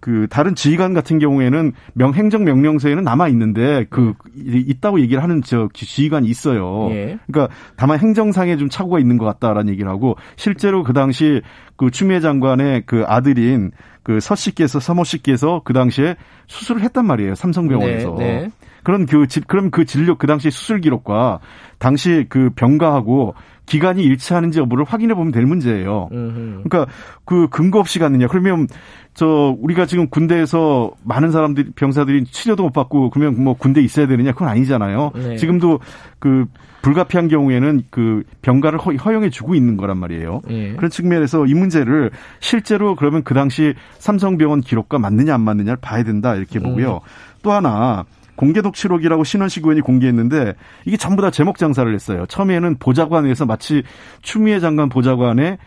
그 0.00 0.26
다른 0.30 0.54
지휘관 0.54 0.94
같은 0.94 1.18
경우에는 1.18 1.72
명 1.94 2.14
행정 2.14 2.44
명령서에는 2.44 3.02
남아 3.02 3.28
있는데 3.28 3.84
그 3.90 4.14
있다고 4.34 5.00
얘기를 5.00 5.22
하는 5.22 5.42
저 5.42 5.68
지휘관이 5.72 6.28
있어요. 6.28 6.88
예. 6.90 7.18
그러니까 7.26 7.54
다만 7.76 7.98
행정상에 7.98 8.56
좀 8.56 8.68
착오가 8.68 9.00
있는 9.00 9.18
것 9.18 9.24
같다라는 9.24 9.72
얘기를 9.72 9.90
하고 9.90 10.16
실제로 10.36 10.84
그 10.84 10.92
당시 10.92 11.42
그 11.76 11.90
추미애 11.90 12.20
장관의 12.20 12.84
그 12.86 13.04
아들인 13.06 13.72
그 14.08 14.18
서 14.20 14.34
씨께서 14.34 14.80
서모 14.80 15.04
씨께서 15.04 15.60
그 15.64 15.74
당시에 15.74 16.16
수술을 16.46 16.80
했단 16.82 17.04
말이에요 17.04 17.34
삼성병원에서. 17.34 18.14
네, 18.18 18.24
네. 18.24 18.50
그런 18.82 19.04
그 19.04 19.26
그럼 19.46 19.70
그 19.70 19.84
진료 19.84 20.16
그 20.16 20.26
당시 20.26 20.50
수술 20.50 20.80
기록과 20.80 21.40
당시 21.78 22.24
그 22.30 22.48
병가하고 22.56 23.34
기간이 23.68 24.02
일치하는지 24.02 24.58
여부를 24.60 24.84
확인해 24.84 25.14
보면 25.14 25.32
될 25.32 25.44
문제예요. 25.44 26.08
그러니까 26.10 26.86
그 27.24 27.48
근거 27.48 27.78
없이 27.78 27.98
갔느냐. 27.98 28.26
그러면 28.26 28.66
저 29.14 29.54
우리가 29.60 29.86
지금 29.86 30.08
군대에서 30.08 30.92
많은 31.04 31.30
사람들이 31.32 31.72
병사들이 31.72 32.24
치료도 32.24 32.62
못 32.62 32.72
받고 32.72 33.10
그러면 33.10 33.42
뭐 33.42 33.54
군대 33.54 33.80
에 33.80 33.84
있어야 33.84 34.06
되느냐 34.06 34.32
그건 34.32 34.48
아니잖아요. 34.48 35.12
네. 35.14 35.36
지금도 35.36 35.80
그 36.18 36.46
불가피한 36.82 37.28
경우에는 37.28 37.82
그 37.90 38.22
병가를 38.42 38.78
허용해 38.78 39.30
주고 39.30 39.54
있는 39.54 39.76
거란 39.76 39.98
말이에요. 39.98 40.42
네. 40.46 40.74
그런 40.76 40.90
측면에서 40.90 41.46
이 41.46 41.54
문제를 41.54 42.10
실제로 42.40 42.94
그러면 42.94 43.24
그 43.24 43.34
당시 43.34 43.74
삼성병원 43.98 44.60
기록과 44.60 44.98
맞느냐 44.98 45.34
안 45.34 45.40
맞느냐를 45.40 45.78
봐야 45.80 46.04
된다 46.04 46.34
이렇게 46.34 46.60
보고요. 46.60 46.94
음. 46.94 47.38
또 47.42 47.52
하나 47.52 48.04
공개 48.38 48.62
독취록이라고 48.62 49.24
신원식 49.24 49.64
의원이 49.64 49.80
공개했는데 49.80 50.54
이게 50.84 50.96
전부 50.96 51.20
다 51.20 51.30
제목 51.30 51.58
장사를 51.58 51.92
했어요. 51.92 52.24
처음에는 52.28 52.78
보좌관에서 52.78 53.46
마치 53.46 53.82
추미애 54.22 54.60
장관 54.60 54.88
보좌관의 54.88 55.58
그 55.58 55.62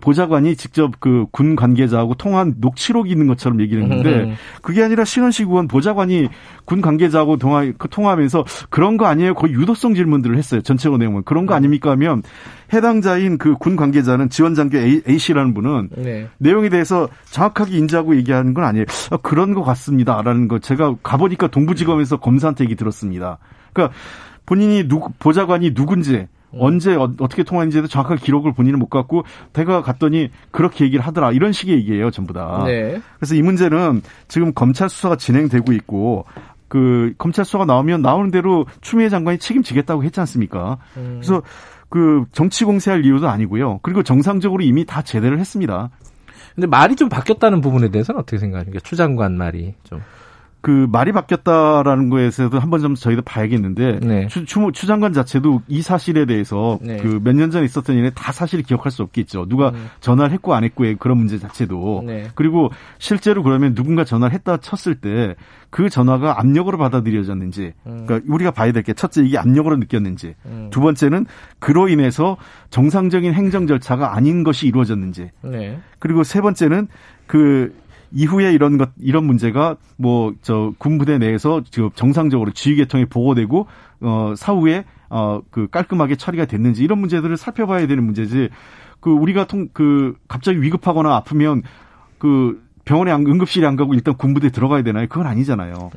보좌관이 0.00 0.56
직접 0.56 1.00
그 1.00 1.26
군 1.30 1.56
관계자하고 1.56 2.14
통한 2.14 2.54
녹취록이 2.58 3.10
있는 3.10 3.26
것처럼 3.26 3.60
얘기를 3.60 3.82
했는데 3.82 4.24
음. 4.24 4.34
그게 4.62 4.82
아니라 4.82 5.04
신원식 5.04 5.48
의원 5.48 5.68
보좌관이 5.68 6.28
군 6.64 6.80
관계자하고 6.80 7.36
통화, 7.38 7.64
그 7.78 7.88
통화하면서 7.88 8.44
그런 8.70 8.96
거 8.96 9.06
아니에요? 9.06 9.34
거의 9.34 9.52
유도성 9.54 9.94
질문들을 9.94 10.36
했어요. 10.36 10.60
전체적으로 10.60 10.98
내용은. 10.98 11.22
그런 11.24 11.46
거 11.46 11.54
음. 11.54 11.56
아닙니까 11.56 11.90
하면 11.92 12.22
해당자인 12.72 13.38
그 13.38 13.54
군 13.58 13.76
관계자는 13.76 14.28
지원장교 14.30 14.78
A, 14.78 15.18
씨라는 15.18 15.54
분은 15.54 15.88
네. 15.96 16.28
내용에 16.38 16.68
대해서 16.68 17.08
정확하게 17.30 17.76
인지하고 17.76 18.16
얘기하는 18.16 18.54
건 18.54 18.64
아니에요. 18.64 18.84
아, 19.10 19.16
그런 19.18 19.54
것 19.54 19.62
같습니다 19.62 20.20
라는 20.22 20.48
거 20.48 20.58
제가 20.58 20.96
가보니까 21.02 21.48
동부지검에서 21.48 22.18
검사한테 22.18 22.64
얘기 22.64 22.74
들었습니다. 22.76 23.38
그러니까 23.72 23.94
본인이 24.46 24.86
누 24.88 25.00
보좌관이 25.18 25.74
누군지 25.74 26.26
음. 26.54 26.58
언제 26.60 26.94
어, 26.94 27.12
떻게 27.16 27.42
통화했는지도 27.42 27.88
정확한 27.88 28.18
기록을 28.18 28.52
본인은 28.52 28.78
못 28.78 28.88
갖고 28.88 29.24
대가 29.52 29.82
갔더니 29.82 30.30
그렇게 30.50 30.84
얘기를 30.84 31.04
하더라 31.04 31.32
이런 31.32 31.52
식의 31.52 31.76
얘기예요 31.76 32.10
전부 32.10 32.32
다. 32.32 32.62
네. 32.66 33.00
그래서 33.18 33.34
이 33.34 33.42
문제는 33.42 34.02
지금 34.28 34.52
검찰 34.54 34.88
수사가 34.88 35.16
진행되고 35.16 35.72
있고 35.72 36.24
그 36.68 37.14
검찰 37.18 37.44
수사가 37.44 37.64
나오면 37.64 38.02
나오는 38.02 38.30
대로 38.30 38.66
추미애 38.80 39.08
장관이 39.08 39.38
책임지겠다고 39.38 40.04
했지 40.04 40.20
않습니까? 40.20 40.78
음. 40.96 41.20
그래서 41.20 41.42
그 41.88 42.24
정치 42.32 42.64
공세할 42.64 43.04
이유도 43.04 43.28
아니고요. 43.28 43.80
그리고 43.82 44.02
정상적으로 44.02 44.62
이미 44.62 44.84
다 44.84 45.02
제대를 45.02 45.38
했습니다. 45.38 45.90
근데 46.54 46.66
말이 46.66 46.96
좀 46.96 47.08
바뀌었다는 47.08 47.60
부분에 47.60 47.90
대해서는 47.90 48.20
어떻게 48.20 48.38
생각하십니까? 48.38 48.80
추 48.84 48.96
장관 48.96 49.36
말이 49.36 49.74
좀. 49.84 50.02
그 50.60 50.88
말이 50.90 51.12
바뀌었다라는 51.12 52.10
거에서도 52.10 52.58
한 52.58 52.68
번 52.70 52.80
좀 52.80 52.94
저희도 52.94 53.22
봐야겠는데 53.22 54.00
네. 54.00 54.26
추, 54.28 54.44
추, 54.44 54.70
추 54.72 54.86
장관 54.86 55.12
자체도 55.12 55.62
이 55.68 55.82
사실에 55.82 56.26
대해서 56.26 56.78
네. 56.82 56.96
그몇 56.98 57.34
년 57.36 57.50
전에 57.50 57.64
있었던 57.64 57.96
일에 57.96 58.10
다 58.10 58.32
사실을 58.32 58.64
기억할 58.64 58.90
수 58.92 59.02
없겠죠. 59.02 59.46
누가 59.48 59.70
음. 59.70 59.88
전화를 60.00 60.32
했고 60.32 60.54
안 60.54 60.64
했고의 60.64 60.96
그런 60.98 61.18
문제 61.18 61.38
자체도 61.38 62.02
네. 62.06 62.28
그리고 62.34 62.70
실제로 62.98 63.42
그러면 63.42 63.74
누군가 63.74 64.04
전화를 64.04 64.34
했다 64.34 64.56
쳤을 64.58 64.94
때 64.96 65.36
그 65.70 65.90
전화가 65.90 66.40
압력으로 66.40 66.78
받아들여졌는지 66.78 67.74
음. 67.86 68.04
그러니까 68.06 68.32
우리가 68.32 68.50
봐야 68.52 68.72
될 68.72 68.82
게 68.82 68.94
첫째 68.94 69.22
이게 69.22 69.36
압력으로 69.36 69.76
느꼈는지 69.76 70.34
음. 70.46 70.68
두 70.72 70.80
번째는 70.80 71.26
그로 71.58 71.88
인해서 71.88 72.38
정상적인 72.70 73.34
행정 73.34 73.66
절차가 73.66 74.14
아닌 74.16 74.44
것이 74.44 74.66
이루어졌는지 74.66 75.30
네. 75.42 75.78
그리고 75.98 76.24
세 76.24 76.40
번째는 76.40 76.88
그 77.26 77.74
이후에 78.12 78.52
이런 78.52 78.78
것 78.78 78.90
이런 79.00 79.24
문제가 79.24 79.76
뭐 79.96 80.32
저 80.42 80.72
군부대 80.78 81.18
내에서 81.18 81.62
지금 81.70 81.90
정상적으로 81.94 82.52
지휘 82.52 82.76
계통에 82.76 83.04
보고되고 83.06 83.66
어 84.00 84.34
사후에 84.36 84.84
어 85.10 85.40
그 85.50 85.68
깔끔하게 85.68 86.16
처리가 86.16 86.44
됐는지 86.46 86.82
이런 86.84 86.98
문제들을 86.98 87.36
살펴봐야 87.36 87.86
되는 87.86 88.02
문제지. 88.04 88.48
그 89.00 89.10
우리가 89.10 89.46
통 89.46 89.68
그 89.72 90.14
갑자기 90.28 90.60
위급하거나 90.60 91.14
아프면 91.14 91.62
그 92.18 92.60
병원에 92.84 93.12
안, 93.12 93.26
응급실에 93.26 93.66
안 93.66 93.76
가고 93.76 93.94
일단 93.94 94.16
군부대 94.16 94.50
들어가야 94.50 94.82
되나요? 94.82 95.06
그건 95.08 95.26
아니잖아요. 95.26 95.90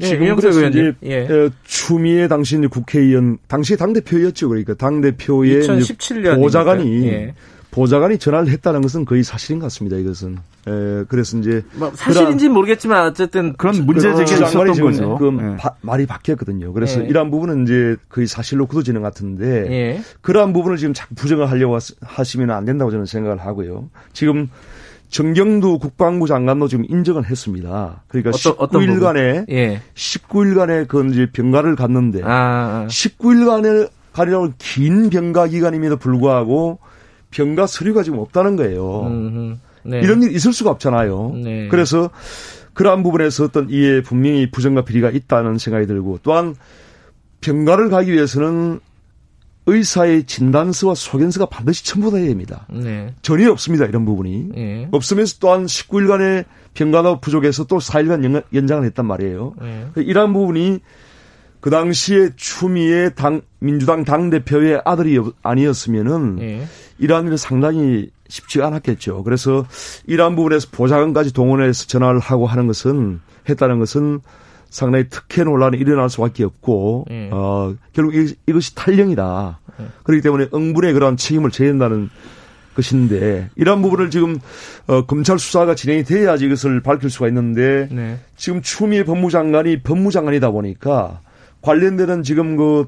예, 0.00 0.06
지금 0.06 0.36
그래서 0.36 0.66
이제 0.68 0.92
예. 1.02 1.20
어, 1.26 1.50
추미애 1.64 2.28
당시 2.28 2.56
국회의원 2.58 3.38
당시 3.48 3.76
당 3.76 3.92
대표였죠. 3.92 4.48
그러니까 4.48 4.74
당 4.74 5.00
대표의 5.00 5.62
2017년 5.62 6.36
보좌관이 6.36 7.06
예. 7.08 7.34
보좌관이 7.72 8.18
전화를 8.18 8.52
했다는 8.52 8.82
것은 8.82 9.06
거의 9.06 9.24
사실인 9.24 9.58
것 9.58 9.64
같습니다. 9.66 9.96
이것은. 9.96 10.36
에, 10.68 11.04
그래서 11.08 11.38
이제 11.38 11.64
뭐 11.74 11.90
사실인지 11.94 12.50
모르겠지만 12.50 13.06
어쨌든 13.06 13.54
그런 13.54 13.86
문제 13.86 14.14
제기가 14.14 14.46
있었던 14.46 14.80
거죠. 14.80 15.16
그 15.16 15.24
네. 15.24 15.56
바, 15.56 15.74
말이 15.80 16.04
바뀌었거든요. 16.06 16.74
그래서 16.74 17.00
네. 17.00 17.06
이러한 17.06 17.30
부분은 17.30 17.64
이제 17.64 17.96
거의 18.10 18.26
사실로 18.26 18.66
굳어지는 18.66 19.00
것 19.00 19.08
같은데 19.08 19.62
네. 19.68 20.02
그러한 20.20 20.52
부분을 20.52 20.76
지금 20.76 20.92
자꾸 20.92 21.14
부정을 21.14 21.50
하려고 21.50 21.78
하시면 22.02 22.50
안 22.50 22.66
된다고 22.66 22.90
저는 22.90 23.06
생각을 23.06 23.38
하고요. 23.38 23.88
지금 24.12 24.50
정경두 25.08 25.78
국방부 25.78 26.26
장관도 26.26 26.68
지금 26.68 26.84
인정을 26.86 27.24
했습니다. 27.24 28.02
그러니까 28.08 28.32
어떤, 28.58 28.82
19일간의 28.82 29.50
예. 29.50 29.80
19일간의 29.94 30.88
그 30.88 31.06
이제 31.06 31.26
병가를 31.32 31.76
갔는데 31.76 32.22
아, 32.22 32.28
아. 32.84 32.86
19일간의 32.88 33.88
가리라고 34.12 34.52
긴 34.58 35.08
병가 35.08 35.46
기간임에도 35.48 35.96
불구하고 35.96 36.78
병가 37.32 37.66
서류가 37.66 38.04
지금 38.04 38.20
없다는 38.20 38.56
거예요. 38.56 39.58
네. 39.84 40.00
이런 40.00 40.22
일이 40.22 40.34
있을 40.34 40.52
수가 40.52 40.70
없잖아요. 40.70 41.32
네. 41.42 41.68
그래서 41.68 42.10
그러한 42.74 43.02
부분에서 43.02 43.44
어떤 43.44 43.68
이에 43.68 44.00
분명히 44.02 44.50
부정과 44.50 44.84
비리가 44.84 45.10
있다는 45.10 45.58
생각이 45.58 45.86
들고 45.86 46.20
또한 46.22 46.54
병가를 47.40 47.90
가기 47.90 48.12
위해서는 48.12 48.80
의사의 49.66 50.24
진단서와 50.24 50.94
소견서가 50.94 51.46
반드시 51.46 51.84
첨부돼야 51.84 52.26
됩니다. 52.26 52.66
네. 52.70 53.14
전혀 53.22 53.50
없습니다. 53.50 53.84
이런 53.86 54.04
부분이. 54.04 54.48
네. 54.54 54.88
없으면서 54.90 55.36
또한 55.40 55.66
19일간의 55.66 56.44
병가가 56.74 57.20
부족해서 57.20 57.64
또 57.64 57.78
4일간 57.78 58.42
연장을 58.52 58.84
했단 58.84 59.06
말이에요. 59.06 59.54
네. 59.60 59.86
이러한 59.96 60.32
부분이 60.32 60.80
그 61.60 61.70
당시에 61.70 62.30
추미애 62.34 63.10
당 63.14 63.42
민주당 63.60 64.04
당 64.04 64.30
대표의 64.30 64.82
아들이 64.84 65.20
아니었으면은 65.42 66.36
네. 66.36 66.66
이러한 67.02 67.26
일은 67.26 67.36
상당히 67.36 68.10
쉽지가 68.28 68.68
않았겠죠. 68.68 69.24
그래서 69.24 69.66
이러한 70.06 70.36
부분에서 70.36 70.68
보좌관까지 70.70 71.34
동원해서 71.34 71.86
전화를 71.86 72.20
하고 72.20 72.46
하는 72.46 72.66
것은 72.68 73.20
했다는 73.48 73.78
것은 73.80 74.20
상당히 74.70 75.06
특혜 75.10 75.44
논란이 75.44 75.76
일어날 75.76 76.08
수밖에 76.08 76.44
없고 76.44 77.06
네. 77.08 77.28
어 77.32 77.74
결국 77.92 78.14
이, 78.14 78.34
이것이 78.46 78.74
탈령이다. 78.74 79.58
네. 79.78 79.86
그렇기 80.04 80.22
때문에 80.22 80.46
응분의 80.54 80.92
그러한 80.94 81.16
책임을 81.16 81.50
져야 81.50 81.70
한다는 81.70 82.08
것인데 82.76 83.50
이러한 83.56 83.82
부분을 83.82 84.10
지금 84.10 84.38
어, 84.86 85.04
검찰 85.04 85.38
수사가 85.38 85.74
진행이 85.74 86.04
돼야지 86.04 86.46
이것을 86.46 86.80
밝힐 86.80 87.10
수가 87.10 87.28
있는데 87.28 87.88
네. 87.90 88.18
지금 88.36 88.62
추미애 88.62 89.04
법무장관이 89.04 89.82
법무장관이다 89.82 90.50
보니까 90.52 91.20
관련되는 91.62 92.22
지금 92.22 92.56
그, 92.56 92.86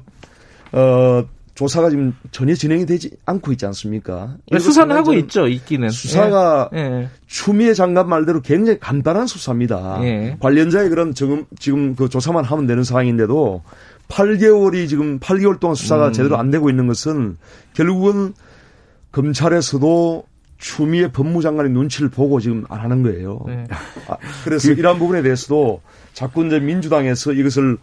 어, 0.71 1.25
조사가 1.55 1.89
지금 1.89 2.13
전혀 2.31 2.53
진행이 2.53 2.85
되지 2.85 3.11
않고 3.25 3.53
있지 3.53 3.65
않습니까? 3.65 4.35
네, 4.51 4.59
수사는 4.59 4.93
하고 4.93 5.13
있죠, 5.13 5.47
있기는. 5.47 5.89
수사가 5.89 6.69
예. 6.73 6.77
예. 6.77 7.09
추미애 7.27 7.73
장관 7.73 8.09
말대로 8.09 8.41
굉장히 8.41 8.77
간단한 8.77 9.25
수사입니다. 9.25 9.99
예. 10.03 10.35
관련자의 10.41 10.89
그런 10.89 11.13
지금, 11.13 11.45
지금 11.57 11.95
그 11.95 12.09
조사만 12.09 12.43
하면 12.43 12.67
되는 12.67 12.83
상황인데도 12.83 13.63
8개월이 14.09 14.89
지금 14.89 15.19
8개월 15.19 15.59
동안 15.61 15.75
수사가 15.75 16.09
음. 16.09 16.13
제대로 16.13 16.37
안 16.37 16.51
되고 16.51 16.69
있는 16.69 16.87
것은 16.87 17.37
결국은 17.73 18.33
검찰에서도 19.13 20.25
추미애 20.57 21.09
법무장관의 21.11 21.71
눈치를 21.71 22.09
보고 22.09 22.41
지금 22.41 22.65
안 22.67 22.81
하는 22.81 23.01
거예요. 23.01 23.39
네. 23.47 23.65
아, 24.07 24.17
그래서 24.43 24.73
그, 24.73 24.79
이러한 24.79 24.99
부분에 24.99 25.21
대해서도 25.21 25.81
자꾸 26.13 26.45
이제 26.45 26.59
민주당에서 26.59 27.31
이것을 27.31 27.77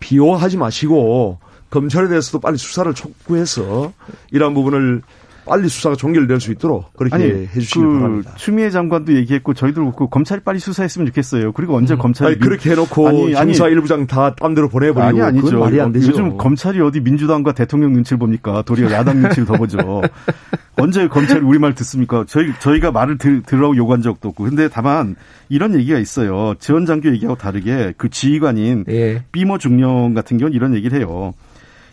비호하지 0.00 0.56
마시고 0.56 1.38
검찰에 1.70 2.08
대해서도 2.08 2.40
빨리 2.40 2.56
수사를 2.56 2.92
촉구해서 2.94 3.92
이러한 4.32 4.54
부분을 4.54 5.02
빨리 5.48 5.66
수사가 5.70 5.96
종결될 5.96 6.40
수 6.40 6.52
있도록 6.52 6.92
그렇게 6.94 7.14
아니, 7.14 7.24
해주시기 7.24 7.80
그 7.80 7.86
바랍니다. 7.98 8.34
추미애 8.36 8.68
장관도 8.68 9.14
얘기했고 9.14 9.54
저희도 9.54 9.80
그렇고 9.80 10.10
검찰이 10.10 10.42
빨리 10.42 10.58
수사했으면 10.58 11.06
좋겠어요. 11.06 11.52
그리고 11.52 11.74
언제 11.74 11.94
음. 11.94 11.98
검찰이 11.98 12.32
아니, 12.32 12.38
그렇게 12.38 12.70
해놓고 12.72 13.08
아니, 13.08 13.32
형사 13.32 13.66
일부장 13.66 14.06
다 14.06 14.34
딴 14.38 14.54
데로 14.54 14.68
보내버리고 14.68 15.00
아니 15.00 15.22
아니죠. 15.22 15.58
말이 15.58 15.80
안 15.80 15.90
되죠. 15.90 16.08
요즘 16.08 16.36
검찰이 16.36 16.82
어디 16.82 17.00
민주당과 17.00 17.52
대통령 17.52 17.94
눈치를 17.94 18.18
봅니까? 18.18 18.60
도리어 18.60 18.90
야당 18.92 19.22
눈치를 19.22 19.46
더 19.46 19.54
보죠. 19.54 19.78
언제 20.76 21.08
검찰이 21.08 21.40
우리 21.40 21.58
말 21.58 21.74
듣습니까? 21.74 22.24
저희 22.28 22.52
저희가 22.60 22.92
말을 22.92 23.16
들, 23.16 23.42
들으라고 23.42 23.74
요구한 23.76 24.02
적도 24.02 24.28
없고. 24.28 24.44
근데 24.44 24.68
다만 24.68 25.16
이런 25.48 25.74
얘기가 25.74 25.98
있어요. 25.98 26.54
지원 26.60 26.84
장교 26.84 27.08
얘기하고 27.10 27.36
다르게 27.36 27.94
그 27.96 28.10
지휘관인 28.10 28.84
예. 28.90 29.24
삐머 29.32 29.56
중령 29.58 30.12
같은 30.14 30.36
경우는 30.36 30.54
이런 30.54 30.74
얘기를 30.74 30.98
해요. 30.98 31.32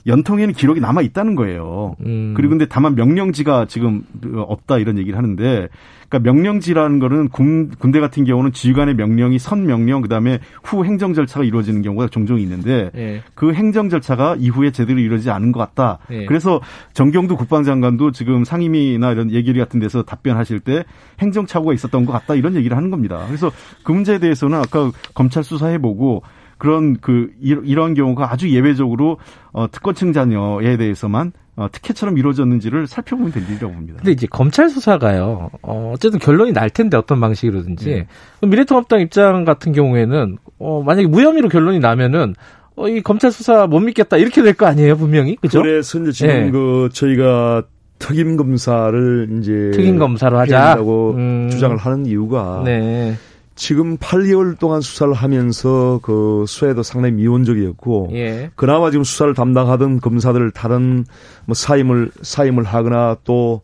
연통에는 0.07 0.53
기록이 0.53 0.79
남아 0.79 1.01
있다는 1.01 1.35
거예요. 1.35 1.95
음. 2.05 2.33
그리고 2.35 2.51
근데 2.51 2.65
다만 2.67 2.95
명령지가 2.95 3.65
지금 3.65 4.03
없다 4.35 4.77
이런 4.77 4.97
얘기를 4.97 5.17
하는데 5.17 5.67
그러니까 6.07 6.31
명령지라는 6.31 6.99
거는 6.99 7.29
군, 7.29 7.71
군대 7.79 7.99
같은 7.99 8.23
경우는 8.23 8.51
지휘관의 8.51 8.95
명령이 8.95 9.39
선 9.39 9.65
명령 9.65 10.01
그다음에 10.01 10.39
후 10.63 10.85
행정 10.85 11.13
절차가 11.13 11.43
이루어지는 11.43 11.81
경우가 11.81 12.07
종종 12.09 12.39
있는데 12.39 12.91
예. 12.95 13.21
그 13.33 13.53
행정 13.53 13.89
절차가 13.89 14.35
이후에 14.37 14.71
제대로 14.71 14.99
이루어지지 14.99 15.31
않은 15.31 15.51
것 15.51 15.59
같다. 15.59 15.99
예. 16.11 16.25
그래서 16.25 16.61
정경두 16.93 17.35
국방장관도 17.37 18.11
지금 18.11 18.43
상임위나 18.43 19.11
이런 19.11 19.31
얘기를 19.31 19.63
같은 19.63 19.79
데서 19.79 20.03
답변하실 20.03 20.59
때 20.59 20.83
행정 21.19 21.47
착오가 21.47 21.73
있었던 21.73 22.05
것 22.05 22.13
같다 22.13 22.35
이런 22.35 22.55
얘기를 22.55 22.77
하는 22.77 22.91
겁니다. 22.91 23.23
그래서 23.27 23.51
그 23.83 23.91
문제에 23.91 24.19
대해서는 24.19 24.59
아까 24.59 24.91
검찰 25.15 25.43
수사해보고 25.43 26.21
그런 26.57 26.97
그 27.01 27.29
이런 27.41 27.93
경우가 27.93 28.31
아주 28.31 28.49
예외적으로 28.49 29.17
어, 29.51 29.67
특권층 29.71 30.13
자녀에 30.13 30.77
대해서만 30.77 31.31
어, 31.57 31.67
특혜처럼 31.71 32.17
이루어졌는지를 32.17 32.85
살펴보면 32.87 33.31
될 33.31 33.43
일이라고 33.43 33.73
봅니다. 33.73 33.97
근데 33.99 34.11
이제 34.11 34.27
검찰 34.29 34.69
수사가요. 34.69 35.49
어, 35.61 35.91
어쨌든 35.93 36.19
결론이 36.19 36.51
날 36.51 36.69
텐데 36.69 36.97
어떤 36.97 37.19
방식이로든지 37.21 37.89
네. 37.89 38.07
미래통합당 38.45 38.99
입장 39.01 39.45
같은 39.45 39.71
경우에는 39.71 40.37
어, 40.59 40.83
만약에 40.85 41.07
무혐의로 41.07 41.47
결론이 41.49 41.79
나면은 41.79 42.35
어, 42.75 42.89
이 42.89 43.01
검찰 43.01 43.31
수사 43.31 43.67
못 43.67 43.79
믿겠다 43.79 44.17
이렇게 44.17 44.41
될 44.41 44.53
거 44.53 44.65
아니에요 44.65 44.97
분명히 44.97 45.37
그죠? 45.37 45.61
그래서 45.61 45.97
이제 45.99 46.11
지금 46.11 46.33
네. 46.33 46.51
그 46.51 46.89
저희가 46.91 47.63
특임 47.99 48.35
검사를 48.35 49.29
이제 49.39 49.71
특임 49.73 49.97
검사로 49.97 50.37
하자고 50.39 51.13
음. 51.15 51.47
주장을 51.49 51.77
하는 51.77 52.05
이유가 52.05 52.61
네. 52.65 53.15
지금 53.55 53.97
8개월 53.97 54.59
동안 54.59 54.81
수사를 54.81 55.13
하면서 55.13 55.99
그 56.03 56.43
수사에도 56.47 56.83
상당히 56.83 57.15
미온적이었고 57.15 58.09
예. 58.13 58.51
그나마 58.55 58.91
지금 58.91 59.05
수사를 59.05 59.33
담당하던 59.33 60.01
검사들 60.01 60.51
다른 60.51 61.05
뭐 61.45 61.55
사임을 61.55 62.11
사임을 62.21 62.63
하거나 62.65 63.15
또 63.23 63.61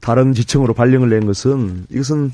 다른 0.00 0.32
지청으로 0.32 0.72
발령을 0.72 1.10
낸 1.10 1.26
것은 1.26 1.86
이것은 1.90 2.32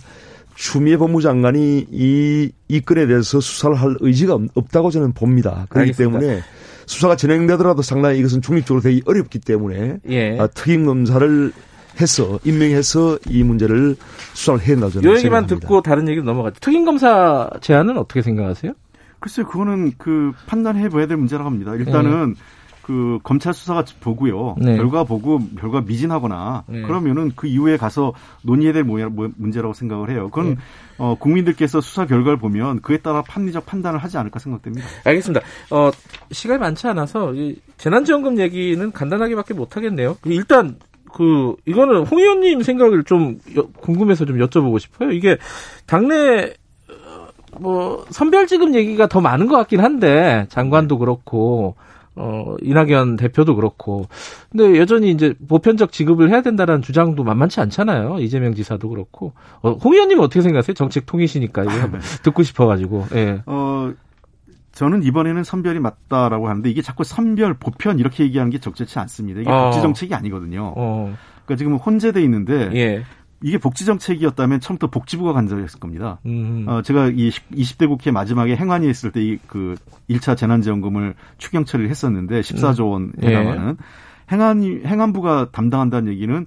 추미애 0.54 0.96
법무장관이 0.98 1.86
이, 1.90 2.52
이 2.68 2.80
건에 2.80 3.06
대해서 3.06 3.40
수사를 3.40 3.74
할 3.74 3.96
의지가 4.00 4.38
없다고 4.54 4.90
저는 4.90 5.12
봅니다. 5.12 5.66
그렇기 5.68 5.90
알겠습니다. 5.90 6.18
때문에 6.20 6.42
수사가 6.86 7.16
진행되더라도 7.16 7.82
상당히 7.82 8.18
이것은 8.18 8.42
중립적으로 8.42 8.82
되기 8.82 9.02
어렵기 9.06 9.38
때문에 9.40 9.98
예. 10.08 10.38
아, 10.38 10.46
특임 10.48 10.86
검사를 10.86 11.52
해서 12.00 12.38
임명해서 12.44 13.18
이 13.28 13.42
문제를 13.42 13.96
수사를 14.34 14.60
해야 14.60 14.68
된다고 14.68 14.92
저는 14.92 15.10
요 15.10 15.16
얘기만 15.16 15.46
듣고 15.46 15.82
다른 15.82 16.08
얘기로 16.08 16.24
넘어가죠. 16.24 16.60
특임 16.60 16.84
검사 16.84 17.48
제안은 17.60 17.96
어떻게 17.96 18.22
생각하세요? 18.22 18.72
글쎄요, 19.18 19.46
그거는 19.46 19.92
그 19.98 20.32
판단해 20.46 20.88
봐야 20.88 21.06
될 21.06 21.16
문제라고 21.16 21.48
합니다. 21.48 21.74
일단은 21.74 22.30
네. 22.30 22.40
그 22.82 23.20
검찰 23.22 23.54
수사가 23.54 23.84
보고요. 24.00 24.56
네. 24.58 24.76
결과 24.76 25.04
보고 25.04 25.38
결과 25.60 25.80
미진하거나 25.80 26.64
네. 26.66 26.82
그러면은 26.82 27.30
그 27.36 27.46
이후에 27.46 27.76
가서 27.76 28.14
논의해야 28.42 28.72
될 28.72 28.82
문제라고 28.82 29.74
생각을 29.74 30.10
해요. 30.10 30.28
그건 30.30 30.54
네. 30.54 30.56
어, 30.98 31.14
국민들께서 31.14 31.80
수사 31.80 32.06
결과를 32.06 32.38
보면 32.38 32.80
그에 32.80 32.96
따라 32.96 33.22
판리적 33.22 33.64
판단을 33.64 34.02
하지 34.02 34.18
않을까 34.18 34.40
생각됩니다. 34.40 34.88
알겠습니다. 35.04 35.44
어, 35.70 35.90
시간이 36.32 36.58
많지 36.58 36.88
않아서 36.88 37.32
이 37.34 37.60
재난지원금 37.76 38.38
얘기는 38.40 38.90
간단하게밖에 38.90 39.54
못 39.54 39.76
하겠네요. 39.76 40.16
일단 40.24 40.76
그 41.14 41.56
이거는 41.66 42.04
홍 42.06 42.18
의원님 42.18 42.62
생각을 42.62 43.04
좀 43.04 43.38
궁금해서 43.80 44.24
좀 44.24 44.38
여쭤보고 44.38 44.78
싶어요. 44.78 45.10
이게 45.12 45.38
당내 45.86 46.54
어, 46.88 47.28
뭐 47.58 48.04
선별지급 48.10 48.74
얘기가 48.74 49.06
더 49.08 49.20
많은 49.20 49.46
것 49.46 49.56
같긴 49.56 49.80
한데 49.80 50.46
장관도 50.48 50.98
그렇고 50.98 51.74
어 52.16 52.56
이낙연 52.62 53.16
대표도 53.16 53.54
그렇고. 53.54 54.06
근데 54.50 54.78
여전히 54.78 55.10
이제 55.10 55.34
보편적 55.48 55.92
지급을 55.92 56.30
해야 56.30 56.42
된다라는 56.42 56.82
주장도 56.82 57.22
만만치 57.24 57.60
않잖아요. 57.60 58.18
이재명 58.20 58.54
지사도 58.54 58.88
그렇고. 58.88 59.32
어, 59.62 59.72
홍 59.72 59.94
의원님은 59.94 60.24
어떻게 60.24 60.42
생각하세요? 60.42 60.74
정책 60.74 61.06
통이시니까 61.06 61.62
이거 61.62 61.72
한번 61.72 62.00
듣고 62.22 62.42
싶어가지고. 62.42 63.06
예. 63.14 63.42
어 63.46 63.92
저는 64.72 65.02
이번에는 65.02 65.44
선별이 65.44 65.80
맞다라고 65.80 66.48
하는데 66.48 66.70
이게 66.70 66.82
자꾸 66.82 67.04
선별 67.04 67.54
보편 67.54 67.98
이렇게 67.98 68.24
얘기하는 68.24 68.50
게 68.50 68.58
적절치 68.58 68.98
않습니다. 69.00 69.40
이게 69.40 69.50
어. 69.50 69.66
복지 69.66 69.82
정책이 69.82 70.14
아니거든요. 70.14 70.74
어. 70.76 71.14
그러니까 71.44 71.56
지금 71.56 71.74
혼재돼 71.76 72.22
있는데 72.22 72.70
예. 72.74 73.04
이게 73.42 73.58
복지 73.58 73.84
정책이었다면 73.86 74.60
처음부터 74.60 74.88
복지부가 74.88 75.32
간절했을 75.32 75.80
겁니다. 75.80 76.20
음. 76.26 76.66
어, 76.68 76.82
제가 76.82 77.08
이 77.08 77.30
20대 77.30 77.88
국회 77.88 78.10
마지막에 78.10 78.54
행안위 78.54 78.88
했을 78.88 79.10
때 79.10 79.22
이그 79.22 79.76
1차 80.10 80.36
재난지원금을 80.36 81.14
추경 81.38 81.64
처리를 81.64 81.90
했었는데 81.90 82.40
14조 82.40 82.90
원 82.90 83.02
음. 83.02 83.12
해당하는 83.22 83.76
예. 83.80 84.34
행안위 84.34 84.82
행안부가 84.84 85.48
담당한다는 85.52 86.12
얘기는 86.12 86.46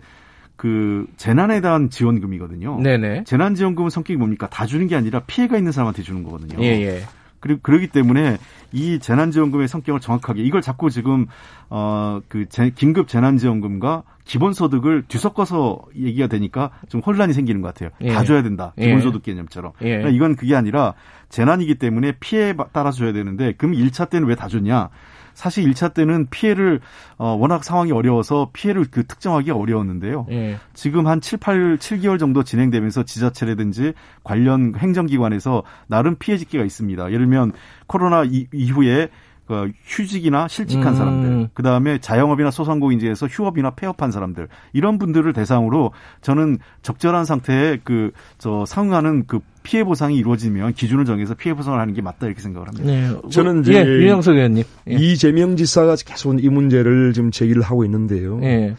그 0.56 1.08
재난에 1.18 1.62
대한 1.62 1.90
지원금이거든요. 1.90 2.80
네네. 2.80 3.24
재난지원금은 3.26 3.90
성격이 3.90 4.18
뭡니까? 4.18 4.48
다 4.50 4.66
주는 4.66 4.88
게 4.88 4.96
아니라 4.96 5.20
피해가 5.22 5.58
있는 5.58 5.72
사람한테 5.72 6.04
주는 6.04 6.24
거거든요. 6.24 6.64
예, 6.64 6.68
예. 6.68 7.04
그리고 7.44 7.60
그러기 7.62 7.88
때문에 7.88 8.38
이 8.72 9.00
재난지원금의 9.00 9.68
성격을 9.68 10.00
정확하게 10.00 10.44
이걸 10.44 10.62
자꾸 10.62 10.90
지금 10.90 11.28
어그 11.68 12.46
긴급 12.76 13.10
재난지원금과 13.10 14.04
기본소득을 14.24 15.04
뒤섞어서 15.10 15.82
얘기가 15.94 16.28
되니까 16.28 16.72
좀 16.88 17.02
혼란이 17.02 17.34
생기는 17.34 17.62
것 17.62 17.74
같아요. 17.74 17.90
예. 18.00 18.14
다 18.14 18.24
줘야 18.24 18.44
된다. 18.44 18.72
예. 18.78 18.86
기본소득 18.86 19.24
개념처럼. 19.24 19.74
예. 19.82 19.98
그러니까 19.98 20.10
이건 20.12 20.38
그게 20.38 20.56
아니라 20.56 20.94
재난이기 21.28 21.76
때문에 21.76 22.14
피해에 22.22 22.54
따라 22.72 22.92
줘야 22.92 23.12
되는데 23.12 23.52
그럼 23.58 23.74
1차 23.76 24.10
때는 24.10 24.26
왜 24.30 24.36
다 24.36 24.48
줬냐? 24.48 24.88
사실 25.34 25.66
1차 25.66 25.94
때는 25.94 26.28
피해를 26.30 26.80
어 27.18 27.36
워낙 27.36 27.64
상황이 27.64 27.92
어려워서 27.92 28.50
피해를 28.54 28.86
그 28.90 29.06
특정하기가 29.06 29.56
어려웠는데요. 29.56 30.28
예. 30.32 30.58
지금 30.74 31.08
한 31.08 31.22
7, 31.22 31.40
8, 31.40 31.78
7개월 31.78 32.20
정도 32.20 32.44
진행되면서 32.44 33.04
지자체라든지 33.04 33.94
관련 34.24 34.74
행정기관에서 34.76 35.64
나름 35.88 36.16
피해 36.18 36.38
짓기가 36.38 36.64
있습니다. 36.64 37.08
예를 37.08 37.20
들면 37.20 37.54
코로나 37.88 38.24
이, 38.24 38.48
이후에 38.54 39.10
그 39.48 39.72
휴직이나 39.86 40.48
실직한 40.48 40.94
음. 40.94 40.96
사람들, 40.96 41.50
그 41.54 41.64
다음에 41.64 42.00
자영업이나 42.00 42.52
소상공인지에서 42.52 43.28
휴업이나 43.28 43.72
폐업한 43.72 44.12
사람들 44.12 44.48
이런 44.72 44.98
분들을 44.98 45.34
대상으로 45.34 45.92
저는 46.22 46.60
적절한 46.82 47.26
상태에 47.26 47.78
그 47.84 48.12
저 48.38 48.66
상응하는 48.66 49.26
그 49.28 49.40
피해 49.64 49.84
보상이 49.84 50.18
이루어지면 50.18 50.74
기준을 50.74 51.06
정해서 51.06 51.34
피해 51.34 51.56
보상을 51.56 51.80
하는 51.80 51.94
게 51.94 52.02
맞다 52.02 52.26
이렇게 52.26 52.42
생각을 52.42 52.68
합니다. 52.68 52.86
네. 52.86 53.30
저는 53.30 53.62
이제 53.62 53.74
예, 53.74 53.86
유영석 53.86 54.36
의원님 54.36 54.64
예. 54.90 54.94
이재명 54.96 55.56
지사가 55.56 55.96
계속 56.06 56.44
이 56.44 56.50
문제를 56.50 57.14
지금 57.14 57.32
제기를 57.32 57.62
하고 57.62 57.86
있는데요. 57.86 58.40
예. 58.44 58.76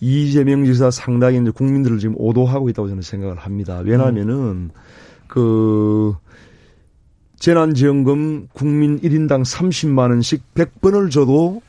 이재명 0.00 0.64
지사 0.64 0.90
상당히 0.90 1.40
이제 1.40 1.50
국민들을 1.50 1.98
지금 1.98 2.14
오도하고 2.18 2.68
있다고 2.68 2.88
저는 2.88 3.02
생각을 3.02 3.38
합니다. 3.38 3.80
왜냐하면은 3.82 4.34
음. 4.34 4.70
그 5.26 6.14
재난지원금 7.38 8.48
국민 8.52 9.00
1인당 9.00 9.44
30만 9.44 10.10
원씩 10.10 10.42
100번을 10.54 11.10
줘도 11.10 11.62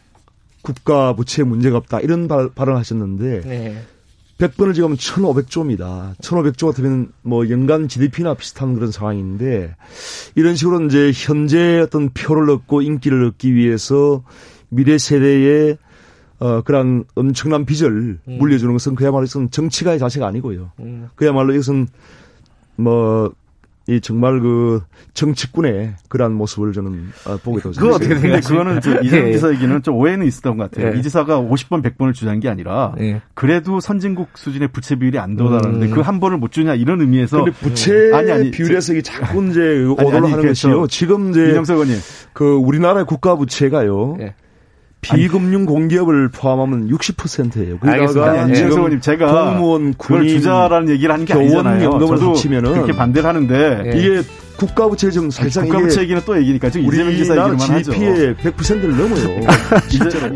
국가 0.61 1.13
부채 1.13 1.43
문제가 1.43 1.77
없다 1.77 1.99
이런 1.99 2.27
발, 2.27 2.49
발언을 2.49 2.79
하셨는데 2.79 3.41
네. 3.41 3.81
100번을 4.39 4.73
지금 4.73 4.95
1,500조입니다. 4.95 6.15
1,500조 6.17 6.67
같으면 6.67 7.11
뭐 7.21 7.49
연간 7.49 7.87
GDP나 7.87 8.35
비슷한 8.35 8.73
그런 8.73 8.91
상황인데 8.91 9.75
이런 10.35 10.55
식으로 10.55 10.85
이제 10.85 11.11
현재 11.13 11.79
어떤 11.79 12.09
표를 12.09 12.49
얻고 12.49 12.81
인기를 12.81 13.25
얻기 13.25 13.53
위해서 13.53 14.23
미래 14.69 14.97
세대에 14.97 15.77
어, 16.39 16.61
그런 16.61 17.03
엄청난 17.15 17.65
빚을 17.65 18.19
음. 18.25 18.37
물려주는 18.37 18.71
것은 18.73 18.95
그야말로 18.95 19.25
이것은 19.25 19.51
정치가의 19.51 19.99
자세가 19.99 20.25
아니고요. 20.25 20.71
음. 20.79 21.09
그야말로 21.15 21.53
이것은 21.53 21.87
뭐, 22.77 23.33
이 23.89 24.01
정말 24.01 24.39
그 24.39 24.81
정치꾼의 25.15 25.95
그러한 26.09 26.33
모습을 26.33 26.73
저는 26.73 27.09
어, 27.25 27.37
보게 27.37 27.59
되었습니다. 27.59 27.81
그 27.81 27.89
어떻게 27.89 28.15
생각하세요? 28.19 28.59
그거는 28.59 28.81
저 28.81 29.01
이재명 29.01 29.29
예. 29.29 29.33
지사 29.33 29.51
얘기는 29.51 29.81
좀 29.81 29.95
오해는 29.95 30.27
있었던 30.27 30.57
것 30.57 30.69
같아요. 30.69 30.93
예. 30.93 30.99
이 30.99 31.01
지사가 31.01 31.41
50번 31.41 31.81
100번을 31.81 32.13
주장한 32.13 32.39
게 32.39 32.49
아니라 32.49 32.93
예. 32.99 33.21
그래도 33.33 33.79
선진국 33.79 34.29
수준의 34.35 34.67
부채 34.67 34.95
비율이 34.95 35.17
안 35.17 35.35
도달하는데 35.35 35.87
음. 35.87 35.91
그한 35.91 36.19
번을 36.19 36.37
못 36.37 36.51
주냐 36.51 36.75
이런 36.75 37.01
의미에서 37.01 37.43
근데 37.43 37.51
부채 37.59 38.11
아니, 38.13 38.31
아니, 38.31 38.51
비율에서 38.51 38.93
이게 38.93 39.01
자꾸 39.01 39.43
이제 39.47 39.59
오도를 39.83 40.31
하는 40.31 40.47
것이요. 40.47 40.85
지금 40.85 41.31
이제 41.31 41.49
이명석 41.49 41.77
의원님 41.77 41.97
그 42.33 42.45
우리나라의 42.45 43.07
국가 43.07 43.35
부채가요. 43.35 44.17
예. 44.19 44.35
비금융 45.01 45.65
공기업을 45.65 46.29
포함하면 46.29 46.89
60%예요. 46.89 47.79
그러니까 47.79 48.53
지금 48.53 48.99
제가 48.99 49.51
공무원 49.51 49.93
군인 49.93 50.27
주자라는 50.27 50.89
얘기를 50.89 51.13
하는 51.13 51.25
게 51.25 51.33
아니잖아요. 51.33 51.99
저도 51.99 52.29
합치면은 52.29 52.73
그렇게 52.73 52.93
반대를 52.93 53.27
하는데 53.27 53.83
예. 53.85 53.97
이게 53.97 54.21
국가 54.57 54.89
부채 54.89 55.09
좀 55.09 55.31
살짝 55.31 55.63
국가 55.63 55.79
부채 55.79 56.01
얘기는 56.01 56.21
또 56.25 56.37
얘기니까 56.37 56.69
지금 56.69 56.87
이재명 56.87 57.15
지사 57.15 57.33
얘기만 57.33 57.59
하죠. 57.59 57.91
GDP의 57.93 58.35
100%를 58.35 58.97
넘어요. 58.97 59.39
진짜로. 59.89 60.35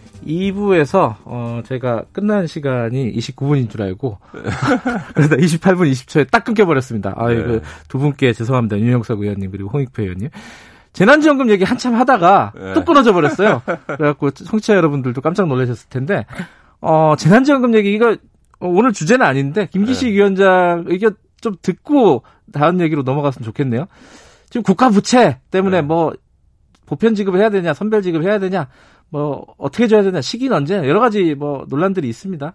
2부에서 0.25 1.15
어 1.25 1.61
제가 1.65 2.05
끝난 2.11 2.47
시간이 2.47 3.13
29분인 3.13 3.69
줄 3.69 3.81
알고 3.81 4.19
그래서 5.13 5.35
28분 5.35 5.91
20초에 5.91 6.29
딱 6.29 6.43
끊겨버렸습니다. 6.43 7.13
아, 7.17 7.31
이거 7.31 7.53
네. 7.53 7.61
두 7.87 7.97
분께 7.97 8.33
죄송합니다. 8.33 8.79
윤영석 8.79 9.21
의원님 9.21 9.51
그리고 9.51 9.69
홍익표 9.69 10.03
의원님. 10.03 10.29
재난지원금 10.93 11.49
얘기 11.49 11.63
한참 11.63 11.95
하다가 11.95 12.53
네. 12.55 12.73
또 12.73 12.83
끊어져 12.83 13.13
버렸어요. 13.13 13.61
그래갖고 13.85 14.31
청취자 14.31 14.75
여러분들도 14.75 15.21
깜짝 15.21 15.47
놀라셨을 15.47 15.89
텐데 15.89 16.25
어 16.81 17.15
재난지원금 17.17 17.75
얘기 17.75 17.93
이거 17.93 18.17
오늘 18.59 18.93
주제는 18.93 19.25
아닌데 19.25 19.67
김기식 19.71 20.09
네. 20.09 20.15
위원장 20.15 20.83
의견 20.87 21.15
좀 21.39 21.55
듣고 21.61 22.23
다음 22.51 22.81
얘기로 22.81 23.03
넘어갔으면 23.03 23.45
좋겠네요. 23.45 23.87
지금 24.49 24.63
국가 24.63 24.89
부채 24.89 25.39
때문에 25.49 25.77
네. 25.77 25.81
뭐 25.81 26.13
보편 26.85 27.15
지급을 27.15 27.39
해야 27.39 27.49
되냐, 27.49 27.73
선별 27.73 28.01
지급을 28.01 28.29
해야 28.29 28.37
되냐, 28.37 28.67
뭐 29.11 29.45
어떻게 29.57 29.87
줘야 29.87 30.01
되냐, 30.03 30.21
시기는 30.21 30.55
언제 30.55 30.75
여러 30.75 30.99
가지 30.99 31.35
뭐 31.35 31.65
논란들이 31.69 32.07
있습니다. 32.09 32.53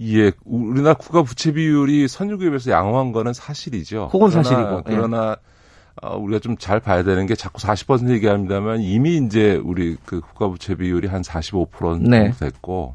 예, 0.00 0.32
우리나라 0.44 0.94
국가 0.94 1.22
부채 1.22 1.52
비율이 1.52 2.08
선진국에 2.08 2.48
비해서 2.48 2.70
양호한 2.72 3.12
거는 3.12 3.32
사실이죠. 3.32 4.08
그건 4.10 4.30
사실이고. 4.30 4.82
그러나 4.84 5.36
예. 5.38 6.06
어, 6.06 6.16
우리가 6.16 6.40
좀 6.40 6.56
잘 6.58 6.80
봐야 6.80 7.04
되는 7.04 7.26
게 7.26 7.36
자꾸 7.36 7.60
40% 7.60 8.10
얘기합니다만 8.10 8.80
이미 8.80 9.16
이제 9.18 9.60
우리 9.62 9.96
그 10.04 10.20
국가 10.20 10.48
부채 10.48 10.74
비율이 10.74 11.06
한 11.06 11.22
45% 11.22 11.70
정도 11.78 12.10
네. 12.10 12.32
됐고 12.32 12.94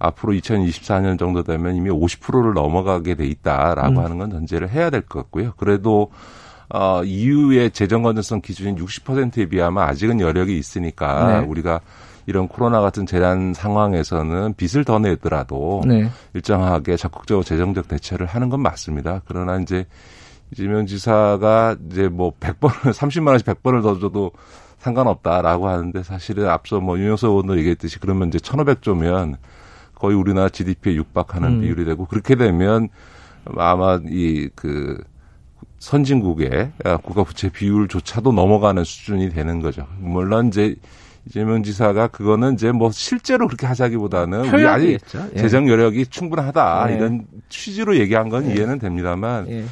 앞으로 0.00 0.32
2024년 0.32 1.16
정도 1.18 1.44
되면 1.44 1.76
이미 1.76 1.90
50%를 1.90 2.54
넘어가게 2.54 3.14
돼 3.14 3.26
있다라고 3.26 4.00
음. 4.00 4.04
하는 4.04 4.18
건 4.18 4.30
전제를 4.30 4.70
해야 4.70 4.90
될 4.90 5.02
것 5.02 5.20
같고요. 5.20 5.52
그래도 5.56 6.10
어, 6.74 7.04
EU의 7.04 7.70
재정 7.72 8.02
건전성 8.02 8.40
기준인 8.40 8.76
60%에 8.76 9.46
비하면 9.46 9.82
아직은 9.82 10.20
여력이 10.20 10.56
있으니까 10.56 11.40
네. 11.40 11.46
우리가 11.46 11.80
이런 12.24 12.48
코로나 12.48 12.80
같은 12.80 13.04
재난 13.04 13.52
상황에서는 13.52 14.54
빚을 14.54 14.84
더 14.84 14.98
내더라도 14.98 15.82
네. 15.86 16.08
일정하게 16.32 16.96
적극적으로 16.96 17.44
재정적 17.44 17.88
대처를 17.88 18.26
하는 18.26 18.48
건 18.48 18.60
맞습니다. 18.60 19.20
그러나 19.26 19.58
이제 19.58 19.84
이재명 20.50 20.86
지사가 20.86 21.76
이제 21.90 22.08
뭐 22.08 22.32
100번, 22.40 22.70
30만 22.70 23.28
원씩 23.28 23.46
100번을 23.46 23.82
더 23.82 23.98
줘도 23.98 24.30
상관없다라고 24.78 25.68
하는데 25.68 26.02
사실은 26.02 26.48
앞서 26.48 26.80
뭐 26.80 26.98
윤영석 26.98 27.30
의원도 27.30 27.58
얘기했듯이 27.58 27.98
그러면 27.98 28.28
이제 28.28 28.38
1,500조면 28.38 29.36
거의 29.94 30.16
우리나라 30.16 30.48
GDP에 30.48 30.94
육박하는 30.94 31.48
음. 31.48 31.60
비율이 31.60 31.84
되고 31.84 32.06
그렇게 32.06 32.34
되면 32.34 32.88
아마 33.44 34.00
이 34.06 34.48
그 34.54 34.98
선진국의 35.82 36.70
국가 37.02 37.24
부채 37.24 37.48
비율조차도 37.48 38.30
넘어가는 38.30 38.84
수준이 38.84 39.30
되는 39.30 39.60
거죠. 39.60 39.84
물론 39.98 40.46
이제 40.46 40.76
이재명 41.26 41.64
지사가 41.64 42.06
그거는 42.06 42.54
이제 42.54 42.70
뭐 42.70 42.92
실제로 42.92 43.48
그렇게 43.48 43.66
하자기보다는 43.66 44.54
우리 44.54 44.64
아직 44.64 44.98
예. 45.34 45.40
재정 45.40 45.68
여력이 45.68 46.06
충분하다 46.06 46.86
예. 46.90 46.94
이런 46.94 47.26
취지로 47.48 47.96
얘기한 47.98 48.28
건 48.28 48.48
예. 48.48 48.54
이해는 48.54 48.78
됩니다만 48.78 49.48
예. 49.48 49.64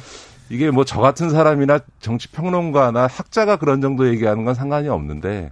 이게 0.49 0.69
뭐 0.69 0.83
저 0.83 0.99
같은 0.99 1.29
사람이나 1.29 1.79
정치 2.01 2.27
평론가나 2.27 3.07
학자가 3.07 3.55
그런 3.55 3.79
정도 3.79 4.09
얘기하는 4.09 4.43
건 4.43 4.53
상관이 4.53 4.89
없는데 4.89 5.51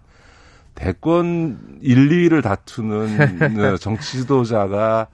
대권 0.76 1.58
1, 1.82 2.10
2위를 2.10 2.44
다투는 2.44 3.40
그 3.56 3.78
정치 3.80 4.18
지도자가 4.20 5.08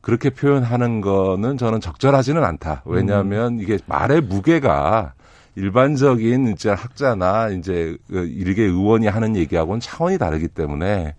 그렇게 0.00 0.30
표현하는 0.30 1.00
거는 1.00 1.58
저는 1.58 1.80
적절하지는 1.80 2.44
않다. 2.44 2.82
왜냐하면 2.84 3.54
음. 3.54 3.60
이게 3.60 3.78
말의 3.86 4.22
무게가 4.22 5.14
일반적인 5.56 6.52
이제 6.52 6.70
학자나 6.70 7.48
이제 7.48 7.96
그 8.08 8.26
일개 8.26 8.62
의원이 8.62 9.08
하는 9.08 9.34
얘기하고는 9.36 9.80
차원이 9.80 10.16
다르기 10.16 10.48
때문에 10.48 11.14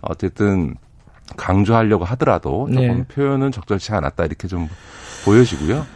어쨌든 0.00 0.74
강조하려고 1.36 2.04
하더라도 2.04 2.66
조금 2.68 2.86
네. 2.86 3.04
표현은 3.04 3.52
적절치 3.52 3.92
않았다 3.92 4.24
이렇게 4.24 4.48
좀 4.48 4.68
보여지고요. 5.24 5.86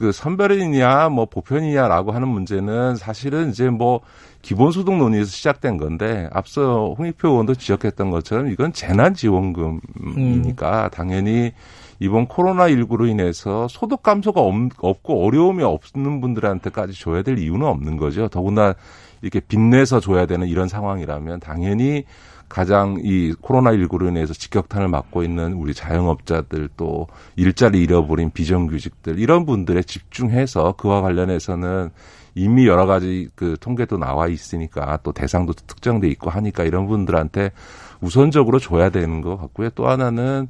그 0.00 0.12
선별이냐 0.12 1.10
뭐 1.10 1.26
보편이냐라고 1.26 2.12
하는 2.12 2.26
문제는 2.26 2.96
사실은 2.96 3.50
이제 3.50 3.68
뭐 3.68 4.00
기본소득 4.40 4.96
논의에서 4.96 5.30
시작된 5.30 5.76
건데 5.76 6.26
앞서 6.32 6.94
홍익표 6.96 7.28
의원도 7.28 7.56
지적했던 7.56 8.10
것처럼 8.10 8.50
이건 8.50 8.72
재난지원금이니까 8.72 10.84
음. 10.84 10.90
당연히 10.90 11.52
이번 11.98 12.28
코로나19로 12.28 13.10
인해서 13.10 13.68
소득 13.68 14.02
감소가 14.02 14.40
없고 14.40 15.26
어려움이 15.26 15.62
없는 15.62 16.22
분들한테까지 16.22 16.98
줘야 16.98 17.22
될 17.22 17.38
이유는 17.38 17.66
없는 17.66 17.98
거죠. 17.98 18.28
더구나 18.28 18.74
이렇게 19.20 19.40
빚내서 19.40 20.00
줘야 20.00 20.24
되는 20.24 20.46
이런 20.46 20.66
상황이라면 20.66 21.40
당연히 21.40 22.04
가장 22.50 22.98
이 23.04 23.32
코로나19로 23.40 24.08
인해서 24.08 24.34
직격탄을 24.34 24.88
맞고 24.88 25.22
있는 25.22 25.52
우리 25.52 25.72
자영업자들 25.72 26.68
또 26.76 27.06
일자리 27.36 27.80
잃어버린 27.80 28.32
비정규직들 28.32 29.20
이런 29.20 29.46
분들에 29.46 29.82
집중해서 29.82 30.72
그와 30.72 31.00
관련해서는 31.00 31.90
이미 32.34 32.66
여러 32.66 32.86
가지 32.86 33.28
그 33.36 33.56
통계도 33.60 33.98
나와 33.98 34.26
있으니까 34.26 34.98
또 35.04 35.12
대상도 35.12 35.52
특정돼 35.52 36.08
있고 36.08 36.28
하니까 36.28 36.64
이런 36.64 36.88
분들한테 36.88 37.52
우선적으로 38.00 38.58
줘야 38.58 38.90
되는 38.90 39.20
것 39.20 39.36
같고요. 39.36 39.70
또 39.70 39.88
하나는 39.88 40.48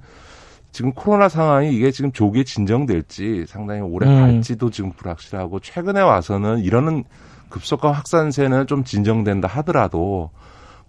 지금 0.72 0.92
코로나 0.92 1.28
상황이 1.28 1.74
이게 1.74 1.90
지금 1.90 2.12
조기에 2.12 2.44
진정될지 2.44 3.44
상당히 3.46 3.82
오래 3.82 4.06
음. 4.06 4.20
갈지도 4.20 4.70
지금 4.70 4.92
불확실하고 4.92 5.60
최근에 5.60 6.00
와서는 6.00 6.60
이러는 6.60 7.04
급속한 7.50 7.92
확산세는 7.92 8.68
좀 8.68 8.84
진정된다 8.84 9.48
하더라도 9.48 10.30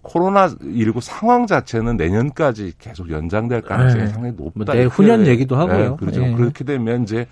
코로나19 0.04 1.00
상황 1.02 1.46
자체는 1.46 1.98
내년까지 1.98 2.74
계속 2.80 3.10
연장될 3.12 3.62
가능성이 3.62 4.04
네. 4.04 4.10
상당히 4.10 4.36
높다. 4.36 4.52
뭐 4.56 4.76
내후년 4.76 5.28
얘기도 5.28 5.56
하고요. 5.56 5.92
네, 5.92 5.96
그렇죠. 5.98 6.22
네. 6.22 6.34
그렇게 6.36 6.64
되면 6.64 7.04
이제 7.04 7.28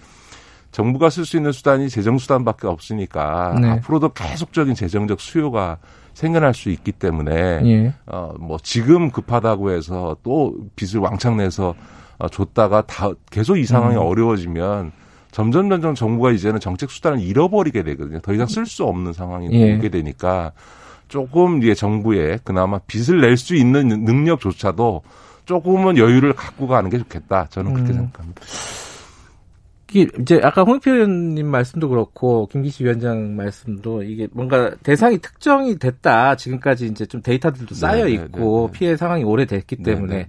정부가 0.72 1.10
쓸 1.10 1.26
수 1.26 1.38
있는 1.38 1.52
수단이 1.52 1.90
재정 1.90 2.18
수단밖에 2.18 2.68
없으니까 2.68 3.56
네. 3.60 3.70
앞으로도 3.72 4.10
계속적인 4.10 4.76
재정적 4.76 5.20
수요가 5.20 5.78
생겨날 6.14 6.54
수 6.54 6.70
있기 6.70 6.92
때문에 6.92 7.32
예. 7.64 7.94
어뭐 8.06 8.58
지금 8.62 9.10
급하다고 9.10 9.72
해서 9.72 10.18
또 10.22 10.56
빚을 10.76 11.02
왕창 11.02 11.38
내서 11.38 11.74
어, 12.18 12.28
줬다가 12.28 12.82
다 12.82 13.10
계속 13.32 13.58
이 13.58 13.66
상황이 13.66 13.96
음. 13.96 14.02
어려워지면 14.02 14.92
점점 15.32 15.70
점점 15.70 15.96
정부가 15.96 16.32
이제는 16.32 16.60
정책 16.60 16.92
수단을 16.92 17.20
잃어버리게 17.22 17.84
되거든요. 17.84 18.20
더 18.20 18.34
이상 18.34 18.48
쓸 18.48 18.66
수 18.66 18.84
없는 18.84 19.14
상황이 19.14 19.50
예. 19.52 19.76
오게 19.76 19.90
되니까 19.90 20.52
조금 21.10 21.62
이제 21.62 21.74
정부에 21.74 22.40
그나마 22.44 22.80
빚을 22.80 23.20
낼 23.22 23.36
수 23.36 23.56
있는 23.56 23.88
능력조차도 23.90 25.02
조금은 25.46 25.98
여유를 25.98 26.34
갖고 26.34 26.68
가는 26.68 26.90
게 26.90 26.98
좋겠다. 27.00 27.48
저는 27.50 27.74
그렇게 27.74 27.92
음. 27.92 27.96
생각합니다. 27.96 28.42
이제 29.92 30.40
아까 30.44 30.62
홍익표 30.62 30.92
의원님 30.92 31.48
말씀도 31.48 31.90
그렇고 31.90 32.46
김기식 32.48 32.84
위원장 32.84 33.36
말씀도 33.36 34.04
이게 34.04 34.28
뭔가 34.32 34.72
대상이 34.84 35.18
특정이 35.18 35.80
됐다 35.80 36.36
지금까지 36.36 36.86
이제 36.86 37.08
좀 37.08 37.24
데이터들도 37.24 37.74
쌓여 37.74 38.06
네, 38.06 38.12
네, 38.12 38.12
있고 38.14 38.68
네, 38.68 38.74
네, 38.74 38.80
피해 38.80 38.98
상황이 38.98 39.24
오래됐기 39.24 39.78
네, 39.78 39.84
때문에 39.84 40.16
네, 40.16 40.28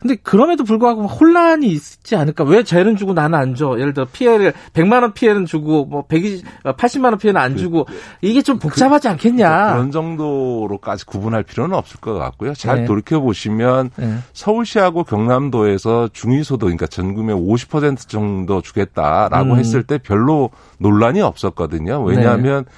근데 0.00 0.16
그럼에도 0.16 0.64
불구하고 0.64 1.06
혼란이 1.06 1.66
있지 1.68 2.16
않을까? 2.16 2.44
왜 2.44 2.62
쟤는 2.62 2.96
주고 2.96 3.12
나는 3.14 3.38
안 3.38 3.54
줘? 3.54 3.76
예를 3.78 3.94
들어 3.94 4.06
피해를 4.10 4.52
100만 4.72 5.02
원 5.02 5.12
피해는 5.12 5.46
주고 5.46 5.84
뭐 5.84 6.04
120, 6.06 6.44
80만 6.64 7.04
원 7.04 7.18
피해는 7.18 7.40
안 7.40 7.54
그, 7.54 7.58
주고 7.58 7.86
이게 8.20 8.42
좀 8.42 8.58
복잡하지 8.58 9.08
않겠냐? 9.08 9.48
그러니까 9.48 9.72
그런 9.74 9.90
정도로까지 9.90 11.06
구분할 11.06 11.42
필요는 11.42 11.76
없을 11.76 12.00
것 12.00 12.14
같고요. 12.14 12.54
잘 12.54 12.80
네. 12.80 12.84
돌이켜 12.84 13.20
보시면 13.20 13.90
네. 13.96 14.18
서울시하고 14.32 15.04
경남도에서 15.04 16.10
중위소득 16.12 16.66
그러니까 16.66 16.86
전금의 16.86 17.34
50% 17.36 18.08
정도 18.08 18.60
주겠다라고 18.60 19.54
음. 19.54 19.58
했을 19.58 19.82
때 19.82 19.98
별로 19.98 20.50
논란이 20.78 21.20
없었거든요. 21.22 22.02
왜냐하면 22.02 22.64
네. 22.64 22.70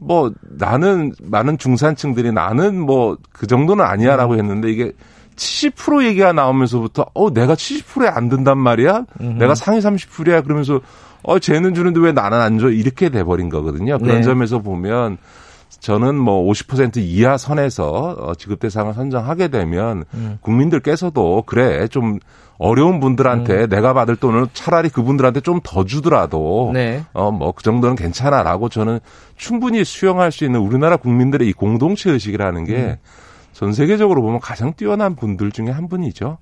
뭐 0.00 0.32
나는 0.42 1.12
많은 1.22 1.58
중산층들이 1.58 2.32
나는 2.32 2.80
뭐 2.80 3.16
그 3.38 3.46
정도는 3.46 3.84
아니야라고 3.84 4.34
음. 4.34 4.38
했는데 4.38 4.70
이게 4.70 4.92
70% 5.38 6.04
얘기가 6.04 6.32
나오면서부터 6.32 7.06
어 7.14 7.32
내가 7.32 7.54
70%에 7.54 8.08
안 8.08 8.28
든단 8.28 8.58
말이야. 8.58 9.04
음흠. 9.20 9.38
내가 9.38 9.54
상위 9.54 9.78
30%야 9.78 10.42
그러면서 10.42 10.80
어 11.22 11.38
쟤는 11.38 11.74
주는데 11.74 12.00
왜 12.00 12.12
나는 12.12 12.40
안 12.40 12.58
줘? 12.58 12.68
이렇게 12.70 13.08
돼 13.08 13.24
버린 13.24 13.48
거거든요. 13.48 13.98
그런 13.98 14.16
네. 14.16 14.22
점에서 14.22 14.58
보면 14.58 15.16
저는 15.80 16.16
뭐 16.16 16.50
50% 16.50 16.96
이하 16.96 17.36
선에서 17.36 18.16
어, 18.18 18.34
지급 18.34 18.58
대상을 18.58 18.92
선정하게 18.94 19.48
되면 19.48 20.04
음. 20.14 20.38
국민들께서도 20.40 21.44
그래 21.46 21.86
좀 21.88 22.18
어려운 22.58 22.98
분들한테 22.98 23.64
음. 23.64 23.68
내가 23.68 23.92
받을 23.94 24.16
돈을 24.16 24.48
차라리 24.52 24.88
그분들한테 24.88 25.40
좀 25.40 25.60
더 25.62 25.84
주더라도 25.84 26.70
네. 26.74 27.04
어뭐 27.12 27.52
그 27.52 27.62
정도는 27.62 27.94
괜찮아라고 27.94 28.68
저는 28.68 28.98
충분히 29.36 29.84
수용할 29.84 30.32
수 30.32 30.44
있는 30.44 30.60
우리나라 30.60 30.96
국민들의 30.96 31.48
이 31.48 31.52
공동체 31.52 32.10
의식이라는 32.10 32.64
게 32.64 32.98
전 33.58 33.70
음. 33.70 33.72
세계적으로 33.72 34.22
보면 34.22 34.38
가장 34.38 34.72
뛰어난 34.74 35.16
분들 35.16 35.50
중에 35.50 35.70
한 35.70 35.88
분이죠. 35.88 36.38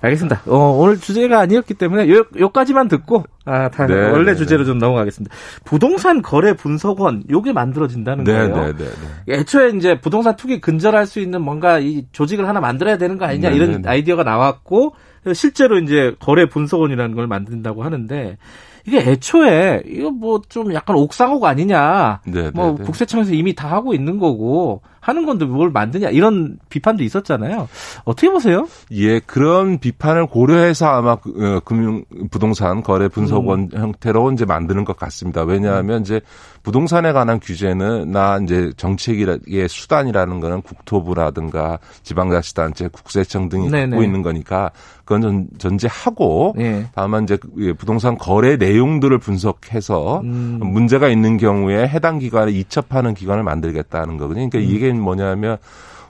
알겠습니다. 0.00 0.42
어, 0.46 0.76
오늘 0.76 0.98
주제가 0.98 1.38
아니었기 1.38 1.74
때문에 1.74 2.10
요, 2.10 2.24
요까지만 2.36 2.88
듣고 2.88 3.22
아, 3.44 3.68
다 3.68 3.86
네, 3.86 3.94
원래 3.94 4.32
네, 4.32 4.36
주제로 4.36 4.64
네. 4.64 4.66
좀 4.66 4.78
넘어가겠습니다. 4.78 5.32
부동산 5.64 6.20
거래 6.20 6.54
분석원 6.54 7.22
요게 7.30 7.52
만들어진다는 7.52 8.24
네, 8.24 8.32
거예요. 8.32 8.72
네, 8.72 8.72
네, 8.76 8.84
네, 9.26 9.34
애초에 9.34 9.68
이제 9.76 10.00
부동산 10.00 10.34
투기 10.34 10.60
근절할 10.60 11.06
수 11.06 11.20
있는 11.20 11.42
뭔가 11.42 11.78
이 11.78 12.06
조직을 12.10 12.48
하나 12.48 12.60
만들어야 12.60 12.98
되는 12.98 13.18
거 13.18 13.26
아니냐 13.26 13.50
이런 13.50 13.86
아이디어가 13.86 14.24
나왔고 14.24 14.96
실제로 15.34 15.78
이제 15.78 16.16
거래 16.18 16.46
분석원이라는 16.48 17.14
걸 17.14 17.28
만든다고 17.28 17.84
하는데 17.84 18.38
이게 18.84 18.98
애초에 18.98 19.82
이거 19.86 20.10
뭐 20.10 20.40
좀 20.48 20.74
약간 20.74 20.96
옥상호가 20.96 21.48
아니냐. 21.50 22.22
네, 22.26 22.50
뭐 22.52 22.74
네, 22.76 22.84
국세청에서 22.84 23.32
이미 23.32 23.54
다 23.54 23.70
하고 23.70 23.94
있는 23.94 24.18
거고 24.18 24.82
하는 25.02 25.26
건데 25.26 25.44
뭘 25.44 25.70
만드냐 25.70 26.10
이런 26.10 26.58
비판도 26.68 27.02
있었잖아요. 27.02 27.68
어떻게 28.04 28.30
보세요? 28.30 28.68
예, 28.92 29.18
그런 29.18 29.78
비판을 29.78 30.26
고려해서 30.26 30.86
아마 30.86 31.16
그, 31.16 31.30
어, 31.30 31.60
금융 31.64 32.04
부동산 32.30 32.84
거래 32.84 33.08
분석원 33.08 33.68
음. 33.74 33.80
형태로 33.80 34.30
이제 34.30 34.44
만드는 34.44 34.84
것 34.84 34.96
같습니다. 34.96 35.42
왜냐하면 35.42 35.98
음. 35.98 36.02
이제 36.02 36.20
부동산에 36.62 37.12
관한 37.12 37.40
규제는 37.40 38.12
나 38.12 38.38
이제 38.40 38.72
정책의 38.76 39.68
수단이라는 39.68 40.38
거는 40.38 40.62
국토부라든가 40.62 41.80
지방자치단체, 42.04 42.88
국세청 42.92 43.48
등이 43.48 43.70
네네. 43.70 43.90
갖고 43.90 44.04
있는 44.04 44.22
거니까 44.22 44.70
그건 45.04 45.48
전, 45.58 45.78
제하고 45.78 46.54
네. 46.56 46.86
다만 46.94 47.24
이제 47.24 47.36
그, 47.36 47.74
부동산 47.74 48.16
거래 48.16 48.56
내용들을 48.56 49.18
분석해서 49.18 50.20
음. 50.20 50.60
문제가 50.62 51.08
있는 51.08 51.36
경우에 51.36 51.88
해당 51.88 52.20
기관에 52.20 52.52
이첩하는 52.52 53.14
기관을 53.14 53.42
만들겠다는 53.42 54.16
거거든요. 54.16 54.48
그러니까 54.48 54.72
음. 54.92 54.96
이게 54.96 55.02
뭐냐면 55.02 55.58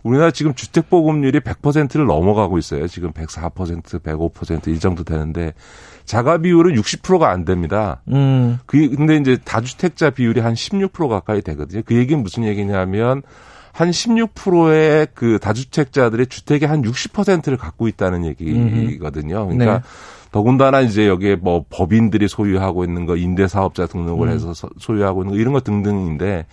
우리나라 0.03 0.30
지금 0.30 0.55
주택 0.55 0.91
보급률이 0.91 1.41
100%를 1.41 2.07
넘어가고 2.07 2.59
있어요. 2.59 2.89
지금 2.89 3.12
104%, 3.12 4.03
105%이 4.03 4.78
정도 4.80 5.05
되는데 5.05 5.55
자가 6.05 6.39
비율은 6.39 6.74
60%가 6.74 7.30
안 7.30 7.45
됩니다. 7.45 8.03
음. 8.09 8.59
그 8.66 8.89
근데 8.91 9.16
이제 9.16 9.39
다주택자 9.45 10.11
비율이 10.11 10.41
한 10.41 10.55
16% 10.55 11.09
가까이 11.09 11.41
되거든요. 11.43 11.83
그 11.85 11.95
얘기는 11.95 12.20
무슨 12.20 12.45
얘기냐면 12.45 13.22
한 13.72 13.91
16%의 13.91 15.09
그 15.14 15.39
다주택자들의 15.41 16.26
주택의 16.26 16.68
한 16.68 16.83
60%를 16.83 17.57
갖고 17.57 17.89
있다는 17.89 18.24
얘기거든요. 18.26 19.47
그러니까 19.47 19.78
네. 19.78 19.85
더군다나 20.30 20.80
이제 20.80 21.07
여기에 21.07 21.37
뭐 21.37 21.64
법인들이 21.70 22.28
소유하고 22.28 22.85
있는 22.85 23.07
거 23.07 23.16
임대사업자 23.16 23.87
등록을 23.87 24.28
음. 24.28 24.35
해서 24.35 24.53
소유하고 24.78 25.22
있는 25.22 25.35
거 25.35 25.41
이런 25.41 25.53
거 25.53 25.61
등등인데 25.61 26.47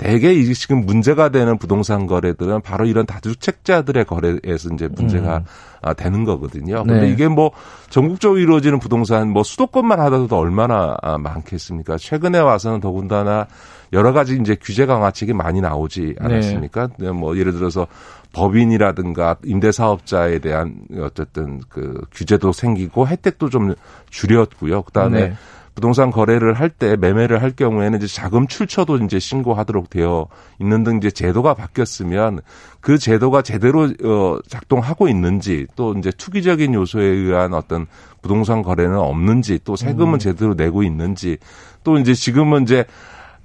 대개 0.00 0.32
이 0.32 0.54
지금 0.54 0.86
문제가 0.86 1.28
되는 1.28 1.58
부동산 1.58 2.06
거래들은 2.06 2.62
바로 2.62 2.86
이런 2.86 3.04
다주택자들의 3.04 4.06
거래에서 4.06 4.70
이제 4.72 4.88
문제가 4.88 5.36
음. 5.36 5.44
아, 5.82 5.92
되는 5.92 6.24
거거든요. 6.24 6.84
근데 6.84 7.02
네. 7.02 7.10
이게 7.10 7.28
뭐 7.28 7.50
전국적으로 7.90 8.40
이루어지는 8.40 8.78
부동산 8.78 9.28
뭐 9.28 9.42
수도권만 9.42 10.00
하더라도 10.00 10.38
얼마나 10.38 10.96
아, 11.02 11.18
많겠습니까? 11.18 11.98
최근에 11.98 12.38
와서는 12.38 12.80
더군다나 12.80 13.46
여러 13.92 14.14
가지 14.14 14.38
이제 14.40 14.56
규제 14.58 14.86
강화책이 14.86 15.34
많이 15.34 15.60
나오지 15.60 16.14
네. 16.18 16.24
않았습니까? 16.24 16.88
네. 16.98 17.10
뭐 17.10 17.36
예를 17.36 17.52
들어서 17.52 17.86
법인이라든가 18.32 19.36
임대사업자에 19.44 20.38
대한 20.38 20.76
어쨌든 20.98 21.60
그 21.68 22.00
규제도 22.10 22.52
생기고 22.52 23.06
혜택도 23.06 23.50
좀 23.50 23.74
줄였고요. 24.08 24.80
그다음에 24.82 25.28
네. 25.28 25.34
부동산 25.80 26.10
거래를 26.10 26.52
할 26.52 26.70
때 26.70 26.96
매매를 26.96 27.42
할 27.42 27.50
경우에는 27.50 27.98
이제 27.98 28.06
자금 28.06 28.46
출처도 28.46 28.98
이제 28.98 29.18
신고하도록 29.18 29.90
되어 29.90 30.28
있는 30.60 30.84
등 30.84 30.98
이제 30.98 31.10
제도가 31.10 31.54
바뀌었으면 31.54 32.40
그 32.80 32.98
제도가 32.98 33.42
제대로 33.42 33.90
어 34.04 34.38
작동하고 34.46 35.08
있는지 35.08 35.66
또 35.76 35.94
이제 35.94 36.10
투기적인 36.10 36.74
요소에 36.74 37.04
의한 37.04 37.54
어떤 37.54 37.86
부동산 38.22 38.62
거래는 38.62 38.96
없는지 38.98 39.58
또 39.64 39.74
세금은 39.74 40.14
음. 40.14 40.18
제대로 40.18 40.54
내고 40.54 40.82
있는지 40.82 41.38
또 41.82 41.98
이제 41.98 42.14
지금은 42.14 42.62
이제 42.64 42.84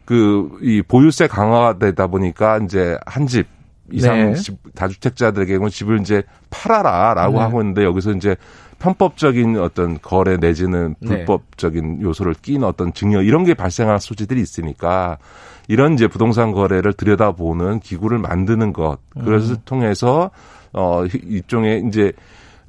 그 0.04 0.60
이 0.62 0.82
보유세 0.82 1.28
강화가 1.28 1.80
되다 1.80 2.08
보니까 2.08 2.60
이제 2.60 2.98
한집 3.06 3.48
이상 3.92 4.34
네. 4.34 4.42
다주택자들에게 4.74 5.58
는 5.58 5.70
집을 5.70 6.00
이제 6.02 6.24
팔아라라고 6.50 7.34
네. 7.34 7.40
하고 7.40 7.62
있는데 7.62 7.84
여기서 7.84 8.12
이제 8.12 8.36
편법적인 8.86 9.58
어떤 9.58 10.00
거래 10.00 10.38
내지는 10.38 10.94
네. 11.00 11.26
불법적인 11.26 12.02
요소를 12.04 12.36
낀 12.44 12.64
어떤 12.64 12.94
증여 12.94 13.24
이런 13.24 13.44
게 13.44 13.56
발생할 13.56 14.00
소지들이 14.00 14.40
있으니까 14.40 15.18
이런 15.68 15.96
이제 15.96 16.08
부동산 16.08 16.52
거래를 16.52 16.94
들여다보는 16.94 17.80
기구를 17.80 18.20
만드는 18.20 18.74
것 18.74 18.98
그것을 19.16 19.56
음. 19.56 19.62
통해서 19.66 20.30
어 20.72 21.04
이쪽에 21.06 21.82
이제 21.88 22.14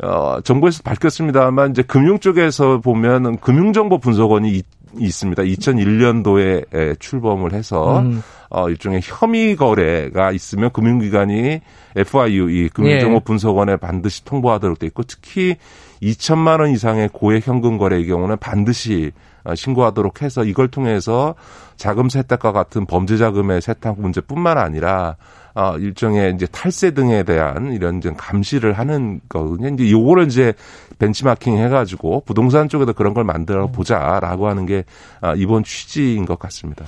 어 0.02 0.38
정부에서 0.42 0.82
밝혔습니다만 0.84 1.72
이제 1.72 1.82
금융 1.82 2.18
쪽에서 2.18 2.80
보면 2.80 3.38
금융정보 3.38 3.98
분석원이 3.98 4.50
있, 4.52 4.64
있습니다. 4.98 5.42
2001년도에 5.42 6.98
출범을 6.98 7.52
해서 7.52 7.98
음. 8.00 8.22
어 8.48 8.70
일종의 8.70 9.00
혐의 9.02 9.54
거래가 9.54 10.32
있으면 10.32 10.70
금융기관이 10.72 11.60
FIU 11.94 12.48
이 12.50 12.68
금융정보 12.70 13.16
예. 13.16 13.20
분석원에 13.20 13.76
반드시 13.76 14.24
통보하도록 14.24 14.78
돼 14.78 14.86
있고 14.86 15.02
특히 15.02 15.56
2천만 16.02 16.60
원 16.60 16.70
이상의 16.70 17.10
고액 17.12 17.46
현금 17.46 17.78
거래의 17.78 18.06
경우는 18.06 18.36
반드시 18.38 19.12
어, 19.44 19.54
신고하도록 19.54 20.22
해서 20.22 20.44
이걸 20.44 20.68
통해서 20.68 21.34
자금 21.76 22.08
세탁과 22.08 22.52
같은 22.52 22.86
범죄 22.86 23.16
자금의 23.16 23.62
세탁 23.62 24.00
문제뿐만 24.00 24.58
아니라 24.58 25.16
어 25.54 25.78
일종의 25.78 26.34
이제 26.34 26.46
탈세 26.46 26.90
등에 26.90 27.22
대한 27.22 27.72
이런 27.72 28.02
좀 28.02 28.14
감시를 28.14 28.74
하는 28.74 29.20
거거든요. 29.26 29.68
이제 29.68 29.90
요거를 29.90 30.26
이제 30.26 30.52
벤치마킹 30.98 31.56
해가지고 31.56 32.24
부동산 32.26 32.68
쪽에도 32.68 32.92
그런 32.92 33.14
걸 33.14 33.24
만들어 33.24 33.68
보자라고 33.68 34.48
하는 34.48 34.66
게 34.66 34.84
아, 35.22 35.34
이번 35.34 35.64
취지인 35.64 36.26
것 36.26 36.38
같습니다. 36.38 36.84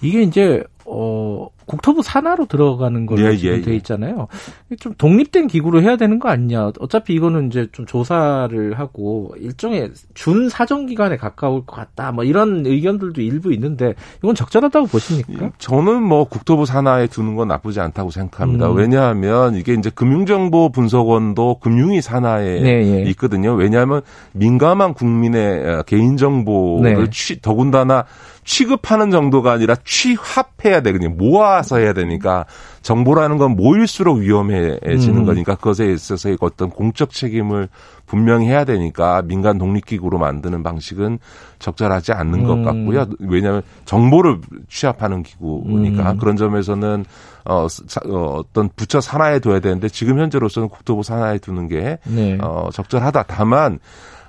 이게 0.00 0.22
이제 0.22 0.62
어 0.84 1.48
국토부 1.66 2.02
산하로 2.02 2.46
들어가는 2.46 3.06
걸로 3.06 3.22
예, 3.22 3.36
지금 3.36 3.56
예, 3.56 3.60
돼 3.60 3.72
예. 3.72 3.76
있잖아요. 3.76 4.28
좀 4.80 4.94
독립된 4.96 5.46
기구로 5.46 5.82
해야 5.82 5.96
되는 5.96 6.18
거 6.18 6.28
아니냐. 6.28 6.72
어차피 6.80 7.14
이거는 7.14 7.48
이제 7.48 7.68
좀 7.72 7.86
조사를 7.86 8.78
하고 8.78 9.34
일종의 9.38 9.92
준 10.14 10.48
사정 10.48 10.86
기관에 10.86 11.16
가까울 11.16 11.64
것 11.66 11.76
같다. 11.76 12.12
뭐 12.12 12.24
이런 12.24 12.66
의견들도 12.66 13.20
일부 13.20 13.52
있는데 13.52 13.94
이건 14.18 14.34
적절하다고 14.34 14.86
보십니까? 14.86 15.52
저는 15.58 16.02
뭐 16.02 16.24
국토부 16.24 16.66
산하에 16.66 17.06
두는 17.06 17.36
건 17.36 17.48
나쁘지 17.48 17.80
않다고 17.80 18.10
생각합니다. 18.10 18.70
음. 18.70 18.76
왜냐하면 18.76 19.54
이게 19.54 19.74
이제 19.74 19.90
금융정보 19.90 20.70
분석원도 20.70 21.58
금융위 21.60 22.00
산하에 22.00 22.60
네, 22.60 22.68
예. 23.04 23.10
있거든요. 23.10 23.54
왜냐하면 23.54 24.02
민감한 24.32 24.94
국민의 24.94 25.84
개인정보를 25.86 26.94
네. 26.94 27.10
취, 27.10 27.40
더군다나 27.40 28.04
취급하는 28.44 29.10
정도가 29.10 29.52
아니라 29.52 29.74
취합해야 29.84 30.82
되거든요. 30.82 31.10
모아 31.10 31.53
서 31.62 31.78
해야 31.78 31.92
되니까 31.92 32.44
정보라는 32.82 33.38
건 33.38 33.56
모일수록 33.56 34.18
위험해지는 34.18 35.18
음. 35.18 35.24
거니까 35.24 35.54
그것에 35.54 35.86
있어서의 35.92 36.36
어떤 36.40 36.70
공적 36.70 37.10
책임을 37.10 37.68
분명히 38.06 38.46
해야 38.46 38.64
되니까 38.64 39.22
민간 39.22 39.58
독립기구로 39.58 40.18
만드는 40.18 40.62
방식은 40.62 41.18
적절하지 41.58 42.12
않는 42.12 42.40
음. 42.40 42.46
것 42.46 42.62
같고요. 42.62 43.06
왜냐하면 43.20 43.62
정보를 43.84 44.40
취합하는 44.68 45.22
기구니까 45.22 46.12
음. 46.12 46.18
그런 46.18 46.36
점에서는 46.36 47.04
어, 47.46 47.66
어, 48.06 48.18
어떤 48.38 48.68
부처 48.76 49.00
산하에 49.00 49.38
둬야 49.38 49.60
되는데 49.60 49.88
지금 49.88 50.18
현재로서는 50.18 50.68
국토부 50.68 51.02
산하에 51.02 51.38
두는 51.38 51.68
게 51.68 51.98
네. 52.04 52.38
어, 52.40 52.68
적절하다. 52.72 53.24
다만 53.24 53.78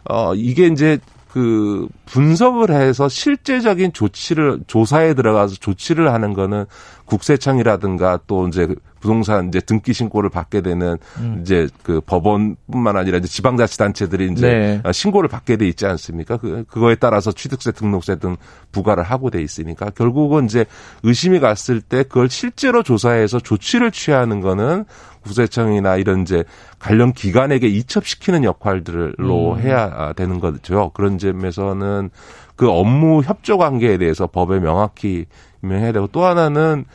어, 0.10 0.34
이게 0.36 0.68
이제 0.68 1.00
그 1.36 1.90
분석을 2.06 2.72
해서 2.72 3.10
실제적인 3.10 3.92
조치를 3.92 4.62
조사에 4.68 5.16
들어가서 5.16 5.56
조치를 5.56 6.14
하는 6.14 6.34
거는 6.34 6.66
국세청이라든가 7.06 8.20
또 8.28 8.48
이제 8.48 8.68
부동산 9.00 9.50
이제 9.50 9.60
등기 9.60 9.94
신고를 9.94 10.32
받게 10.32 10.62
되는 10.62 10.98
음. 11.20 11.38
이제 11.42 11.68
그 11.84 12.02
법원뿐만 12.02 12.98
아니라 12.98 13.20
이제 13.20 13.28
지방자치단체들이 13.28 14.32
이제 14.32 14.82
네. 14.84 14.92
신고를 14.92 15.30
받게 15.30 15.58
돼 15.58 15.68
있지 15.68 15.86
않습니까? 15.86 16.38
그 16.38 16.64
그거에 16.68 16.96
따라서 16.96 17.32
취득세, 17.32 17.72
등록세 17.72 18.16
등 18.16 18.36
부과를 18.72 19.04
하고 19.04 19.30
돼 19.30 19.44
있으니까 19.44 19.92
결국은 19.92 20.46
이제 20.46 20.66
의심이 21.04 21.40
갔을 21.40 21.82
때 21.82 22.02
그걸 22.02 22.30
실제로 22.30 22.82
조사해서 22.82 23.40
조치를 23.40 23.92
취하는 23.92 24.42
거는 24.42 24.86
국세청이나 25.22 25.98
이런 25.98 26.22
이제 26.22 26.44
관련 26.80 27.14
기관에게 27.14 27.68
이첩시키는 27.68 28.44
역할들로 28.44 29.54
음. 29.54 29.60
해야 29.60 30.14
되는 30.14 30.40
거죠. 30.40 30.92
그런 30.94 31.20
점에서는 31.20 32.10
그 32.56 32.70
업무 32.70 33.22
협조 33.22 33.58
관계에 33.58 33.98
대해서 33.98 34.28
법에 34.28 34.60
명확히 34.60 35.26
명해야 35.66 35.92
되고 35.92 36.08
또 36.08 36.26
하나는 36.26 36.86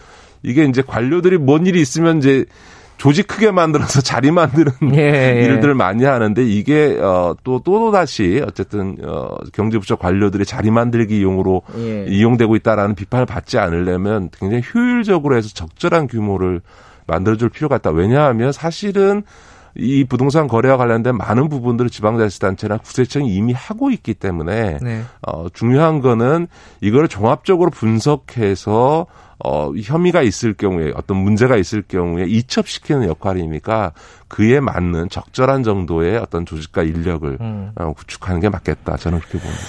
이게 0.43 0.65
이제 0.65 0.83
관료들이 0.83 1.39
뭔 1.39 1.67
일이 1.67 1.81
있으면 1.81 2.19
이제 2.19 2.45
조직 2.97 3.27
크게 3.27 3.51
만들어서 3.51 4.03
자리 4.03 4.31
만드는 4.31 4.73
예, 4.95 5.41
예. 5.41 5.45
일들을 5.47 5.75
많이 5.75 6.05
하는데 6.05 6.45
이게 6.45 6.99
어또 7.01 7.63
또 7.65 7.91
다시 7.91 8.43
어쨌든 8.47 8.97
어 9.03 9.37
경제부처 9.55 9.97
관료들의 9.97 10.45
자리 10.45 10.71
만들기 10.71 11.23
용으로 11.23 11.63
예. 11.79 12.05
이용되고 12.09 12.57
있다라는 12.57 12.95
비판을 12.95 13.25
받지 13.25 13.57
않으려면 13.59 14.29
굉장히 14.39 14.63
효율적으로 14.75 15.35
해서 15.35 15.49
적절한 15.49 16.09
규모를 16.09 16.61
만들어줄 17.07 17.49
필요가 17.49 17.77
있다. 17.77 17.91
왜냐하면 17.91 18.53
사실은 18.53 19.23
이 19.77 20.05
부동산 20.05 20.49
거래와 20.49 20.77
관련된 20.77 21.17
많은 21.17 21.49
부분들을 21.49 21.91
지방자치단체나 21.91 22.79
구세청이 22.79 23.35
이미 23.35 23.53
하고 23.53 23.91
있기 23.91 24.15
때문에 24.15 24.79
네. 24.83 25.03
어, 25.23 25.49
중요한 25.51 26.01
거는 26.01 26.49
이걸 26.81 27.09
종합적으로 27.09 27.71
분석해서 27.71 29.07
어, 29.43 29.73
혐의가 29.83 30.23
있을 30.23 30.53
경우에 30.55 30.93
어떤 30.95 31.17
문제가 31.17 31.57
있을 31.57 31.83
경우에 31.83 32.25
이첩시키는 32.27 33.09
역할이니까 33.09 33.93
그에 34.29 34.61
맞는 34.61 35.09
적절한 35.09 35.63
정도의 35.63 36.19
어떤 36.19 36.45
조직과 36.45 36.83
인력을 36.83 37.39
음. 37.41 37.73
어, 37.77 37.93
구축하는 37.95 38.41
게 38.41 38.49
맞겠다. 38.51 38.97
저는 38.99 39.19
그렇게 39.21 39.39
봅니다. 39.39 39.63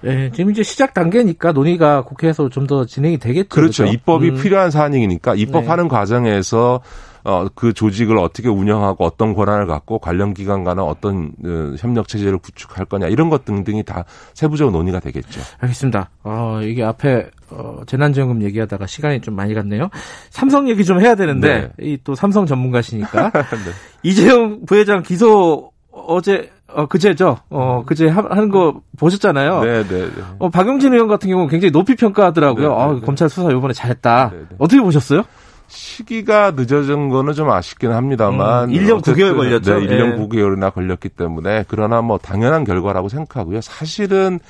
네, 0.00 0.30
지금 0.32 0.52
이제 0.52 0.62
시작 0.62 0.94
단계니까 0.94 1.52
논의가 1.52 2.02
국회에서 2.02 2.48
좀 2.48 2.68
더 2.68 2.84
진행이 2.84 3.18
되겠죠. 3.18 3.48
그렇죠. 3.48 3.82
그렇죠? 3.82 3.92
입법이 3.94 4.30
음. 4.30 4.42
필요한 4.42 4.70
사안이니까 4.70 5.34
입법하는 5.34 5.84
네. 5.84 5.88
과정에서 5.88 6.80
어, 7.24 7.46
그 7.54 7.72
조직을 7.72 8.18
어떻게 8.18 8.48
운영하고 8.48 9.04
어떤 9.04 9.34
권한을 9.34 9.66
갖고 9.66 9.98
관련 9.98 10.34
기관 10.34 10.64
간은 10.64 10.82
어떤 10.82 11.32
어, 11.44 11.74
협력 11.78 12.08
체제를 12.08 12.38
구축할 12.38 12.86
거냐 12.86 13.08
이런 13.08 13.28
것 13.30 13.44
등등이 13.44 13.82
다 13.84 14.04
세부적으로 14.34 14.76
논의가 14.76 15.00
되겠죠. 15.00 15.40
알겠습니다. 15.60 16.10
어, 16.24 16.60
이게 16.62 16.84
앞에 16.84 17.30
어, 17.50 17.80
재난지원금 17.86 18.42
얘기하다가 18.42 18.86
시간이 18.86 19.20
좀 19.20 19.34
많이 19.34 19.54
갔네요. 19.54 19.88
삼성 20.30 20.68
얘기 20.68 20.84
좀 20.84 21.00
해야 21.00 21.14
되는데 21.14 21.70
네. 21.76 21.92
이또 21.92 22.14
삼성 22.14 22.46
전문가시니까 22.46 23.30
네. 23.32 23.72
이재용 24.02 24.64
부회장 24.66 25.02
기소 25.02 25.70
어제 25.90 26.50
어 26.68 26.86
그제죠. 26.86 27.38
어 27.48 27.82
그제 27.86 28.08
하는 28.08 28.50
거 28.50 28.82
보셨잖아요. 28.98 29.62
네, 29.64 29.84
네, 29.84 30.00
네. 30.04 30.22
어 30.38 30.50
박용진 30.50 30.92
의원 30.92 31.08
같은 31.08 31.30
경우는 31.30 31.48
굉장히 31.48 31.72
높이 31.72 31.94
평가하더라고요. 31.96 32.68
네, 32.68 32.74
네, 32.74 32.82
아, 32.82 32.92
네. 32.92 33.00
검찰 33.00 33.28
수사 33.30 33.50
이번에 33.50 33.72
잘했다. 33.72 34.30
네, 34.32 34.38
네. 34.38 34.56
어떻게 34.58 34.80
보셨어요? 34.82 35.24
시기가 35.68 36.52
늦어진 36.52 37.08
거는 37.10 37.34
좀 37.34 37.50
아쉽긴 37.50 37.92
합니다만. 37.92 38.70
음, 38.70 38.74
1년 38.74 39.02
9개월 39.02 39.36
걸렸죠. 39.36 39.78
네, 39.78 39.86
1년 39.86 40.16
네. 40.16 40.16
9개월이나 40.16 40.72
걸렸기 40.72 41.10
때문에 41.10 41.64
그러나 41.68 42.02
뭐 42.02 42.18
당연한 42.18 42.64
결과라고 42.64 43.08
생각하고요. 43.08 43.60
사실은 43.60 44.40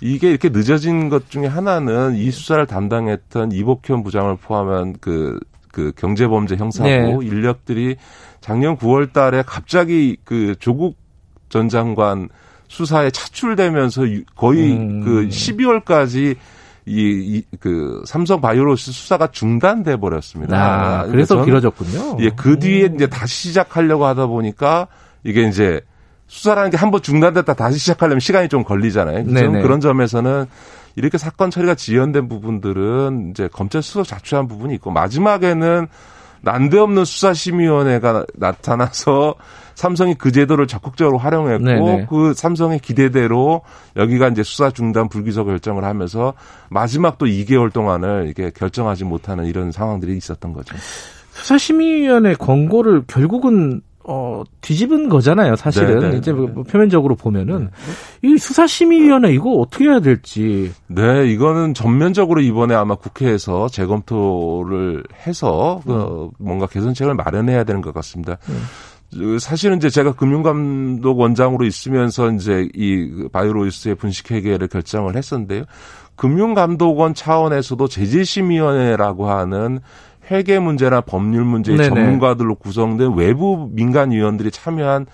이게 0.00 0.28
이렇게 0.30 0.48
늦어진 0.48 1.08
것 1.08 1.30
중에 1.30 1.46
하나는 1.46 2.16
이 2.16 2.30
수사를 2.30 2.66
담당했던 2.66 3.52
이복현 3.52 4.02
부장을 4.02 4.36
포함한 4.36 4.96
그, 5.00 5.38
그 5.70 5.92
경제범죄 5.96 6.56
형사고 6.56 6.88
네. 6.88 7.18
인력들이 7.22 7.96
작년 8.40 8.76
9월 8.76 9.12
달에 9.12 9.42
갑자기 9.46 10.16
그 10.24 10.54
조국 10.58 10.96
전 11.48 11.68
장관 11.68 12.28
수사에 12.68 13.10
차출되면서 13.10 14.02
거의 14.34 14.72
음. 14.72 15.04
그 15.04 15.28
12월까지 15.28 16.36
이, 16.86 17.42
이, 17.52 17.56
그, 17.60 18.02
삼성 18.06 18.40
바이오로스 18.40 18.92
수사가 18.92 19.28
중단돼 19.28 19.96
버렸습니다. 19.96 20.56
아, 21.00 21.06
그래서 21.06 21.36
길어졌군요. 21.44 22.18
예, 22.20 22.30
그 22.30 22.58
뒤에 22.58 22.90
이제 22.94 23.06
다시 23.06 23.48
시작하려고 23.48 24.04
하다 24.04 24.26
보니까 24.26 24.88
이게 25.22 25.42
이제 25.48 25.80
수사라는 26.26 26.70
게 26.70 26.76
한 26.76 26.90
번 26.90 27.00
중단됐다 27.02 27.54
다시 27.54 27.78
시작하려면 27.78 28.20
시간이 28.20 28.48
좀 28.48 28.64
걸리잖아요. 28.64 29.24
그렇죠? 29.24 29.62
그런 29.62 29.80
점에서는 29.80 30.46
이렇게 30.96 31.16
사건 31.18 31.50
처리가 31.50 31.74
지연된 31.74 32.28
부분들은 32.28 33.30
이제 33.30 33.48
검찰 33.52 33.82
수사 33.82 34.02
자초한 34.02 34.46
부분이 34.48 34.74
있고 34.74 34.90
마지막에는 34.90 35.86
난데없는 36.42 37.04
수사심의위원회가 37.06 38.26
나타나서 38.34 39.34
삼성이 39.74 40.14
그 40.14 40.32
제도를 40.32 40.66
적극적으로 40.66 41.18
활용했고 41.18 41.64
네네. 41.64 42.06
그 42.08 42.34
삼성의 42.34 42.78
기대대로 42.80 43.62
여기가 43.96 44.28
이제 44.28 44.42
수사 44.42 44.70
중단 44.70 45.08
불기소 45.08 45.44
결정을 45.44 45.84
하면서 45.84 46.34
마지막 46.70 47.18
또 47.18 47.26
2개월 47.26 47.72
동안을 47.72 48.28
이게 48.28 48.50
결정하지 48.50 49.04
못하는 49.04 49.46
이런 49.46 49.72
상황들이 49.72 50.16
있었던 50.16 50.52
거죠. 50.52 50.76
수사심의위원회 51.32 52.34
권고를 52.34 53.04
결국은 53.06 53.82
어, 54.06 54.42
뒤집은 54.60 55.08
거잖아요, 55.08 55.56
사실은. 55.56 55.98
네네. 55.98 56.10
네, 56.10 56.18
이제 56.18 56.30
뭐, 56.30 56.46
뭐 56.46 56.62
표면적으로 56.62 57.16
보면은. 57.16 57.70
네. 58.22 58.28
이 58.28 58.36
수사심의위원회 58.36 59.32
이거 59.32 59.52
어떻게 59.52 59.86
해야 59.86 60.00
될지. 60.00 60.72
네, 60.88 61.26
이거는 61.30 61.72
전면적으로 61.72 62.42
이번에 62.42 62.74
아마 62.74 62.96
국회에서 62.96 63.68
재검토를 63.68 65.04
해서, 65.26 65.80
그 65.86 65.92
음. 65.92 65.98
그 65.98 66.30
뭔가 66.38 66.66
개선책을 66.66 67.14
마련해야 67.14 67.64
되는 67.64 67.80
것 67.80 67.94
같습니다. 67.94 68.36
음. 68.50 68.62
사실은 69.38 69.76
이제 69.76 69.90
제가 69.90 70.12
금융감독 70.12 71.18
원장으로 71.18 71.64
있으면서 71.64 72.30
이제 72.32 72.68
이 72.74 73.28
바이오로이스의 73.32 73.94
분식 73.94 74.30
회계를 74.30 74.68
결정을 74.68 75.16
했었는데요. 75.16 75.64
금융감독원 76.16 77.14
차원에서도 77.14 77.88
제재심의위원회라고 77.88 79.28
하는 79.28 79.80
회계 80.30 80.58
문제나 80.58 81.02
법률 81.02 81.44
문제 81.44 81.72
의 81.72 81.78
전문가들로 81.78 82.54
구성된 82.56 83.14
외부 83.14 83.68
민간 83.72 84.10
위원들이 84.10 84.50
참여한 84.50 85.06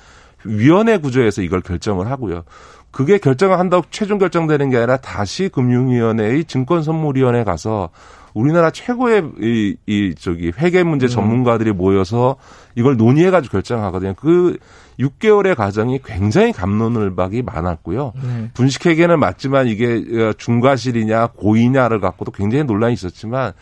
위원회 0.44 0.98
구조에서 0.98 1.43
이걸 1.43 1.60
결정을 1.60 2.10
하고요. 2.10 2.44
그게 2.90 3.18
결정을 3.18 3.59
한다고 3.59 3.85
최종 3.90 4.18
결정되는 4.18 4.70
게 4.70 4.77
아니라 4.77 4.97
다시 4.97 5.48
금융위원회의 5.48 6.44
증권선물위원회 6.44 7.44
가서 7.44 7.90
우리나라 8.35 8.70
최고의 8.70 9.32
이, 9.40 9.77
이 9.86 10.15
저기 10.19 10.52
회계 10.59 10.82
문제 10.82 11.07
음. 11.07 11.09
전문가들이 11.09 11.73
모여서 11.73 12.36
이걸 12.74 12.97
논의해가지고 12.97 13.52
결정하거든요. 13.52 14.15
그 14.15 14.57
6개월의 14.98 15.57
과정이 15.57 16.01
굉장히 16.05 16.52
감론을박이 16.52 17.43
많았고요. 17.43 18.12
네. 18.23 18.51
분식회계는 18.55 19.19
맞지만 19.19 19.66
이게 19.66 19.86
어, 20.20 20.32
중과실이냐 20.36 21.28
고의냐를 21.28 22.01
갖고도 22.01 22.32
굉장히 22.32 22.65
논란이 22.65 22.93
있었지만 22.94 23.52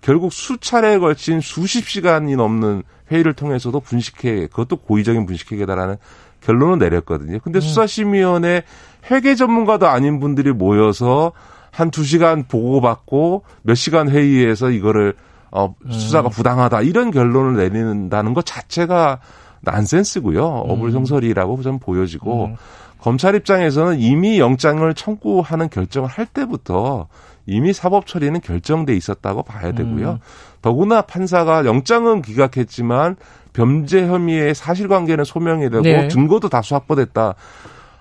결국 0.00 0.32
수차례에 0.32 0.98
걸친 0.98 1.40
수십 1.40 1.88
시간이 1.88 2.36
넘는 2.36 2.82
회의를 3.10 3.32
통해서도 3.32 3.80
분식회 3.80 4.46
그것도 4.46 4.76
고의적인 4.76 5.26
분식회계다라는 5.26 5.96
결론을 6.40 6.78
내렸거든요. 6.78 7.38
근데 7.42 7.58
음. 7.58 7.60
수사심의위원회 7.60 8.62
회계 9.10 9.34
전문가도 9.34 9.86
아닌 9.88 10.20
분들이 10.20 10.52
모여서 10.52 11.32
한 11.74 11.90
두 11.90 12.04
시간 12.04 12.44
보고받고 12.44 13.42
몇 13.62 13.74
시간 13.74 14.08
회의에서 14.08 14.70
이거를 14.70 15.14
어, 15.50 15.74
수사가 15.90 16.28
음. 16.28 16.30
부당하다 16.30 16.82
이런 16.82 17.10
결론을 17.10 17.56
내린다는 17.56 18.32
것 18.34 18.46
자체가 18.46 19.18
난센스고요. 19.62 20.44
어불성설이라고 20.44 21.62
좀 21.62 21.78
보여지고 21.78 22.46
음. 22.46 22.56
검찰 23.00 23.34
입장에서는 23.34 23.98
이미 24.00 24.38
영장을 24.38 24.92
청구하는 24.94 25.68
결정을 25.68 26.08
할 26.08 26.26
때부터 26.26 27.08
이미 27.46 27.72
사법 27.72 28.06
처리는 28.06 28.40
결정돼 28.40 28.94
있었다고 28.96 29.42
봐야 29.42 29.72
되고요. 29.72 30.10
음. 30.12 30.18
더구나 30.62 31.02
판사가 31.02 31.66
영장은 31.66 32.22
기각했지만 32.22 33.16
범죄 33.52 34.06
혐의의 34.06 34.54
사실관계는 34.54 35.24
소명이 35.24 35.70
되고 35.70 35.82
네. 35.82 36.08
증거도 36.08 36.48
다수 36.48 36.74
확보됐다. 36.74 37.34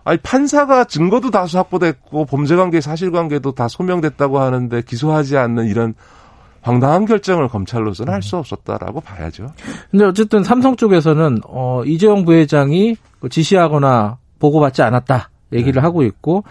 아니 0.04 0.18
판사가 0.18 0.84
증거도 0.86 1.32
다수 1.32 1.58
확보됐고 1.58 2.26
범죄 2.26 2.56
관계 2.56 2.82
사실관계도 2.82 3.54
다 3.54 3.68
소명됐다고 3.68 4.40
하는데 4.40 4.82
기소하지 4.82 5.38
않는 5.38 5.68
이런 5.68 5.94
황당한 6.62 7.06
결정을 7.06 7.50
검찰로서는 7.50 8.14
할수 8.14 8.38
없었다라고 8.38 9.02
봐야죠. 9.02 9.48
근데 9.92 10.06
어쨌든 10.06 10.44
삼성 10.44 10.76
쪽에서는 10.76 11.42
어 11.46 11.84
이재용 11.86 12.26
부회장이 12.26 12.96
그 13.20 13.30
지시하거나 13.30 14.18
보고받지 14.40 14.82
않았다 14.82 15.30
얘기를 15.52 15.74
네. 15.74 15.80
하고 15.82 16.04
있고 16.04 16.44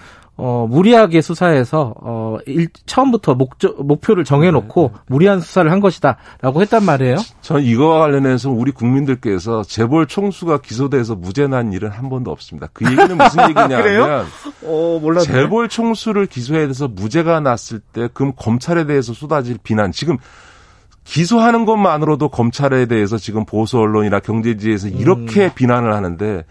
어, 0.44 0.66
무리하게 0.68 1.20
수사해서, 1.20 1.94
어, 2.00 2.36
일, 2.46 2.66
처음부터 2.84 3.36
목적, 3.36 3.86
목표를 3.86 4.24
정해놓고 4.24 4.90
네. 4.92 5.00
무리한 5.06 5.38
수사를 5.38 5.70
한 5.70 5.78
것이다. 5.78 6.16
라고 6.40 6.60
했단 6.62 6.84
말이에요. 6.84 7.14
전 7.42 7.62
이거와 7.62 8.00
관련해서 8.00 8.50
우리 8.50 8.72
국민들께서 8.72 9.62
재벌 9.62 10.06
총수가 10.08 10.62
기소돼서 10.62 11.14
무죄 11.14 11.46
난 11.46 11.72
일은 11.72 11.90
한 11.90 12.08
번도 12.08 12.32
없습니다. 12.32 12.66
그 12.72 12.84
얘기는 12.86 13.16
무슨 13.16 13.42
얘기냐면. 13.50 14.26
어. 14.64 15.00
재벌 15.22 15.68
총수를 15.68 16.26
기소해서 16.26 16.88
무죄가 16.88 17.38
났을 17.38 17.78
때, 17.78 18.08
그럼 18.12 18.32
검찰에 18.34 18.84
대해서 18.84 19.12
쏟아질 19.12 19.58
비난. 19.62 19.92
지금 19.92 20.18
기소하는 21.04 21.64
것만으로도 21.64 22.30
검찰에 22.30 22.86
대해서 22.86 23.16
지금 23.16 23.44
보수 23.44 23.78
언론이나 23.78 24.18
경제지에서 24.18 24.88
이렇게 24.88 25.44
음. 25.44 25.50
비난을 25.54 25.94
하는데 25.94 26.44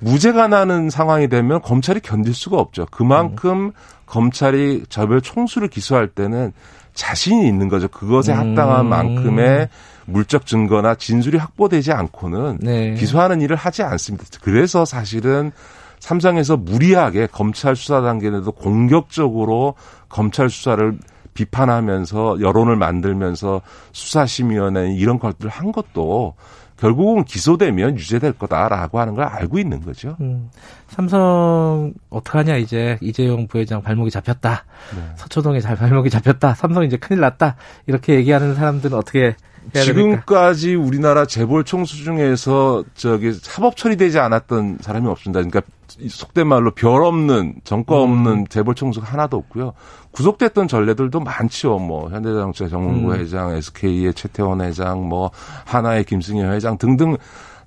무죄가 0.00 0.48
나는 0.48 0.90
상황이 0.90 1.28
되면 1.28 1.60
검찰이 1.62 2.00
견딜 2.00 2.34
수가 2.34 2.58
없죠. 2.58 2.86
그만큼 2.90 3.66
음. 3.66 3.72
검찰이 4.06 4.84
저별 4.88 5.20
총수를 5.20 5.68
기소할 5.68 6.08
때는 6.08 6.52
자신이 6.94 7.46
있는 7.46 7.68
거죠. 7.68 7.88
그것에 7.88 8.32
합당한 8.32 8.86
음. 8.86 8.88
만큼의 8.88 9.68
물적 10.06 10.46
증거나 10.46 10.96
진술이 10.96 11.38
확보되지 11.38 11.92
않고는 11.92 12.58
네. 12.60 12.94
기소하는 12.94 13.40
일을 13.40 13.56
하지 13.56 13.82
않습니다. 13.82 14.26
그래서 14.42 14.84
사실은 14.84 15.52
삼성에서 16.00 16.56
무리하게 16.56 17.28
검찰 17.30 17.76
수사 17.76 18.00
단계에도 18.00 18.52
공격적으로 18.52 19.74
검찰 20.08 20.50
수사를 20.50 20.98
비판하면서 21.34 22.40
여론을 22.40 22.76
만들면서 22.76 23.62
수사심의위원회 23.92 24.94
이런 24.94 25.18
것들을 25.18 25.50
한 25.50 25.70
것도 25.72 26.34
결국은 26.80 27.24
기소되면 27.24 27.98
유죄될 27.98 28.32
거다라고 28.32 29.00
하는 29.00 29.14
걸 29.14 29.24
알고 29.24 29.58
있는 29.58 29.82
거죠. 29.82 30.16
음, 30.20 30.50
삼성 30.88 31.92
어떡하냐 32.08 32.56
이제 32.56 32.96
이재용 33.02 33.46
부회장 33.46 33.82
발목이 33.82 34.10
잡혔다. 34.10 34.64
네. 34.96 35.02
서초동에 35.16 35.60
잘 35.60 35.76
발목이 35.76 36.08
잡혔다. 36.08 36.54
삼성 36.54 36.82
이제 36.84 36.96
큰일 36.96 37.20
났다. 37.20 37.56
이렇게 37.86 38.14
얘기하는 38.14 38.54
사람들은 38.54 38.96
어떻게 38.96 39.36
지금까지? 39.72 40.74
우리나라 40.74 41.26
재벌 41.26 41.64
총수 41.64 41.96
중에서 41.96 42.84
저기 42.94 43.32
사법 43.32 43.76
처리되지 43.76 44.18
않았던 44.18 44.78
사람이 44.80 45.06
없습니다. 45.08 45.40
그러니까 45.40 45.62
속된 46.08 46.46
말로 46.46 46.72
별 46.72 47.02
없는 47.02 47.56
정과 47.64 47.96
음. 47.96 48.10
없는 48.10 48.32
음. 48.32 48.46
재벌 48.48 48.74
총수가 48.74 49.06
하나도 49.06 49.36
없고요. 49.36 49.72
구속됐던 50.12 50.68
전례들도 50.68 51.20
많죠. 51.20 51.78
뭐 51.78 52.10
현대자동차 52.10 52.68
정문구 52.68 53.12
음. 53.12 53.18
회장, 53.18 53.50
SK의 53.50 54.14
최태원 54.14 54.60
회장, 54.60 55.08
뭐 55.08 55.30
하나의 55.66 56.04
김승현 56.04 56.52
회장 56.52 56.78
등등 56.78 57.16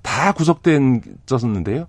다 0.02 0.32
구속된 0.32 1.02
졌었는데요. 1.26 1.86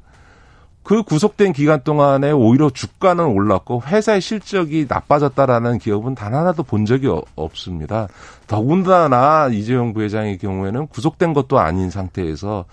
그 0.86 1.02
구속된 1.02 1.52
기간 1.54 1.82
동안에 1.84 2.32
오히려 2.32 2.70
주가는 2.70 3.26
올랐고 3.26 3.82
회사의 3.88 4.22
실적이 4.22 4.86
나빠졌다라는 4.88 5.80
기업은 5.80 6.14
단 6.14 6.36
하나도 6.36 6.62
본 6.62 6.86
적이 6.86 7.10
없습니다. 7.36 8.08
더군다나 8.46 9.50
이재용 9.52 9.94
부회장의 9.94 10.38
경우에는 10.38 10.86
구속된 10.88 11.34
것도 11.34 11.58
아닌 11.58 11.90
상태에서 11.90 12.66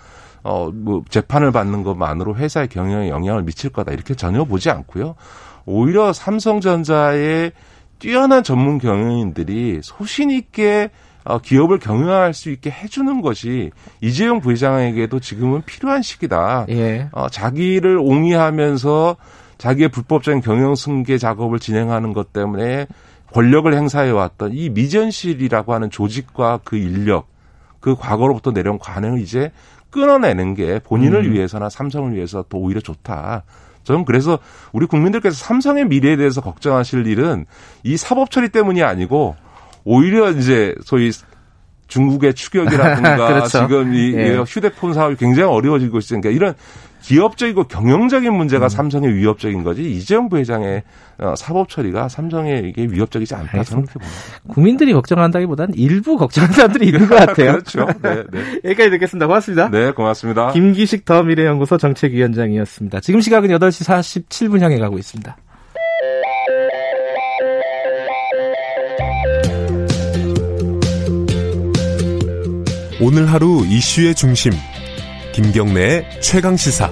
어, 0.43 0.69
뭐, 0.71 1.03
재판을 1.09 1.51
받는 1.51 1.81
것만으로 1.81 2.35
회사의 2.35 2.67
경영에 2.67 3.09
영향을 3.09 3.43
미칠 3.43 3.71
거다. 3.71 3.93
이렇게 3.93 4.13
전혀 4.13 4.43
보지 4.43 4.69
않고요. 4.69 5.15
오히려 5.65 6.13
삼성전자의 6.13 7.51
뛰어난 7.97 8.43
전문 8.43 8.77
경영인들이 8.77 9.79
소신 9.81 10.29
있게 10.29 10.91
어, 11.23 11.39
기업을 11.39 11.79
경영할 11.79 12.33
수 12.33 12.49
있게 12.49 12.69
해주는 12.69 13.21
것이 13.21 13.71
이재용 14.01 14.41
부회장에게도 14.41 15.19
지금은 15.19 15.61
필요한 15.65 16.01
시기다. 16.01 16.65
예. 16.69 17.07
어, 17.11 17.29
자기를 17.29 17.97
옹이하면서 17.97 19.15
자기의 19.57 19.89
불법적인 19.89 20.41
경영 20.41 20.75
승계 20.75 21.17
작업을 21.17 21.59
진행하는 21.59 22.13
것 22.13 22.33
때문에 22.33 22.87
권력을 23.31 23.73
행사해 23.73 24.11
왔던 24.11 24.51
이 24.53 24.69
미전실이라고 24.69 25.73
하는 25.73 25.89
조직과 25.89 26.59
그 26.63 26.75
인력, 26.75 27.27
그 27.79 27.95
과거로부터 27.95 28.51
내려온 28.51 28.77
관행을 28.77 29.19
이제 29.19 29.51
끊어내는 29.89 30.55
게 30.55 30.79
본인을 30.79 31.25
음. 31.25 31.31
위해서나 31.31 31.69
삼성을 31.69 32.13
위해서 32.13 32.43
더 32.49 32.57
오히려 32.57 32.81
좋다. 32.81 33.43
저는 33.83 34.05
그래서 34.05 34.39
우리 34.71 34.85
국민들께서 34.85 35.35
삼성의 35.35 35.87
미래에 35.87 36.15
대해서 36.15 36.41
걱정하실 36.41 37.07
일은 37.07 37.45
이 37.83 37.97
사법 37.97 38.31
처리 38.31 38.49
때문이 38.49 38.81
아니고 38.81 39.35
오히려 39.83 40.31
이제 40.31 40.75
소위 40.83 41.11
중국의 41.87 42.33
추격이라든가 42.35 43.27
그렇죠. 43.27 43.59
지금 43.59 43.93
이 43.93 44.13
예. 44.13 44.43
휴대폰 44.47 44.93
사업이 44.93 45.15
굉장히 45.17 45.49
어려워지고 45.49 45.99
있으니까 45.99 46.29
이런 46.29 46.55
기업적이고 47.03 47.65
경영적인 47.65 48.33
문제가 48.33 48.67
음. 48.67 48.69
삼성의 48.69 49.13
위협적인 49.15 49.63
거지 49.63 49.91
이재용 49.91 50.29
부회장의 50.29 50.83
어, 51.19 51.35
사법 51.35 51.67
처리가 51.69 52.07
삼성에게 52.07 52.87
위협적이지 52.89 53.35
않다 53.35 53.63
저는 53.63 53.85
그렇게 53.85 53.99
봅니다. 53.99 54.21
국민들이 54.47 54.93
걱정한다기보다는 54.93 55.75
일부 55.75 56.17
걱정하는 56.17 56.55
사람들이 56.55 56.87
있는 56.87 57.07
것 57.07 57.15
같아요. 57.15 57.51
그렇죠. 57.59 57.85
네, 58.01 58.23
네. 58.31 58.61
여기까지 58.63 58.89
듣겠습니다. 58.91 59.27
고맙습니다. 59.27 59.69
네, 59.69 59.91
고맙습니다. 59.91 60.51
김기식 60.53 61.03
더 61.03 61.23
미래연구소 61.23 61.77
정책위원장이었습니다. 61.77 63.01
지금 63.01 63.19
시각은 63.19 63.49
8시 63.49 63.85
47분 64.29 64.61
향해 64.61 64.79
가고 64.79 64.97
있습니다. 64.97 65.35
오늘 73.05 73.29
하루 73.29 73.65
이슈의 73.65 74.15
중심 74.15 74.53
김경래의 75.33 76.21
최강 76.21 76.55
시사. 76.55 76.89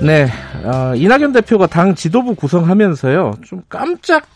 네, 0.00 0.28
어, 0.62 0.94
이낙연 0.94 1.32
대표가 1.32 1.66
당 1.66 1.96
지도부 1.96 2.36
구성하면서요 2.36 3.32
좀 3.44 3.62
깜짝 3.68 4.28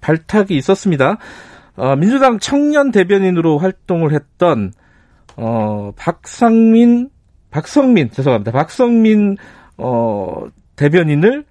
발탁이 0.00 0.50
있었습니다. 0.50 1.18
어, 1.74 1.96
민주당 1.96 2.38
청년 2.38 2.92
대변인으로 2.92 3.58
활동을 3.58 4.12
했던 4.12 4.72
어, 5.34 5.90
박상민, 5.96 7.10
박성민 7.50 8.12
죄송합니다. 8.12 8.52
박성민 8.52 9.36
어, 9.78 10.46
대변인을 10.76 11.44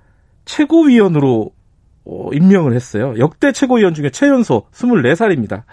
최고위원으로 0.45 1.51
어, 2.05 2.29
임명을 2.31 2.75
했어요. 2.75 3.13
역대 3.17 3.51
최고위원 3.51 3.93
중에 3.93 4.09
최연소 4.09 4.67
24살입니다. 4.71 5.63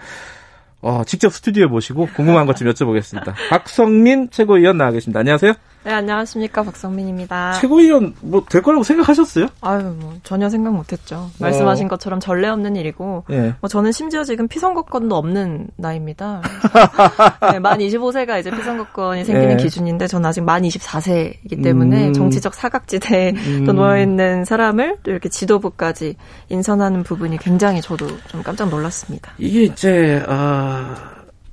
어, 0.81 1.03
직접 1.05 1.33
스튜디오에 1.33 1.65
모시고 1.67 2.07
궁금한 2.15 2.45
것 2.45 2.55
좀 2.55 2.67
여쭤보겠습니다. 2.69 3.33
박성민 3.49 4.29
최고위원 4.29 4.77
나와 4.77 4.91
계십니다. 4.91 5.19
안녕하세요. 5.19 5.53
네, 5.87 5.93
안녕하십니까. 5.93 6.63
박성민입니다. 6.63 7.53
최고위원 7.61 8.13
뭐 8.19 8.43
될 8.49 8.61
거라고 8.61 8.83
생각하셨어요? 8.83 9.47
아유, 9.61 9.95
뭐 9.97 10.17
전혀 10.23 10.49
생각 10.49 10.73
못 10.73 10.91
했죠. 10.91 11.29
말씀하신 11.39 11.85
어. 11.85 11.87
것처럼 11.87 12.19
전례 12.19 12.49
없는 12.49 12.75
일이고 12.75 13.23
네. 13.29 13.53
뭐 13.61 13.69
저는 13.69 13.93
심지어 13.93 14.25
지금 14.25 14.49
피선거권도 14.49 15.15
없는 15.15 15.69
나이입니다. 15.77 16.41
네, 17.53 17.59
만 17.59 17.79
25세가 17.79 18.37
이제 18.41 18.51
피선거권이 18.51 19.23
생기는 19.23 19.55
네. 19.55 19.63
기준인데 19.63 20.07
저는 20.07 20.25
아직 20.27 20.41
만 20.43 20.63
24세이기 20.63 21.63
때문에 21.63 22.07
음. 22.09 22.13
정치적 22.13 22.53
사각지대에 22.53 23.31
음. 23.37 23.63
또 23.65 23.71
놓여 23.71 24.01
있는 24.01 24.43
사람을 24.43 24.97
또 25.03 25.11
이렇게 25.11 25.29
지도부까지 25.29 26.17
인선하는 26.49 27.03
부분이 27.03 27.37
굉장히 27.37 27.79
저도 27.81 28.07
좀 28.27 28.43
깜짝 28.43 28.67
놀랐습니다. 28.67 29.31
이게 29.37 29.63
이제 29.63 30.21
아 30.27 30.95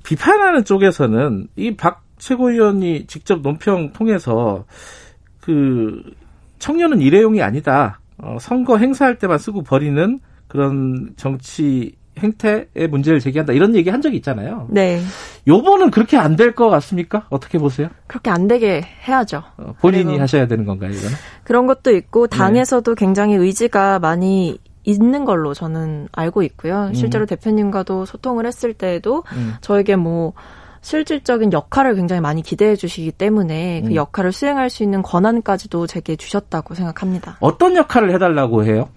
비판하는 0.03 0.65
쪽에서는 0.65 1.47
이 1.55 1.73
박 1.77 2.03
최고위원이 2.17 3.07
직접 3.07 3.41
논평 3.41 3.93
통해서 3.93 4.65
그 5.41 6.01
청년은 6.59 7.01
일회용이 7.01 7.41
아니다. 7.41 7.99
어, 8.17 8.37
선거 8.39 8.77
행사할 8.77 9.17
때만 9.19 9.37
쓰고 9.37 9.63
버리는 9.63 10.19
그런 10.47 11.13
정치 11.17 11.95
행태의 12.17 12.87
문제를 12.89 13.19
제기한다 13.19 13.51
이런 13.51 13.75
얘기 13.75 13.89
한 13.89 14.01
적이 14.01 14.15
있잖아요. 14.17 14.67
네. 14.69 15.01
요번은 15.47 15.91
그렇게 15.91 16.15
안 16.17 16.37
될 16.37 16.53
것 16.55 16.69
같습니까? 16.69 17.25
어떻게 17.29 17.57
보세요? 17.57 17.89
그렇게 18.07 18.29
안 18.29 18.47
되게 18.47 18.81
해야죠. 19.05 19.43
어, 19.57 19.73
본인이 19.81 20.17
하셔야 20.17 20.47
되는 20.47 20.63
건가요, 20.65 20.91
이거는? 20.91 21.09
그런 21.43 21.67
것도 21.67 21.91
있고 21.93 22.27
네. 22.27 22.37
당에서도 22.37 22.95
네. 22.95 22.99
굉장히 23.05 23.35
의지가 23.35 23.99
많이 23.99 24.57
있는 24.85 25.25
걸로 25.25 25.53
저는 25.53 26.07
알고 26.13 26.43
있고요. 26.43 26.91
실제로 26.93 27.25
음. 27.25 27.27
대표님과도 27.27 28.05
소통을 28.05 28.45
했을 28.45 28.73
때에도 28.73 29.23
음. 29.33 29.55
저에게 29.59 29.95
뭐 29.97 30.31
실질적인 30.85 31.51
역할을 31.51 31.95
굉장히 31.95 32.21
많이 32.21 32.43
기대해 32.43 32.75
주시기 32.75 33.11
때문에 33.11 33.81
그 33.81 33.87
음. 33.87 33.95
역할을 33.95 34.31
수행할 34.31 34.69
수 34.69 34.83
있는 34.83 35.01
권한까지도 35.01 35.87
제게 35.87 36.15
주셨다고 36.15 36.75
생각합니다. 36.75 37.37
어떤 37.39 37.75
역할을 37.75 38.13
해달라고 38.13 38.65
해요? 38.65 38.87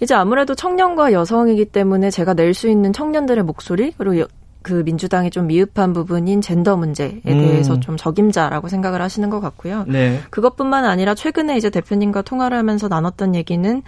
이제 0.00 0.14
아무래도 0.14 0.54
청년과 0.54 1.12
여성이기 1.12 1.64
때문에 1.66 2.10
제가 2.10 2.34
낼 2.34 2.54
수 2.54 2.68
있는 2.68 2.92
청년들의 2.92 3.42
목소리 3.42 3.92
그리고 3.98 4.28
그 4.62 4.82
민주당이 4.84 5.30
좀 5.30 5.48
미흡한 5.48 5.92
부분인 5.92 6.40
젠더 6.40 6.76
문제에 6.76 7.20
음. 7.26 7.40
대해서 7.40 7.80
좀 7.80 7.96
적임자라고 7.96 8.68
생각을 8.68 9.02
하시는 9.02 9.28
것 9.28 9.40
같고요. 9.40 9.86
네. 9.88 10.20
그것뿐만 10.30 10.84
아니라 10.84 11.16
최근에 11.16 11.56
이제 11.56 11.68
대표님과 11.68 12.22
통화를 12.22 12.56
하면서 12.56 12.86
나눴던 12.86 13.34
얘기는 13.34 13.82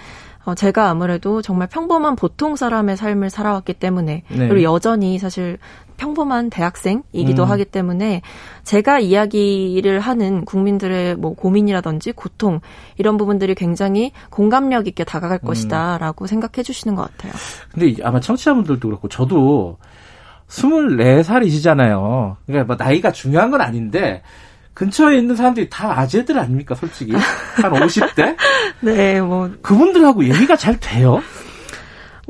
어, 0.44 0.54
제가 0.54 0.88
아무래도 0.88 1.42
정말 1.42 1.68
평범한 1.68 2.16
보통 2.16 2.56
사람의 2.56 2.96
삶을 2.96 3.30
살아왔기 3.30 3.74
때문에 3.74 4.24
네. 4.28 4.48
그리고 4.48 4.62
여전히 4.62 5.18
사실 5.18 5.58
평범한 6.00 6.48
대학생이기도 6.48 7.42
음. 7.44 7.50
하기 7.50 7.66
때문에 7.66 8.22
제가 8.64 9.00
이야기를 9.00 10.00
하는 10.00 10.46
국민들의 10.46 11.16
뭐 11.16 11.34
고민이라든지 11.34 12.12
고통 12.12 12.60
이런 12.96 13.18
부분들이 13.18 13.54
굉장히 13.54 14.12
공감력 14.30 14.88
있게 14.88 15.04
다가갈 15.04 15.40
음. 15.42 15.46
것이다라고 15.46 16.26
생각해 16.26 16.62
주시는 16.62 16.94
것 16.96 17.02
같아요. 17.02 17.32
근데 17.70 18.02
아마 18.02 18.18
청취자분들도 18.18 18.88
그렇고 18.88 19.08
저도 19.08 19.76
24살이시잖아요. 20.48 22.36
그러니까 22.46 22.64
뭐 22.66 22.76
나이가 22.76 23.12
중요한 23.12 23.50
건 23.50 23.60
아닌데 23.60 24.22
근처에 24.72 25.18
있는 25.18 25.36
사람들이 25.36 25.68
다 25.68 25.98
아재들 25.98 26.38
아닙니까, 26.38 26.74
솔직히? 26.74 27.12
한 27.12 27.70
50대? 27.72 28.36
네, 28.80 29.20
뭐. 29.20 29.50
그분들하고 29.60 30.24
얘기가 30.24 30.56
잘 30.56 30.80
돼요? 30.80 31.20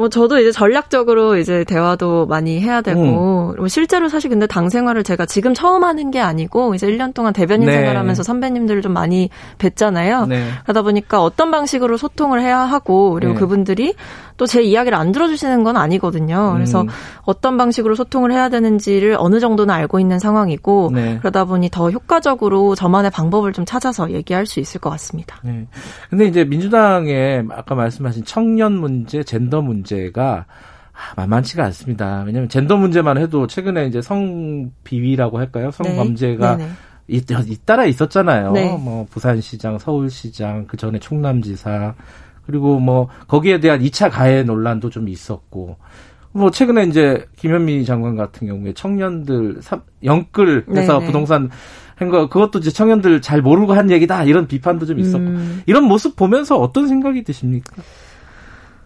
뭐 0.00 0.08
저도 0.08 0.38
이제 0.38 0.50
전략적으로 0.50 1.36
이제 1.36 1.62
대화도 1.64 2.24
많이 2.24 2.58
해야 2.58 2.80
되고 2.80 3.54
음. 3.58 3.68
실제로 3.68 4.08
사실 4.08 4.30
근데 4.30 4.46
당 4.46 4.70
생활을 4.70 5.04
제가 5.04 5.26
지금 5.26 5.52
처음 5.52 5.84
하는 5.84 6.10
게 6.10 6.20
아니고 6.20 6.74
이제 6.74 6.86
1년 6.86 7.12
동안 7.12 7.34
대변인 7.34 7.66
네. 7.66 7.72
생활하면서 7.74 8.22
선배님들을 8.22 8.80
좀 8.80 8.94
많이 8.94 9.28
뵀잖아요. 9.58 10.26
네. 10.26 10.48
그러다 10.62 10.80
보니까 10.80 11.22
어떤 11.22 11.50
방식으로 11.50 11.98
소통을 11.98 12.40
해야 12.40 12.60
하고 12.60 13.12
그리고 13.12 13.34
네. 13.34 13.40
그분들이 13.40 13.94
또 14.40 14.46
제 14.46 14.62
이야기를 14.62 14.96
안 14.96 15.12
들어주시는 15.12 15.64
건 15.64 15.76
아니거든요. 15.76 16.54
그래서 16.54 16.80
음. 16.80 16.88
어떤 17.24 17.58
방식으로 17.58 17.94
소통을 17.94 18.32
해야 18.32 18.48
되는지를 18.48 19.16
어느 19.18 19.38
정도는 19.38 19.72
알고 19.72 20.00
있는 20.00 20.18
상황이고 20.18 20.92
네. 20.94 21.18
그러다 21.18 21.44
보니 21.44 21.68
더 21.68 21.90
효과적으로 21.90 22.74
저만의 22.74 23.10
방법을 23.10 23.52
좀 23.52 23.66
찾아서 23.66 24.10
얘기할 24.10 24.46
수 24.46 24.58
있을 24.58 24.80
것 24.80 24.88
같습니다. 24.90 25.36
네. 25.44 25.66
근데 26.08 26.24
이제 26.24 26.44
민주당의 26.44 27.48
아까 27.50 27.74
말씀하신 27.74 28.24
청년 28.24 28.72
문제, 28.72 29.22
젠더 29.22 29.60
문제가 29.60 30.46
아, 30.94 31.12
만만치가 31.16 31.62
않습니다. 31.66 32.22
왜냐하면 32.24 32.48
젠더 32.48 32.78
문제만 32.78 33.18
해도 33.18 33.46
최근에 33.46 33.88
이제 33.88 34.00
성 34.00 34.70
비위라고 34.84 35.38
할까요? 35.38 35.70
성 35.70 35.84
범죄가 35.96 36.56
네. 36.56 36.68
잇따라 37.08 37.84
있었잖아요. 37.84 38.52
네. 38.52 38.74
뭐 38.74 39.06
부산시장, 39.10 39.78
서울시장, 39.78 40.66
그 40.66 40.78
전에 40.78 40.98
충남지사 40.98 41.94
그리고 42.46 42.78
뭐 42.78 43.08
거기에 43.28 43.60
대한 43.60 43.80
2차 43.80 44.10
가해 44.10 44.42
논란도 44.42 44.90
좀 44.90 45.08
있었고 45.08 45.76
뭐 46.32 46.50
최근에 46.50 46.84
이제 46.84 47.26
김현미 47.36 47.84
장관 47.84 48.16
같은 48.16 48.46
경우에 48.46 48.72
청년들 48.72 49.60
영끌 50.04 50.66
해서 50.74 50.94
네네. 50.94 51.06
부동산 51.06 51.50
한거 51.96 52.28
그것도 52.28 52.60
이제 52.60 52.70
청년들 52.70 53.20
잘 53.20 53.42
모르고 53.42 53.74
한 53.74 53.90
얘기다 53.90 54.24
이런 54.24 54.46
비판도 54.46 54.86
좀 54.86 54.98
있었고 54.98 55.24
음. 55.24 55.62
이런 55.66 55.84
모습 55.84 56.16
보면서 56.16 56.56
어떤 56.56 56.88
생각이 56.88 57.24
드십니까? 57.24 57.82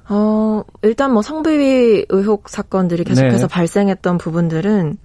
어 0.08 0.62
일단 0.82 1.12
뭐 1.12 1.22
성비위 1.22 2.06
의혹 2.08 2.48
사건들이 2.48 3.04
계속해서 3.04 3.46
네. 3.46 3.54
발생했던 3.54 4.18
부분들은 4.18 4.86
뭐 4.86 4.96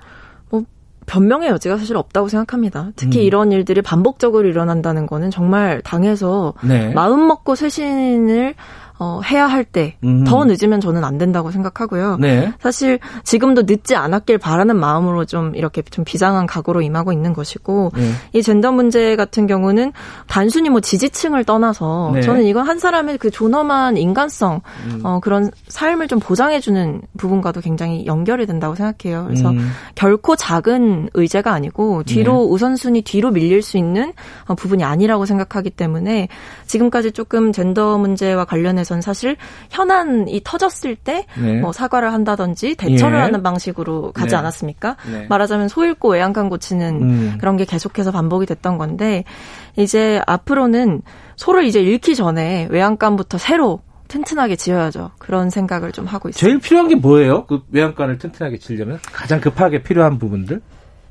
변명의 1.10 1.50
여지가 1.50 1.78
사실 1.78 1.98
없다고 1.98 2.28
생각합니다. 2.28 2.92
특히 2.96 3.20
음. 3.20 3.24
이런 3.24 3.52
일들이 3.52 3.82
반복적으로 3.82 4.48
일어난다는 4.48 5.08
거는 5.08 5.32
정말 5.32 5.82
당에서 5.82 6.54
네. 6.64 6.94
마음 6.94 7.28
먹고 7.28 7.56
쇄신을 7.56 8.54
어, 9.00 9.22
해야 9.26 9.48
할 9.48 9.64
때 9.64 9.96
더 10.26 10.46
늦으면 10.46 10.80
저는 10.82 11.04
안 11.04 11.18
된다고 11.18 11.52
생각하고요. 11.52 12.18
네. 12.20 12.52
사실 12.60 13.00
지금도 13.24 13.64
늦지 13.64 13.96
않았길 13.96 14.38
바라는 14.38 14.78
마음으로 14.78 15.26
좀 15.26 15.56
이렇게 15.56 15.82
좀 15.82 16.04
비장한 16.06 16.46
각오로 16.48 16.82
임하고 16.82 17.12
있는 17.14 17.34
것이고 17.34 17.92
네. 17.96 18.12
이 18.34 18.42
젠더 18.42 18.72
문제 18.72 19.16
같은 19.16 19.48
경우는 19.48 19.94
단순히 20.28 20.70
뭐 20.70 20.80
지지층을 20.82 21.44
떠나서 21.44 22.12
네. 22.16 22.22
저는 22.22 22.46
이건 22.46 22.68
한 22.68 22.80
사람의 22.80 23.18
그 23.18 23.30
존엄한 23.30 23.98
인간성 23.98 24.62
음. 24.88 25.02
어, 25.04 25.20
그런 25.20 25.52
삶을 25.68 26.08
좀 26.08 26.20
보장해주는 26.20 27.02
부분과도 27.18 27.62
굉장히 27.62 28.06
연결이 28.06 28.46
된다고 28.46 28.76
생각해요. 28.76 29.26
그래서 29.26 29.50
음. 29.52 29.70
결코 29.96 30.36
작은 30.36 31.10
의제가 31.14 31.52
아니고 31.54 32.04
뒤로 32.04 32.34
네. 32.34 32.52
우선순위 32.52 33.02
뒤로 33.04 33.32
밀릴 33.32 33.62
수 33.62 33.78
있는 33.78 34.14
어, 34.46 34.56
부분이 34.56 34.84
아니라고 34.84 35.26
생각하기 35.26 35.72
때문에 35.72 36.28
지금까지 36.70 37.12
조금 37.12 37.52
젠더 37.52 37.98
문제와 37.98 38.46
관련해서 38.46 38.90
전 38.90 39.02
사실 39.02 39.36
현안이 39.72 40.42
터졌을 40.44 40.96
때뭐 40.96 41.24
네. 41.42 41.60
뭐 41.60 41.72
사과를 41.72 42.14
한다든지 42.14 42.76
대처를 42.76 43.18
예. 43.18 43.22
하는 43.22 43.44
방식으로 43.44 44.12
가지 44.12 44.30
네. 44.30 44.36
않았습니까? 44.38 44.96
네. 45.12 45.26
말하자면 45.28 45.68
소 45.68 45.84
잃고 45.84 46.12
외양간 46.12 46.50
고치는 46.50 47.02
음. 47.02 47.38
그런 47.40 47.58
게 47.58 47.66
계속해서 47.66 48.12
반복이 48.12 48.46
됐던 48.46 48.78
건데 48.78 49.24
이제 49.76 50.22
앞으로는 50.28 51.02
소를 51.36 51.66
이제 51.66 51.82
잃기 51.82 52.16
전에 52.16 52.68
외양간부터 52.70 53.38
새로 53.40 53.82
튼튼하게 54.08 54.56
지어야죠. 54.56 55.12
그런 55.18 55.50
생각을 55.50 55.92
좀 55.92 56.06
하고 56.06 56.30
있습니다. 56.30 56.40
제일 56.40 56.60
필요한 56.60 56.88
게 56.88 56.96
뭐예요? 56.96 57.46
그 57.46 57.62
외양간을 57.72 58.18
튼튼하게 58.20 58.58
지려면 58.58 59.00
가장 59.12 59.40
급하게 59.40 59.82
필요한 59.82 60.20
부분들? 60.20 60.62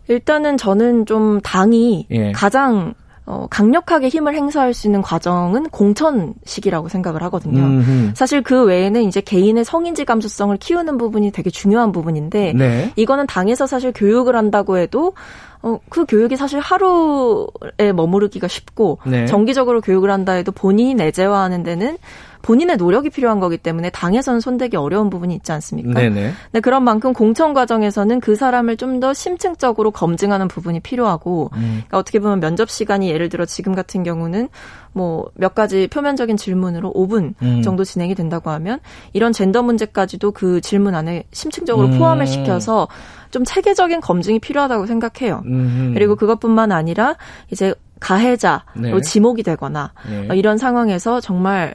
일단은 0.09 0.57
저는 0.57 1.07
좀 1.07 1.41
당이 1.41 2.07
예. 2.11 2.33
가장 2.33 2.95
어, 3.31 3.47
강력하게 3.51 4.09
힘을 4.09 4.35
행사할 4.35 4.73
수 4.73 4.87
있는 4.87 5.03
과정은 5.03 5.69
공천식이라고 5.69 6.89
생각을 6.89 7.23
하거든요. 7.25 7.63
음흠. 7.63 8.13
사실 8.15 8.43
그 8.43 8.65
외에는 8.65 9.03
이제 9.03 9.21
개인의 9.21 9.67
성인지 9.67 10.07
감수성을 10.07 10.57
키우는 10.57 10.97
부분이 10.97 11.31
되게 11.31 11.51
중요한 11.51 11.93
부분인데 11.93 12.55
네. 12.55 12.91
이거는 12.97 13.27
당에서 13.27 13.67
사실 13.67 13.93
교육을 13.95 14.35
한다고 14.35 14.79
해도 14.79 15.13
어, 15.61 15.79
그 15.91 16.07
교육이 16.07 16.37
사실 16.37 16.59
하루에 16.59 17.93
머무르기가 17.95 18.49
쉽고 18.49 18.99
네. 19.05 19.27
정기적으로 19.27 19.83
교육을 19.83 20.11
한다 20.11 20.33
해도 20.33 20.51
본인이 20.51 20.95
내재화하는 20.95 21.63
데는 21.65 21.99
본인의 22.43 22.77
노력이 22.77 23.11
필요한 23.11 23.41
거기 23.41 23.57
때문에 23.57 23.91
당에서는 23.91 24.41
손대기 24.41 24.77
어려운 24.77 25.11
부분이 25.11 25.35
있지 25.35 25.53
않습니까? 25.53 26.01
네네. 26.01 26.33
네, 26.53 26.61
그런 26.61 26.85
만큼 26.85 27.13
공천 27.13 27.55
과정에서는 27.55 28.21
그 28.21 28.35
사람을 28.35 28.77
좀 28.77 28.99
더 28.99 29.15
심층적으로 29.15 29.93
검증하는 29.93 30.49
부분이 30.49 30.81
필요하고 30.81 31.51
음. 31.55 31.83
그러니까 31.87 31.99
어떻게 31.99 32.19
보면 32.19 32.41
면접 32.41 32.69
시간이 32.69 33.09
예를 33.11 33.29
들어 33.29 33.45
지금 33.45 33.77
같은 33.77 34.03
경우는 34.03 34.49
뭐 34.93 35.29
몇 35.35 35.55
가지 35.55 35.89
표면적인 35.89 36.37
질문으로 36.37 36.93
5분 36.93 37.35
음. 37.43 37.63
정도 37.63 37.85
진행이 37.85 38.15
된다고 38.15 38.51
하면 38.51 38.81
이런 39.13 39.33
젠더 39.33 39.63
문제까지도 39.63 40.33
그 40.33 40.61
질문 40.61 40.95
안에 40.95 41.25
심층적으로 41.33 41.89
음. 41.89 41.99
포함을 41.99 42.27
시켜서 42.27 42.89
좀 43.31 43.45
체계적인 43.45 44.01
검증이 44.01 44.39
필요하다고 44.39 44.87
생각해요. 44.87 45.43
음. 45.47 45.93
그리고 45.95 46.17
그것뿐만 46.17 46.73
아니라 46.73 47.17
이제 47.51 47.75
가해자로 48.01 48.63
네. 48.77 49.01
지목이 49.01 49.43
되거나 49.43 49.93
네. 50.09 50.37
이런 50.37 50.57
상황에서 50.57 51.21
정말 51.21 51.75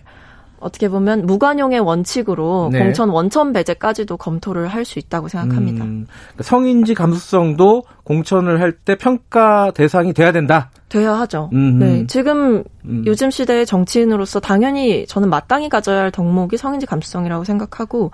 어떻게 0.64 0.90
보면 0.90 1.26
무관용의 1.26 1.80
원칙으로 1.80 2.70
네. 2.72 2.80
공천 2.80 3.10
원천 3.10 3.54
배제까지도 3.54 4.18
검토를 4.18 4.68
할 4.68 4.84
수 4.86 5.00
있다고 5.00 5.28
생각합니다. 5.28 5.84
음, 5.86 6.06
그러니까 6.08 6.44
성인지 6.44 6.94
감수성도 6.94 7.84
공천을 8.04 8.60
할 8.60 8.74
때 8.74 8.96
평가 8.98 9.72
대상이 9.72 10.14
돼야 10.14 10.32
된다. 10.32 10.72
돼야 10.90 11.14
하죠. 11.20 11.50
음흠. 11.54 11.84
네, 11.84 12.06
지금 12.08 12.64
음. 12.86 13.04
요즘 13.06 13.32
시대의 13.32 13.66
정치인으로서 13.66 14.40
당연히 14.40 15.06
저는 15.08 15.30
마땅히 15.30 15.70
가져야 15.70 16.02
할 16.02 16.12
덕목이 16.12 16.58
성인지 16.58 16.86
감수성이라고 16.86 17.44
생각하고 17.46 18.12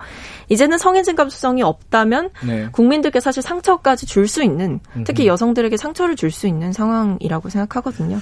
이제는 0.48 0.78
성인지 0.78 1.14
감수성이 1.14 1.62
없다면 1.62 2.30
네. 2.46 2.68
국민들께 2.72 3.20
사실 3.20 3.42
상처까지 3.42 4.06
줄 4.06 4.28
수 4.28 4.42
있는 4.44 4.80
특히 5.04 5.26
여성들에게 5.26 5.76
상처를 5.76 6.14
줄 6.16 6.30
수 6.30 6.46
있는 6.46 6.72
상황이라고 6.72 7.48
생각하거든요. 7.48 8.18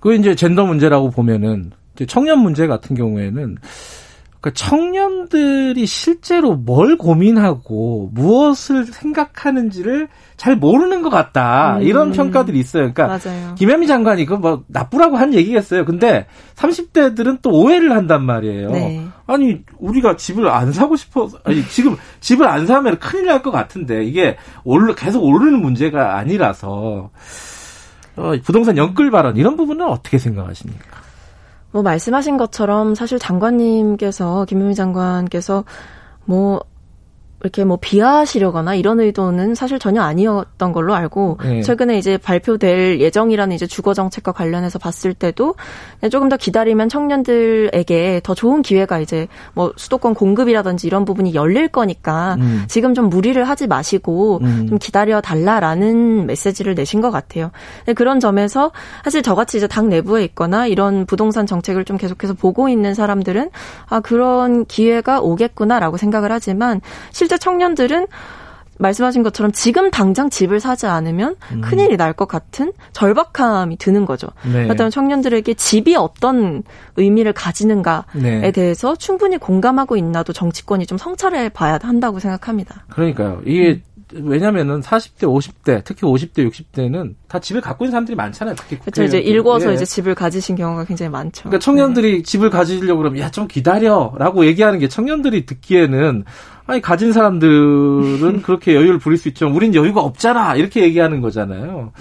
그 0.00 0.14
이제 0.14 0.34
젠더 0.34 0.64
문제라고 0.66 1.10
보면은 1.10 1.72
청년 2.06 2.40
문제 2.40 2.66
같은 2.66 2.94
경우에는 2.96 3.56
그 4.40 4.52
청년들이 4.52 5.84
실제로 5.86 6.54
뭘 6.54 6.96
고민하고 6.96 8.10
무엇을 8.14 8.84
생각하는지를 8.86 10.06
잘 10.36 10.54
모르는 10.54 11.02
것 11.02 11.10
같다. 11.10 11.78
음. 11.78 11.82
이런 11.82 12.12
평가들이 12.12 12.56
있어요. 12.60 12.92
그러니까 12.92 13.08
맞아요. 13.08 13.54
김현미 13.56 13.88
장관이 13.88 14.26
그 14.26 14.34
뭐 14.36 14.62
나쁘라고 14.68 15.16
한 15.16 15.34
얘기겠어요. 15.34 15.84
근데 15.84 16.26
30대들은 16.54 17.40
또 17.42 17.50
오해를 17.50 17.90
한단 17.90 18.22
말이에요. 18.24 18.70
네. 18.70 19.04
아니 19.26 19.64
우리가 19.78 20.14
집을 20.16 20.46
안 20.48 20.72
사고 20.72 20.94
싶어 20.94 21.28
아니 21.42 21.66
지금 21.66 21.96
집을 22.20 22.46
안 22.46 22.66
사면 22.68 23.00
큰일 23.00 23.26
날 23.26 23.42
것 23.42 23.50
같은데 23.50 24.04
이게 24.04 24.36
올르 24.62 24.94
계속 24.94 25.24
오르는 25.24 25.60
문제가 25.60 26.16
아니라서 26.16 27.10
어, 28.16 28.32
부동산 28.44 28.76
연끌 28.76 29.10
발언 29.10 29.36
이런 29.36 29.56
부분은 29.56 29.84
어떻게 29.84 30.18
생각하십니까? 30.18 31.07
뭐 31.70 31.82
말씀하신 31.82 32.36
것처럼 32.36 32.94
사실 32.94 33.18
장관님께서 33.18 34.46
김유미 34.46 34.74
장관께서 34.74 35.64
뭐 36.24 36.60
이렇게 37.40 37.64
뭐 37.64 37.78
비하하시려거나 37.80 38.74
이런 38.74 38.98
의도는 38.98 39.54
사실 39.54 39.78
전혀 39.78 40.02
아니었던 40.02 40.72
걸로 40.72 40.94
알고 40.94 41.38
네. 41.42 41.62
최근에 41.62 41.96
이제 41.96 42.18
발표될 42.18 43.00
예정이라는 43.00 43.54
이제 43.54 43.66
주거 43.66 43.94
정책과 43.94 44.32
관련해서 44.32 44.78
봤을 44.80 45.14
때도 45.14 45.54
조금 46.10 46.28
더 46.28 46.36
기다리면 46.36 46.88
청년들에게 46.88 48.22
더 48.24 48.34
좋은 48.34 48.62
기회가 48.62 48.98
이제 48.98 49.28
뭐 49.54 49.72
수도권 49.76 50.14
공급이라든지 50.14 50.88
이런 50.88 51.04
부분이 51.04 51.34
열릴 51.34 51.68
거니까 51.68 52.36
음. 52.40 52.64
지금 52.66 52.92
좀 52.94 53.08
무리를 53.08 53.42
하지 53.44 53.68
마시고 53.68 54.40
음. 54.42 54.66
좀 54.68 54.78
기다려 54.78 55.20
달라라는 55.20 56.26
메시지를 56.26 56.74
내신 56.74 57.00
것 57.00 57.12
같아요. 57.12 57.52
그런 57.94 58.18
점에서 58.18 58.72
사실 59.04 59.22
저같이 59.22 59.58
이제 59.58 59.68
당 59.68 59.88
내부에 59.88 60.24
있거나 60.24 60.66
이런 60.66 61.06
부동산 61.06 61.46
정책을 61.46 61.84
좀 61.84 61.96
계속해서 61.98 62.34
보고 62.34 62.68
있는 62.68 62.94
사람들은 62.94 63.50
아 63.86 64.00
그런 64.00 64.64
기회가 64.64 65.20
오겠구나라고 65.20 65.96
생각을 65.96 66.32
하지만 66.32 66.80
실 67.12 67.27
실제 67.28 67.36
청년들은 67.36 68.06
말씀하신 68.78 69.22
것처럼 69.22 69.52
지금 69.52 69.90
당장 69.90 70.30
집을 70.30 70.60
사지 70.60 70.86
않으면 70.86 71.36
음. 71.52 71.60
큰일이 71.60 71.98
날 71.98 72.14
것 72.14 72.26
같은 72.26 72.72
절박함이 72.92 73.76
드는 73.76 74.06
거죠. 74.06 74.28
네. 74.50 74.62
그렇다면 74.62 74.90
청년들에게 74.90 75.52
집이 75.54 75.94
어떤 75.94 76.62
의미를 76.96 77.34
가지는가에 77.34 78.02
네. 78.14 78.50
대해서 78.52 78.96
충분히 78.96 79.36
공감하고 79.36 79.96
있나도 79.98 80.32
정치권이 80.32 80.86
좀 80.86 80.96
성찰해 80.96 81.50
봐야 81.50 81.78
한다고 81.82 82.18
생각합니다. 82.18 82.84
그러니까요. 82.88 83.42
이게 83.44 83.68
음. 83.72 83.82
왜냐면은 84.14 84.80
40대, 84.80 85.22
50대, 85.22 85.82
특히 85.84 86.02
50대, 86.02 86.50
60대는 86.50 87.14
다 87.28 87.38
집을 87.38 87.60
갖고 87.60 87.84
있는 87.84 87.92
사람들이 87.92 88.16
많잖아요. 88.16 88.54
특히 88.56 88.78
그렇죠. 88.78 89.02
이제 89.04 89.18
읽어서 89.18 89.70
예. 89.70 89.74
이제 89.74 89.84
집을 89.84 90.14
가지신 90.14 90.56
경우가 90.56 90.84
굉장히 90.84 91.10
많죠. 91.10 91.44
그러니까 91.44 91.58
청년들이 91.58 92.12
네. 92.18 92.22
집을 92.22 92.50
가지려고 92.50 92.98
그러면 92.98 93.20
야, 93.20 93.30
좀 93.30 93.46
기다려라고 93.46 94.46
얘기하는 94.46 94.78
게 94.78 94.88
청년들이 94.88 95.46
듣기에는 95.46 96.24
아니 96.66 96.80
가진 96.80 97.12
사람들은 97.12 98.42
그렇게 98.42 98.74
여유를 98.74 98.98
부릴 98.98 99.18
수 99.18 99.28
있죠. 99.28 99.48
우린 99.48 99.74
여유가 99.74 100.00
없잖아. 100.02 100.56
이렇게 100.56 100.82
얘기하는 100.82 101.20
거잖아요. 101.20 101.92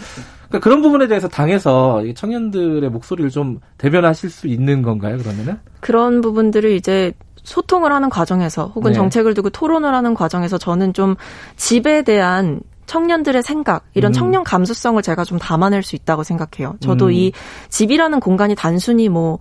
그러니까 0.48 0.60
그런 0.64 0.82
부분에 0.82 1.08
대해서 1.08 1.28
당에서 1.28 2.04
청년들의 2.16 2.90
목소리를 2.90 3.30
좀 3.30 3.60
대변하실 3.78 4.30
수 4.30 4.48
있는 4.48 4.82
건가요, 4.82 5.18
그러면은? 5.18 5.58
그런 5.82 6.22
부분들을 6.22 6.72
이제 6.72 7.14
소통을 7.48 7.94
하는 7.94 8.10
과정에서 8.10 8.74
혹은 8.76 8.92
네. 8.92 8.96
정책을 8.98 9.34
두고 9.34 9.50
토론을 9.50 9.94
하는 9.94 10.14
과정에서 10.14 10.58
저는 10.58 10.92
좀 10.92 11.16
집에 11.56 12.02
대한 12.02 12.60
청년들의 12.88 13.42
생각, 13.42 13.86
이런 13.94 14.12
음. 14.12 14.14
청년 14.14 14.44
감수성을 14.44 15.02
제가 15.02 15.24
좀 15.24 15.40
담아낼 15.40 15.82
수 15.82 15.96
있다고 15.96 16.24
생각해요. 16.24 16.76
저도 16.82 17.06
음. 17.06 17.12
이 17.12 17.32
집이라는 17.70 18.20
공간이 18.20 18.54
단순히 18.54 19.08
뭐, 19.08 19.40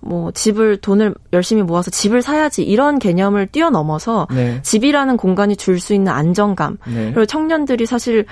뭐 0.00 0.32
집을 0.32 0.78
돈을 0.78 1.14
열심히 1.32 1.62
모아서 1.62 1.92
집을 1.92 2.22
사야지 2.22 2.64
이런 2.64 2.98
개념을 2.98 3.46
뛰어넘어서 3.46 4.26
네. 4.32 4.60
집이라는 4.62 5.16
공간이 5.16 5.54
줄 5.54 5.78
수 5.78 5.94
있는 5.94 6.12
안정감 6.12 6.78
네. 6.86 7.12
그리고 7.12 7.24
청년들이 7.24 7.86
사실 7.86 8.26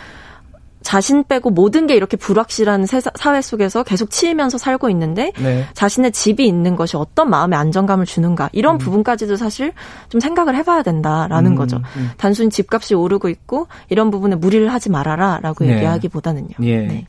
자신 0.87 1.25
빼고 1.25 1.51
모든 1.51 1.89
게 1.89 1.97
이렇게 1.97 2.17
불확실한 2.17 2.87
사회 2.87 3.43
속에서 3.43 3.83
계속 3.83 4.09
치이면서 4.09 4.57
살고 4.57 4.89
있는데 4.91 5.33
네. 5.37 5.65
자신의 5.75 6.13
집이 6.13 6.47
있는 6.47 6.77
것이 6.77 6.97
어떤 6.97 7.29
마음의 7.29 7.59
안정감을 7.59 8.07
주는가 8.07 8.51
이런 8.53 8.77
음. 8.77 8.79
부분까지도 8.79 9.35
사실 9.35 9.73
좀 10.11 10.21
생각을 10.21 10.55
해봐야 10.55 10.85
된다라는 10.85 11.53
음. 11.53 11.57
거죠. 11.57 11.79
음. 11.97 12.11
단순히 12.19 12.51
집값이 12.51 12.95
오르고 12.95 13.29
있고 13.31 13.67
이런 13.89 14.13
부분에 14.13 14.37
무리를 14.37 14.73
하지 14.73 14.89
말아라라고 14.89 15.65
네. 15.65 15.75
얘기하기보다는요. 15.75 16.55
예. 16.63 16.77
네. 16.79 17.07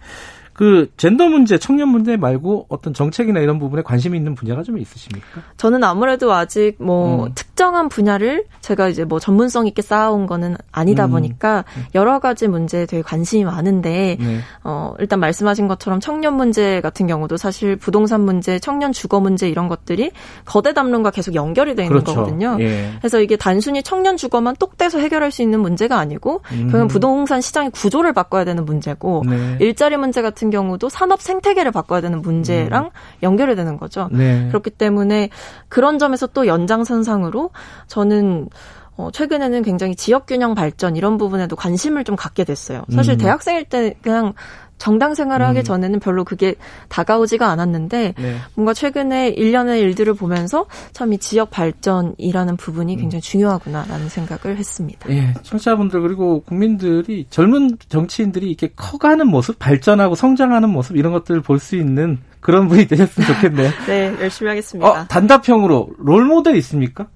그 0.58 0.92
젠더 0.98 1.28
문제, 1.28 1.60
청년 1.60 1.90
문제 1.90 2.18
말고 2.18 2.66
어떤 2.68 2.92
정책이나 2.92 3.40
이런 3.42 3.60
부분에 3.60 3.84
관심이 3.84 4.18
있는 4.18 4.34
분야가 4.34 4.64
좀 4.64 4.80
있으십니까? 4.80 5.44
저는 5.56 5.84
아무래도 5.84 6.34
아직 6.34 6.78
뭐 6.80 7.26
음. 7.26 7.32
특정한 7.36 7.90
분야를 7.90 8.46
제가 8.62 8.90
이제 8.90 9.06
뭐 9.06 9.20
전문성 9.20 9.68
있게 9.68 9.84
쌓아온 9.84 10.26
거는 10.26 10.58
아니다 10.72 11.06
음. 11.06 11.12
보니까 11.12 11.64
여러 11.94 12.18
가지 12.18 12.48
문제에 12.48 12.88
되게 12.88 13.04
관심이 13.04 13.46
많은데 13.46 14.18
네. 14.20 14.40
어 14.64 14.96
일단 14.98 15.20
말씀하신 15.20 15.68
것처럼 15.68 16.00
청년 16.00 16.36
문제 16.36 16.82
같은 16.82 17.06
경우도 17.06 17.38
사실 17.38 17.76
부동산 17.76 18.22
문제, 18.22 18.58
청년 18.58 18.92
주거 18.92 19.20
문제 19.20 19.48
이런 19.48 19.68
것들이 19.68 20.10
거대 20.44 20.74
담론과 20.74 21.12
계속 21.12 21.36
연결이 21.36 21.76
되어 21.76 21.86
있는 21.86 22.00
그렇죠. 22.00 22.16
거거든요. 22.16 22.58
예. 22.62 22.94
그래서 22.98 23.22
이게 23.22 23.36
단순히 23.36 23.84
청년 23.84 24.18
주거만 24.18 24.56
똑 24.58 24.76
떼서 24.76 24.98
해결할 24.98 25.32
수 25.32 25.44
있는 25.44 25.60
문제가 25.60 26.00
아니고 26.00 26.42
음. 26.52 26.70
결국 26.72 26.88
부동산 26.88 27.42
시장의 27.42 27.70
구조를 27.70 28.14
바꿔야 28.14 28.44
되는 28.44 28.66
문제고 28.66 29.24
네. 29.28 29.58
일자리 29.60 29.98
문제 29.98 30.24
같은 30.24 30.47
같은 30.48 30.50
경우도 30.50 30.90
산업 30.90 31.22
생태계를 31.22 31.72
바꿔야 31.72 32.02
되는 32.02 32.22
문제랑 32.22 32.86
음. 32.86 32.90
연결이 33.24 33.56
되는 33.56 33.78
거죠. 33.78 34.10
네. 34.12 34.48
그렇기 34.48 34.72
때문에 34.72 35.30
그런 35.70 36.00
점에서 36.00 36.28
또 36.28 36.48
연장선상으로 36.48 37.52
저는 37.88 38.50
어, 38.96 39.12
최근에는 39.12 39.62
굉장히 39.62 39.96
지역균형 39.96 40.56
발전 40.56 40.96
이런 40.96 41.18
부분에도 41.18 41.56
관심을 41.56 42.04
좀 42.04 42.16
갖게 42.16 42.44
됐어요. 42.44 42.84
사실 42.92 43.14
음. 43.14 43.18
대학생일 43.18 43.66
때 43.66 43.94
그냥 44.02 44.34
정당 44.78 45.16
생활을 45.16 45.46
음. 45.46 45.50
하기 45.50 45.64
전에는 45.64 46.00
별로 46.00 46.24
그게 46.24 46.56
다가오지가 46.90 47.50
않았는데 47.50 48.14
네. 48.18 48.36
뭔가 48.54 48.74
최근에 48.74 49.30
일련의 49.30 49.82
일들을 49.82 50.14
보면서 50.14 50.66
참 50.94 51.08
이 51.14 51.18
지역 51.20 51.50
발전이라는 51.52 52.58
부분이 52.58 52.96
음. 52.96 53.00
굉장히 53.00 53.22
중요하구나라는 53.22 54.10
생각을 54.10 54.58
했습니다. 54.58 55.10
예, 55.10 55.34
청취자분들 55.42 56.02
그리고 56.02 56.42
국민들이 56.42 57.26
젊은 57.30 57.78
정치인들이 57.88 58.48
이렇게 58.48 58.72
커가는 58.76 59.26
모습, 59.26 59.58
발전하고 59.58 60.16
성장하는 60.16 60.70
모습 60.70 60.98
이런 60.98 61.14
것들을 61.14 61.42
볼 61.42 61.60
수 61.60 61.76
있는 61.76 62.20
그런 62.40 62.68
분이 62.68 62.88
되셨으면 62.88 63.28
좋겠네요. 63.34 63.72
네, 63.88 64.14
열심히 64.22 64.50
하겠습니다. 64.50 64.90
어, 64.90 65.06
단답형으로 65.08 65.90
롤 65.98 66.26
모델 66.26 66.56
있습니까? 66.58 67.08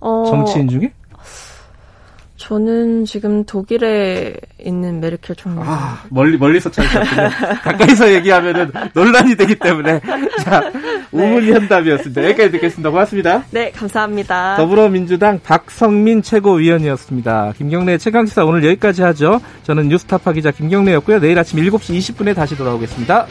어... 0.00 0.24
정치인 0.26 0.68
중에? 0.68 0.92
저는 2.44 3.06
지금 3.06 3.42
독일에 3.44 4.34
있는 4.62 5.00
메르켈 5.00 5.34
총리. 5.34 5.62
아, 5.64 6.04
멀리, 6.10 6.36
멀리서 6.36 6.70
찾으셨군요. 6.70 7.30
가까이서 7.62 8.12
얘기하면은 8.12 8.70
논란이 8.92 9.34
되기 9.34 9.54
때문에. 9.54 9.98
자, 10.44 10.60
네. 11.10 11.24
우문현답이었습니다. 11.24 12.22
여기까지 12.22 12.50
듣겠습니다. 12.50 12.90
고맙습니다. 12.90 13.44
네, 13.50 13.70
감사합니다. 13.70 14.56
더불어민주당 14.58 15.40
박성민 15.42 16.20
최고위원이었습니다. 16.20 17.54
김경래 17.56 17.96
최강시사 17.96 18.44
오늘 18.44 18.62
여기까지 18.62 19.00
하죠. 19.00 19.40
저는 19.62 19.88
뉴스타파 19.88 20.32
기자 20.32 20.50
김경래였고요. 20.50 21.20
내일 21.20 21.38
아침 21.38 21.58
7시 21.60 21.96
20분에 21.96 22.34
다시 22.34 22.58
돌아오겠습니다. 22.58 23.26